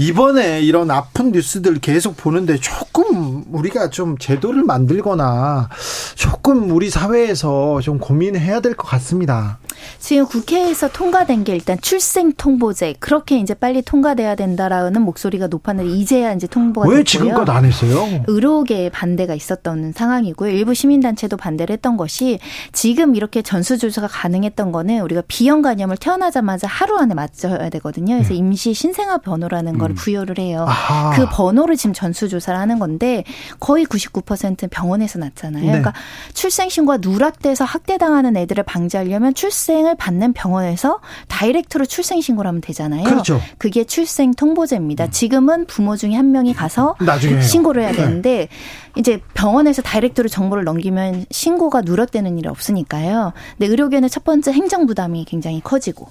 이번에 0.01 0.63
이런 0.63 0.91
아픈 0.91 1.31
뉴스들 1.31 1.79
계속 1.81 2.17
보는데 2.17 2.57
조금 2.57 3.45
우리가 3.53 3.91
좀 3.91 4.17
제도를 4.17 4.63
만들거나 4.65 5.69
조금 6.15 6.71
우리 6.71 6.89
사회에서 6.89 7.83
좀 7.83 7.99
고민해야 7.99 8.61
될 8.61 8.71
것 8.75 8.87
같습니다. 8.89 9.59
지금 9.99 10.27
국회에서 10.27 10.89
통과된 10.89 11.45
게 11.45 11.55
일단 11.55 11.77
출생 11.83 12.33
통보제 12.33 12.95
그렇게 12.99 13.39
이제 13.39 13.53
빨리 13.53 13.83
통과돼야 13.83 14.37
된다라는 14.37 15.03
목소리가 15.03 15.49
높았는데 15.49 15.91
이제야 15.91 16.33
이제 16.33 16.47
통보가 16.47 16.89
왜 16.89 16.97
됐고요. 16.97 17.05
지금껏 17.05 17.51
안 17.51 17.67
했어요? 17.67 18.25
의료계의 18.27 18.91
반대가 18.91 19.35
있었던 19.35 19.93
상황이고요. 19.95 20.51
일부 20.51 20.73
시민단체도 20.73 21.37
반대를 21.37 21.75
했던 21.75 21.99
것이 21.99 22.39
지금 22.73 23.15
이렇게 23.17 23.43
전수조사가 23.43 24.07
가능했던 24.09 24.73
거는 24.73 25.01
우리가 25.01 25.23
비형 25.29 25.61
간염을 25.61 25.99
태어나자마자 25.99 26.67
하루 26.69 26.97
안에 26.97 27.15
맞춰야 27.15 27.69
되거든요. 27.69 28.15
그래서 28.15 28.31
네. 28.31 28.37
임시 28.37 28.73
신생아 28.73 29.19
번호라는 29.19 29.77
걸 29.79 29.90
음. 29.91 29.95
부여를 29.95 30.39
해요. 30.39 30.65
아하. 30.69 31.11
그 31.11 31.27
번호를 31.31 31.77
지금 31.77 31.93
전수조사를 31.93 32.59
하는 32.59 32.79
건데 32.79 33.25
거의 33.59 33.85
99%는 33.85 34.69
병원에서 34.71 35.19
났잖아요. 35.19 35.63
네. 35.63 35.69
그러니까 35.69 35.93
출생신고가 36.35 36.99
누락돼서 37.01 37.65
학대당하는 37.65 38.37
애들을 38.37 38.63
방지하려면 38.65 39.35
출생을 39.35 39.97
받는 39.97 40.33
병원에서 40.33 41.01
다이렉트로 41.29 41.87
출생신고를 41.87 42.49
하면 42.49 42.61
되잖아요. 42.61 43.05
그렇죠. 43.05 43.41
그게 43.59 43.85
출생 43.85 44.33
통보제입니다. 44.33 45.05
음. 45.05 45.11
지금은 45.11 45.67
부모 45.67 45.97
중에 45.97 46.15
한 46.15 46.33
명이 46.33 46.55
가서 46.55 46.97
나중에 47.01 47.41
신고를 47.41 47.83
해야 47.83 47.93
네. 47.93 47.97
되는데 47.97 48.31
네. 48.31 48.49
이제 48.97 49.21
병원에서 49.35 49.83
다이렉트로 49.83 50.29
정보를 50.29 50.65
넘기면 50.65 51.27
신고가 51.31 51.83
누락되는 51.83 52.39
일이 52.39 52.49
없으니까요. 52.49 53.33
근데 53.59 53.71
의료계는 53.71 54.09
첫 54.09 54.25
번째 54.25 54.53
행정 54.53 54.87
부담이 54.87 55.25
굉장히 55.27 55.61
커지고 55.61 56.09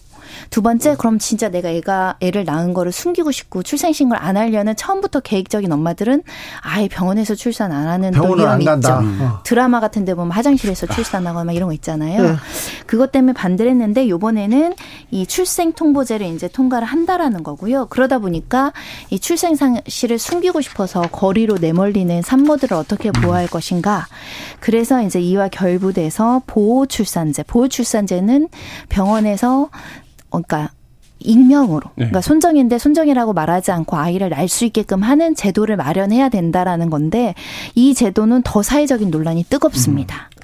두 0.50 0.62
번째, 0.62 0.96
그럼 0.98 1.20
진짜 1.20 1.50
내가 1.50 1.70
애가 1.70 2.18
애를 2.20 2.46
낳은 2.46 2.74
거를 2.74 2.92
숨기고 2.92 3.32
싶고 3.32 3.64
출생신고를 3.64 4.22
안 4.22 4.38
하려는 4.38 4.76
처음부터 4.76 5.20
계획적인 5.22 5.72
엄마들은 5.72 6.24
아예 6.62 6.88
병원에서 6.88 7.36
출산 7.36 7.72
안 7.72 7.88
하는 7.88 8.12
또 8.12 8.34
위험이 8.34 8.66
있죠. 8.66 8.94
어. 8.94 9.40
드라마 9.44 9.80
같은 9.80 10.06
데 10.06 10.14
보면 10.14 10.32
화장실에서 10.32 10.88
출산하거나 10.88 11.46
막 11.46 11.56
이런 11.56 11.68
거 11.68 11.74
있잖아요. 11.74 12.24
네. 12.24 12.36
그것 12.86 13.12
때문에 13.12 13.34
반대를 13.34 13.72
했는데 13.72 14.10
요번에는 14.10 14.74
이 15.12 15.26
출생 15.26 15.74
통보제를 15.74 16.28
이제 16.28 16.48
통과를 16.48 16.88
한다라는 16.88 17.44
거고요. 17.44 17.88
그러다 17.88 18.20
보니까 18.20 18.74
이 19.10 19.20
출생 19.20 19.56
상실을 19.56 20.20
숨기고 20.20 20.62
싶어서 20.62 21.02
거리로 21.02 21.58
내몰리는 21.60 22.22
산모들을 22.22 22.76
어떻게 22.76 23.12
보호할 23.12 23.48
것인가. 23.48 24.08
그래서 24.60 25.02
이제 25.02 25.20
이와 25.20 25.48
결부돼서 25.50 26.42
보호 26.46 26.86
출산제, 26.86 27.44
보호 27.44 27.68
출산제는 27.68 28.50
병원에서 28.90 29.70
그러니까 30.30 30.70
익명으로 31.20 31.82
네. 31.96 32.06
그러니까 32.06 32.22
손정인데 32.22 32.78
손정이라고 32.78 33.34
말하지 33.34 33.72
않고 33.72 33.98
아이를 33.98 34.30
낳을 34.30 34.48
수 34.48 34.66
있게끔 34.66 35.04
하는 35.04 35.36
제도를 35.36 35.76
마련해야 35.76 36.30
된다라는 36.30 36.90
건데 36.90 37.36
이 37.76 37.94
제도는 37.94 38.42
더 38.44 38.64
사회적인 38.64 39.12
논란이 39.12 39.44
뜨겁습니다. 39.50 40.30
음. 40.36 40.39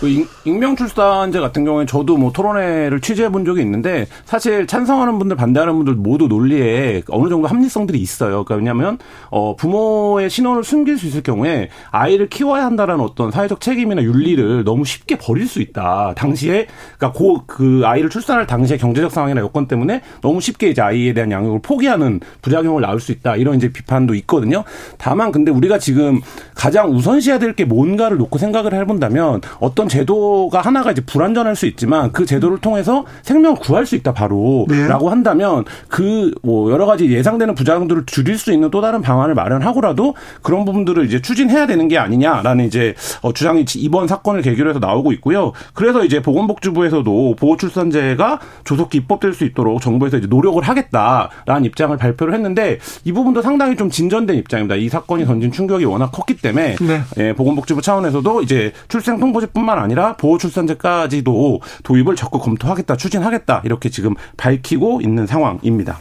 그 0.00 0.26
익명 0.44 0.76
출산제 0.76 1.40
같은 1.40 1.64
경우에 1.64 1.86
저도 1.86 2.16
뭐 2.16 2.30
토론회를 2.30 3.00
취재해 3.00 3.28
본 3.30 3.44
적이 3.44 3.62
있는데 3.62 4.06
사실 4.24 4.66
찬성하는 4.66 5.18
분들 5.18 5.36
반대하는 5.36 5.74
분들 5.74 5.94
모두 5.94 6.28
논리에 6.28 7.02
어느 7.08 7.28
정도 7.28 7.48
합리성들이 7.48 7.98
있어요. 7.98 8.44
그러니까 8.44 8.56
왜냐하면 8.56 8.98
어 9.30 9.56
부모의 9.56 10.30
신원을 10.30 10.62
숨길 10.62 10.98
수 10.98 11.06
있을 11.06 11.22
경우에 11.22 11.70
아이를 11.90 12.28
키워야 12.28 12.64
한다라는 12.64 13.02
어떤 13.02 13.30
사회적 13.30 13.60
책임이나 13.60 14.02
윤리를 14.02 14.62
너무 14.64 14.84
쉽게 14.84 15.18
버릴 15.18 15.48
수 15.48 15.60
있다. 15.60 16.14
당시에 16.16 16.66
그러니까 16.98 17.18
고, 17.18 17.42
그 17.46 17.82
아이를 17.84 18.10
출산할 18.10 18.46
당시의 18.46 18.78
경제적 18.78 19.10
상황이나 19.10 19.40
여건 19.40 19.66
때문에 19.66 20.02
너무 20.20 20.40
쉽게 20.40 20.68
이제 20.68 20.82
아이에 20.82 21.14
대한 21.14 21.32
양육을 21.32 21.60
포기하는 21.62 22.20
부작용을 22.42 22.82
낳을 22.82 23.00
수 23.00 23.12
있다. 23.12 23.36
이런 23.36 23.56
이제 23.56 23.72
비판도 23.72 24.14
있거든요. 24.14 24.62
다만 24.98 25.32
근데 25.32 25.50
우리가 25.50 25.78
지금 25.78 26.20
가장 26.54 26.90
우선시해야 26.90 27.38
될 27.40 27.56
게 27.56 27.64
뭔가를 27.64 28.18
놓고 28.18 28.38
생각을 28.38 28.74
해본다면 28.74 29.40
어떤 29.60 29.85
어떤 29.86 29.88
제도가 29.88 30.60
하나가 30.60 30.90
이제 30.90 31.00
불완전할 31.00 31.56
수 31.56 31.66
있지만 31.66 32.12
그 32.12 32.26
제도를 32.26 32.58
통해서 32.58 33.04
생명을 33.22 33.58
구할 33.58 33.86
수 33.86 33.94
있다 33.96 34.12
바로라고 34.12 34.66
네. 34.68 35.08
한다면 35.08 35.64
그 35.88 36.32
뭐 36.42 36.70
여러 36.70 36.86
가지 36.86 37.10
예상되는 37.10 37.54
부작용들을 37.54 38.04
줄일 38.06 38.38
수 38.38 38.52
있는 38.52 38.70
또 38.70 38.80
다른 38.80 39.02
방안을 39.02 39.34
마련하고라도 39.34 40.14
그런 40.42 40.64
부분들을 40.64 41.04
이제 41.06 41.20
추진해야 41.20 41.66
되는 41.66 41.88
게 41.88 41.98
아니냐라는 41.98 42.66
이제 42.66 42.94
어, 43.22 43.32
주장이 43.32 43.64
이번 43.76 44.06
사건을 44.06 44.42
계기로 44.42 44.70
해서 44.70 44.78
나오고 44.78 45.12
있고요. 45.14 45.52
그래서 45.74 46.04
이제 46.04 46.22
보건복지부에서도 46.22 47.36
보호출산제가 47.38 48.40
조속히 48.64 48.98
입법될 48.98 49.34
수 49.34 49.44
있도록 49.44 49.80
정부에서 49.80 50.18
이제 50.18 50.26
노력을 50.26 50.62
하겠다라는 50.62 51.64
입장을 51.64 51.96
발표를 51.96 52.34
했는데 52.34 52.78
이 53.04 53.12
부분도 53.12 53.42
상당히 53.42 53.76
좀 53.76 53.90
진전된 53.90 54.36
입장입니다. 54.36 54.76
이 54.76 54.88
사건이 54.88 55.24
던진 55.24 55.52
충격이 55.52 55.84
워낙 55.84 56.10
컸기 56.12 56.36
때문에 56.36 56.76
네. 56.80 57.02
예, 57.18 57.32
보건복지부 57.32 57.82
차원에서도 57.82 58.42
이제 58.42 58.72
출생 58.88 59.18
통보제뿐만 59.18 59.75
뿐만 59.76 59.84
아니라 59.84 60.16
보호출산제까지도 60.16 61.60
도입을 61.84 62.16
적극 62.16 62.40
검토하겠다, 62.42 62.96
추진하겠다 62.96 63.62
이렇게 63.64 63.90
지금 63.90 64.14
밝히고 64.36 65.02
있는 65.02 65.26
상황입니다. 65.26 65.98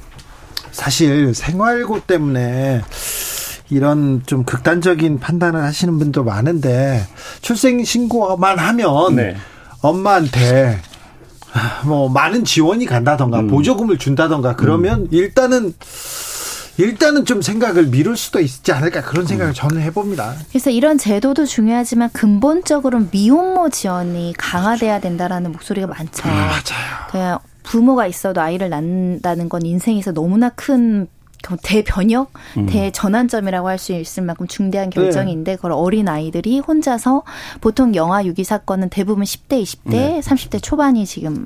사실 0.71 1.35
생활고 1.35 2.01
때문에 2.01 2.81
이런 3.69 4.23
좀 4.25 4.43
극단적인 4.43 5.19
판단을 5.19 5.61
하시는 5.61 5.97
분도 5.99 6.23
많은데 6.23 7.05
출생 7.41 7.83
신고만 7.83 8.57
하면 8.57 9.15
네. 9.15 9.35
엄마한테 9.81 10.79
뭐 11.85 12.09
많은 12.09 12.43
지원이 12.43 12.85
간다던가 12.85 13.41
음. 13.41 13.47
보조금을 13.47 13.97
준다던가 13.97 14.55
그러면 14.55 15.01
음. 15.01 15.07
일단은 15.11 15.73
일단은 16.77 17.25
좀 17.25 17.41
생각을 17.41 17.87
미룰 17.87 18.17
수도 18.17 18.39
있지 18.39 18.71
않을까 18.71 19.01
그런 19.01 19.25
생각을 19.25 19.51
음. 19.51 19.53
저는 19.53 19.81
해봅니다. 19.81 20.35
그래서 20.49 20.69
이런 20.69 20.97
제도도 20.97 21.45
중요하지만 21.45 22.09
근본적으로 22.11 23.07
미혼모 23.11 23.69
지원이 23.69 24.33
강화돼야 24.37 24.99
된다라는 24.99 25.51
목소리가 25.53 25.87
많죠. 25.87 26.27
아, 26.27 26.31
맞아요. 26.31 27.07
그냥 27.11 27.39
부모가 27.63 28.07
있어도 28.07 28.41
아이를 28.41 28.69
낳는다는 28.69 29.49
건 29.49 29.65
인생에서 29.65 30.11
너무나 30.11 30.49
큰 30.49 31.07
대변혁, 31.61 32.31
음. 32.57 32.65
대전환점이라고 32.65 33.69
할 33.69 33.75
수 33.85 33.93
있을 33.93 34.23
만큼 34.23 34.47
중대한 34.47 34.89
네. 34.89 34.95
결정인데 34.95 35.51
네. 35.51 35.55
그걸 35.55 35.71
어린 35.71 36.07
아이들이 36.07 36.59
혼자서 36.59 37.23
보통 37.61 37.93
영아 37.93 38.25
유기 38.25 38.43
사건은 38.43 38.89
대부분 38.89 39.23
10대, 39.23 39.61
20대, 39.61 39.89
네. 39.89 40.19
30대 40.23 40.61
초반이 40.61 41.05
지금 41.05 41.45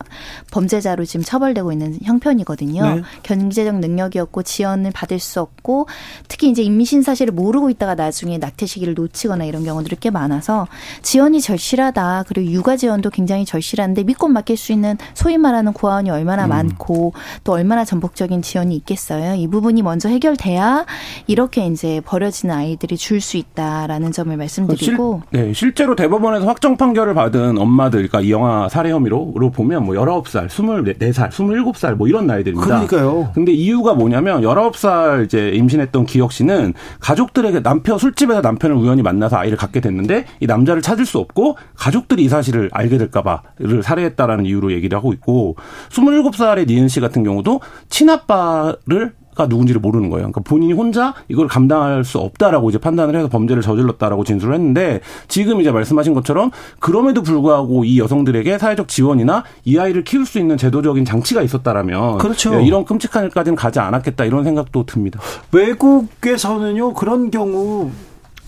범죄자로 0.52 1.06
지금 1.06 1.24
처벌되고 1.24 1.72
있는 1.72 1.98
형편이거든요. 2.04 2.96
네. 2.96 3.02
경제적 3.24 3.80
능력이었고 3.80 4.44
지원을 4.44 4.92
받을 4.92 5.20
수 5.20 5.42
없고 5.42 5.88
특히 6.28 6.50
이제 6.50 6.62
임신 6.62 7.02
사실을 7.02 7.34
모르고 7.34 7.70
있다가 7.70 7.96
나중에 7.96 8.38
낙태 8.38 8.66
시기를 8.66 8.94
놓치거나 8.94 9.46
이런 9.46 9.64
경우들이 9.64 9.98
꽤 10.00 10.10
많아서 10.10 10.68
지원이 11.02 11.42
절실하다. 11.42 12.26
그리고 12.28 12.52
육아 12.52 12.78
지원도 12.78 13.10
굉장히 13.10 13.46
절실한데 13.46 14.04
믿고 14.04 14.28
맡길 14.28 14.58
수 14.58 14.72
있는 14.72 14.98
소위 15.14 15.38
말하는 15.38 15.74
고아원이 15.74 16.10
얼마나 16.10 16.46
음. 16.46 16.50
많고 16.50 17.14
또 17.44 17.54
얼마나 17.54 17.84
전폭적인 17.84 18.42
지원이 18.42 18.76
있겠어요. 18.78 19.36
이 19.36 19.48
부분이 19.48 19.79
먼저 19.82 20.10
해결돼야 20.10 20.86
이렇게 21.28 21.68
이제 21.68 22.02
버려지는 22.06 22.56
아이들이 22.56 22.98
줄 22.98 23.20
수 23.20 23.38
있다라는 23.38 24.12
점을 24.12 24.36
말씀드리고 24.36 25.22
실, 25.32 25.40
네, 25.40 25.54
실제로 25.54 25.96
대법원에서 25.96 26.46
확정 26.46 26.78
판결을 26.78 27.14
받은 27.14 27.58
엄마들 27.58 28.08
그러니까 28.08 28.22
이 28.22 28.32
영화 28.32 28.70
살해 28.70 28.92
혐의로 28.92 29.34
보면 29.54 29.86
뭐 29.86 29.96
19살, 29.96 30.48
24살, 30.48 31.30
27살 31.30 31.96
뭐 31.96 32.08
이런 32.08 32.28
나이들입니다. 32.28 32.66
그러니까요. 32.66 33.32
근데 33.34 33.52
이유가 33.52 33.94
뭐냐면 33.94 34.42
19살 34.42 35.26
이제 35.26 35.50
임신했던 35.50 36.06
기혁 36.06 36.32
씨는 36.32 36.74
가족들에게 37.00 37.62
남편 37.62 37.98
술집에서 37.98 38.42
남편을 38.42 38.76
우연히 38.76 39.02
만나서 39.02 39.38
아이를 39.38 39.58
갖게 39.58 39.80
됐는데 39.82 40.26
이 40.40 40.48
남자를 40.48 40.82
찾을 40.82 41.06
수 41.06 41.20
없고 41.20 41.58
가족들이 41.76 42.24
이 42.24 42.30
사실을 42.30 42.70
알게 42.72 42.98
될까 42.98 43.22
봐를 43.22 43.84
살해했다라는 43.84 44.46
이유로 44.46 44.72
얘기를 44.72 44.98
하고 44.98 45.14
있고 45.14 45.56
27살의 45.90 46.68
니은 46.68 46.88
씨 46.88 47.00
같은 47.00 47.24
경우도 47.24 47.62
친아빠를 47.90 49.10
가 49.10 49.19
누군지를 49.48 49.82
모르는 49.82 50.10
거예요. 50.10 50.24
그러니까 50.24 50.42
본인이 50.42 50.74
혼자 50.74 51.14
이걸 51.28 51.48
감당할 51.48 52.04
수 52.04 52.18
없다라고 52.20 52.70
이제 52.70 52.78
판단을 52.78 53.16
해서 53.16 53.28
범죄를 53.30 53.62
저질렀다라고 53.62 54.24
진술을 54.24 54.56
했는데 54.56 55.02
지금 55.28 55.62
이제 55.62 55.72
말씀하신 55.72 56.14
것처럼 56.14 56.52
그럼에도 56.80 57.22
불구하고 57.22 57.86
이 57.86 58.00
여성들에게 58.00 58.58
사회적 58.58 58.88
지원이나 58.88 59.44
이 59.66 59.78
아이를 59.78 60.04
키울 60.04 60.26
수 60.26 60.40
있는 60.40 60.58
제도적인 60.58 61.06
장치가 61.06 61.42
있었다라면 61.42 62.18
그렇죠. 62.18 62.56
네, 62.56 62.66
이런 62.66 62.86
끔찍한 62.86 63.26
일까지는 63.26 63.56
가지 63.56 63.80
않았겠다 63.80 64.26
이런 64.26 64.44
생각도 64.44 64.86
듭니다. 64.86 65.20
외국에서는요 65.52 66.94
그런 66.94 67.32
경우 67.32 67.92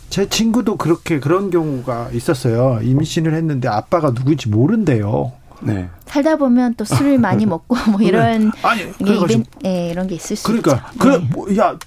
제 0.10 0.28
친구도 0.28 0.76
그렇게 0.76 1.20
그런 1.20 1.50
경우가 1.50 2.10
있었어요. 2.14 2.80
임신을 2.84 3.34
했는데 3.34 3.70
아빠가 3.70 4.10
누구인지 4.10 4.50
모른대요. 4.50 5.32
네. 5.62 5.90
살다 6.06 6.36
보면 6.36 6.76
또 6.76 6.86
술을 6.86 7.18
많이 7.18 7.46
먹고 7.48 7.76
뭐 7.92 8.02
이런 8.02 8.52
아니 8.64 8.82
이벤, 9.00 9.46
네, 9.62 9.90
이런 9.90 10.08
게 10.08 10.16
있을 10.16 10.36
수 10.36 10.44
그러니까 10.44 10.74
있죠. 10.92 11.00
그래 11.00 11.18
네. 11.18 11.30
뭐, 11.34 11.58
야 11.58 11.78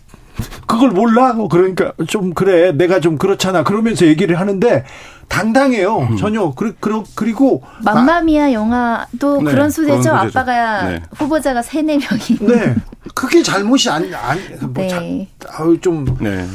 그걸 0.66 0.90
몰라? 0.90 1.34
그러니까 1.50 1.92
좀 2.08 2.34
그래 2.34 2.72
내가 2.72 3.00
좀 3.00 3.18
그렇잖아 3.18 3.62
그러면서 3.62 4.06
얘기를 4.06 4.38
하는데 4.40 4.84
당당해요 5.28 5.98
음. 5.98 6.16
전혀 6.16 6.52
그, 6.54 6.74
그, 6.80 7.02
그리고 7.14 7.62
맘마미아 7.82 8.52
영화도 8.52 9.42
네, 9.42 9.50
그런 9.50 9.70
소재죠 9.70 10.12
아빠가 10.12 10.88
네. 10.88 11.02
후보자가 11.16 11.62
세네 11.62 11.98
명이 11.98 12.38
네 12.40 12.74
그게 13.14 13.42
잘못이 13.42 13.90
아니 13.90 14.14
아니 14.14 14.40
뭐 14.60 14.72
네. 14.84 15.28
아유 15.48 15.78
좀 15.80 16.04
네. 16.20 16.46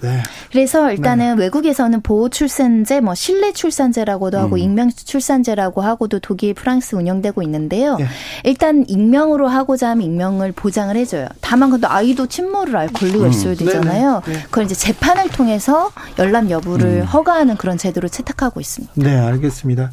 네. 0.00 0.22
그래서 0.50 0.90
일단은 0.92 1.36
네. 1.36 1.44
외국에서는 1.44 2.00
보호 2.02 2.28
출산제, 2.28 3.00
뭐 3.00 3.14
실내 3.14 3.52
출산제라고도 3.52 4.38
하고 4.38 4.56
음. 4.56 4.58
익명 4.58 4.90
출산제라고 4.90 5.80
하고도 5.80 6.18
독일, 6.20 6.54
프랑스 6.54 6.94
운영되고 6.96 7.42
있는데요. 7.42 7.96
네. 7.96 8.06
일단 8.44 8.84
익명으로 8.88 9.48
하고자 9.48 9.90
하면 9.90 10.04
익명을 10.04 10.52
보장을 10.52 10.94
해줘요. 10.94 11.26
다만 11.40 11.70
근데 11.70 11.86
아이도 11.86 12.26
친모를 12.26 12.76
알 12.76 12.88
권리가 12.88 13.24
음. 13.24 13.30
있어야 13.30 13.54
되잖아요. 13.54 14.22
네, 14.26 14.32
네. 14.32 14.42
그걸 14.44 14.64
이제 14.64 14.74
재판을 14.74 15.28
통해서 15.28 15.90
열람 16.18 16.50
여부를 16.50 17.02
음. 17.02 17.02
허가하는 17.02 17.56
그런 17.56 17.78
제도를 17.78 18.08
채택하고 18.08 18.60
있습니다. 18.60 18.94
네, 18.96 19.16
알겠습니다. 19.16 19.90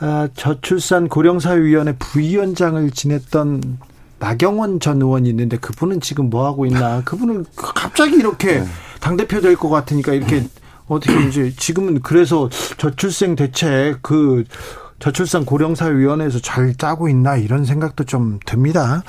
아, 0.00 0.28
저출산 0.34 1.08
고령사회위원회 1.08 1.94
부위원장을 1.96 2.90
지냈던 2.90 3.78
나경원 4.22 4.78
전 4.78 5.02
의원이 5.02 5.28
있는데 5.30 5.56
그분은 5.56 6.00
지금 6.00 6.30
뭐 6.30 6.46
하고 6.46 6.64
있나? 6.64 7.02
그분은 7.04 7.44
갑자기 7.56 8.14
이렇게 8.14 8.60
네. 8.60 8.66
당 9.00 9.16
대표 9.16 9.40
될 9.40 9.56
것 9.56 9.68
같으니까 9.68 10.12
이렇게 10.14 10.46
어떻게 10.86 11.26
이제 11.26 11.52
지금은 11.56 12.02
그래서 12.02 12.48
저출생 12.78 13.34
대책 13.34 13.98
그 14.00 14.44
저출산 15.02 15.44
고령사회위원회에서 15.44 16.38
잘 16.38 16.76
짜고 16.76 17.08
있나 17.08 17.36
이런 17.36 17.64
생각도 17.64 18.04
좀 18.04 18.38
듭니다. 18.46 19.02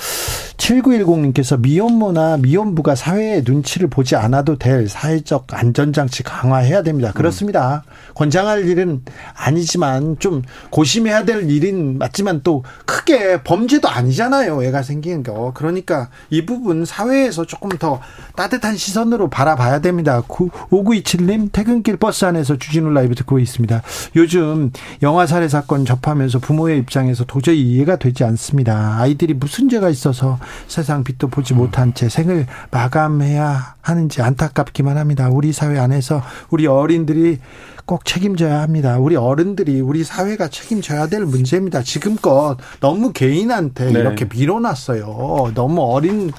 7910님께서 0.57 1.59
미혼모나 1.59 2.37
미혼부가 2.37 2.95
사회의 2.95 3.43
눈치를 3.45 3.89
보지 3.89 4.15
않아도 4.15 4.57
될 4.57 4.87
사회적 4.87 5.47
안전장치 5.51 6.23
강화해야 6.23 6.81
됩니다. 6.81 7.11
그렇습니다. 7.13 7.83
음. 7.85 8.13
권장할 8.15 8.67
일은 8.67 9.01
아니지만 9.35 10.17
좀 10.19 10.41
고심해야 10.71 11.25
될 11.25 11.51
일인 11.51 11.97
맞지만 11.99 12.41
또 12.43 12.63
크게 12.85 13.43
범죄도 13.43 13.87
아니잖아요. 13.87 14.63
애가 14.63 14.81
생기는 14.81 15.21
거. 15.21 15.51
그러니까 15.53 16.09
이 16.29 16.45
부분 16.45 16.85
사회에서 16.85 17.45
조금 17.45 17.69
더 17.77 17.99
따뜻한 18.35 18.77
시선으로 18.77 19.29
바라봐야 19.29 19.81
됩니다. 19.81 20.23
5927님 20.27 21.51
퇴근길 21.51 21.97
버스 21.97 22.25
안에서 22.25 22.57
주진우 22.57 22.89
라이브 22.91 23.13
듣고 23.13 23.37
있습니다. 23.37 23.81
요즘 24.15 24.71
영화 25.03 25.27
살해 25.27 25.47
사건 25.47 25.82
접하면서 25.85 26.39
부모의 26.39 26.79
입장에서 26.79 27.23
도저히 27.25 27.61
이해가 27.61 27.97
되지 27.97 28.23
않습니다. 28.23 28.97
아이들이 28.99 29.33
무슨 29.33 29.69
죄가 29.69 29.89
있어서 29.89 30.39
세상 30.67 31.03
빛도 31.03 31.27
보지 31.27 31.53
못한 31.53 31.93
채 31.93 32.09
생을 32.09 32.47
마감해야 32.71 33.75
하는지 33.81 34.21
안타깝기만 34.21 34.97
합니다. 34.97 35.29
우리 35.29 35.51
사회 35.51 35.79
안에서 35.79 36.21
우리 36.49 36.67
어린들이 36.67 37.39
꼭 37.85 38.05
책임져야 38.05 38.61
합니다. 38.61 38.97
우리 38.97 39.15
어른들이 39.15 39.81
우리 39.81 40.03
사회가 40.03 40.47
책임져야 40.47 41.07
될 41.07 41.25
문제입니다. 41.25 41.83
지금껏 41.83 42.57
너무 42.79 43.11
개인한테 43.11 43.91
네. 43.91 43.99
이렇게 43.99 44.25
밀어놨어요. 44.25 45.51
너무 45.53 45.81
어린 45.81 46.31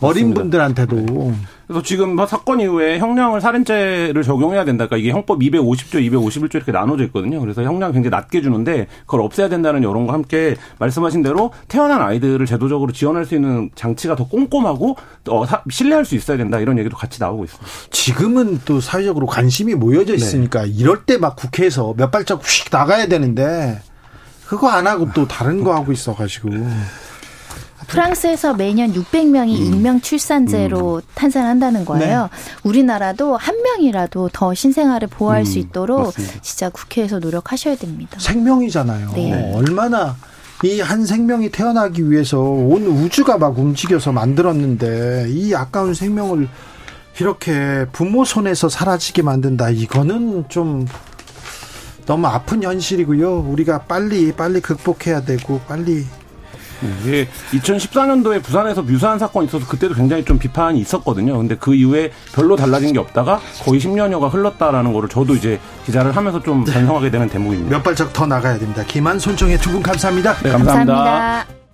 어린 0.00 0.34
분들한테도. 0.34 1.34
네. 1.68 1.74
그래서 1.74 1.82
지금 1.82 2.14
뭐 2.14 2.26
사건 2.26 2.60
이후에 2.60 2.98
형량을 2.98 3.40
살인죄를 3.40 4.22
적용해야 4.22 4.64
된다. 4.64 4.86
그러니까 4.86 4.96
이게 4.98 5.10
형법 5.10 5.40
250조, 5.40 5.94
251조 5.94 6.54
이렇게 6.54 6.70
나눠져 6.72 7.04
있거든요. 7.06 7.40
그래서 7.40 7.62
형량 7.62 7.92
굉장히 7.92 8.10
낮게 8.10 8.40
주는데 8.40 8.86
그걸 9.00 9.22
없애야 9.22 9.48
된다는 9.48 9.82
여론과 9.82 10.12
함께 10.12 10.56
말씀하신 10.78 11.22
대로 11.22 11.50
태어난 11.66 12.00
아이들을 12.02 12.46
제도적으로 12.46 12.92
지원할 12.92 13.24
수 13.26 13.34
있는 13.34 13.70
장치가 13.74 14.14
더 14.14 14.28
꼼꼼하고 14.28 14.96
어, 15.28 15.44
신뢰할 15.68 16.04
수 16.04 16.14
있어야 16.14 16.36
된다. 16.36 16.60
이런 16.60 16.78
얘기도 16.78 16.96
같이 16.96 17.20
나오고 17.20 17.44
있습니다. 17.44 17.66
지금은 17.90 18.60
또 18.64 18.80
사회적으로 18.80 19.26
관심이 19.26 19.74
모여져 19.74 20.12
네. 20.12 20.16
있으니까 20.16 20.62
네. 20.62 20.70
이럴 20.70 21.04
때 21.04 21.16
막 21.18 21.34
국회에서 21.34 21.94
몇 21.96 22.10
발짝 22.10 22.42
휙 22.44 22.68
나가야 22.70 23.06
되는데 23.08 23.80
그거 24.46 24.68
안 24.68 24.86
하고 24.86 25.08
또 25.14 25.26
다른 25.26 25.64
거 25.64 25.74
하고 25.74 25.90
있어가지고. 25.92 26.50
프랑스에서 27.86 28.54
매년 28.54 28.92
600명이 28.92 29.58
음. 29.58 29.64
익명 29.74 30.00
출산제로 30.00 30.96
음. 30.96 31.00
탄생한다는 31.14 31.84
거예요. 31.84 32.22
네. 32.22 32.28
우리나라도 32.64 33.36
한 33.36 33.60
명이라도 33.62 34.30
더 34.32 34.54
신생아를 34.54 35.08
보호할 35.08 35.40
음. 35.42 35.44
수 35.44 35.58
있도록 35.58 36.06
맞습니다. 36.06 36.40
진짜 36.42 36.68
국회에서 36.70 37.18
노력하셔야 37.18 37.76
됩니다. 37.76 38.18
생명이잖아요. 38.20 39.12
네. 39.14 39.52
얼마나 39.54 40.16
이 40.64 40.80
한 40.80 41.04
생명이 41.04 41.50
태어나기 41.50 42.10
위해서 42.10 42.40
온 42.40 42.86
우주가 42.86 43.36
막 43.36 43.58
움직여서 43.58 44.12
만들었는데 44.12 45.26
이 45.28 45.54
아까운 45.54 45.92
생명을 45.92 46.48
이렇게 47.20 47.84
부모 47.92 48.24
손에서 48.24 48.68
사라지게 48.70 49.20
만든다. 49.22 49.68
이거는 49.70 50.46
좀 50.48 50.86
너무 52.06 52.26
아픈 52.26 52.62
현실이고요. 52.62 53.40
우리가 53.50 53.82
빨리 53.82 54.32
빨리 54.32 54.60
극복해야 54.60 55.22
되고 55.24 55.60
빨리 55.68 56.06
예, 57.06 57.26
2014년도에 57.52 58.42
부산에서 58.42 58.82
묘사한 58.82 59.18
사건이 59.18 59.46
있어서 59.46 59.66
그때도 59.66 59.94
굉장히 59.94 60.24
좀 60.24 60.38
비판이 60.38 60.78
있었거든요. 60.80 61.36
근데 61.38 61.56
그 61.56 61.74
이후에 61.74 62.10
별로 62.34 62.56
달라진 62.56 62.92
게 62.92 62.98
없다가 62.98 63.40
거의 63.64 63.80
10년여가 63.80 64.32
흘렀다라는 64.32 64.92
거를 64.92 65.08
저도 65.08 65.34
이제 65.34 65.58
기자를 65.84 66.16
하면서 66.16 66.42
좀 66.42 66.64
반성하게 66.64 67.10
되는 67.10 67.28
대목입니다. 67.28 67.70
몇 67.76 67.82
발짝 67.82 68.12
더 68.12 68.26
나가야 68.26 68.58
됩니다. 68.58 68.82
김한 68.86 69.18
손정의 69.18 69.58
두 69.58 69.70
분 69.70 69.82
감사합니다. 69.82 70.34
네, 70.42 70.50
감사합니다. 70.50 70.94
감사합니다. 70.94 71.65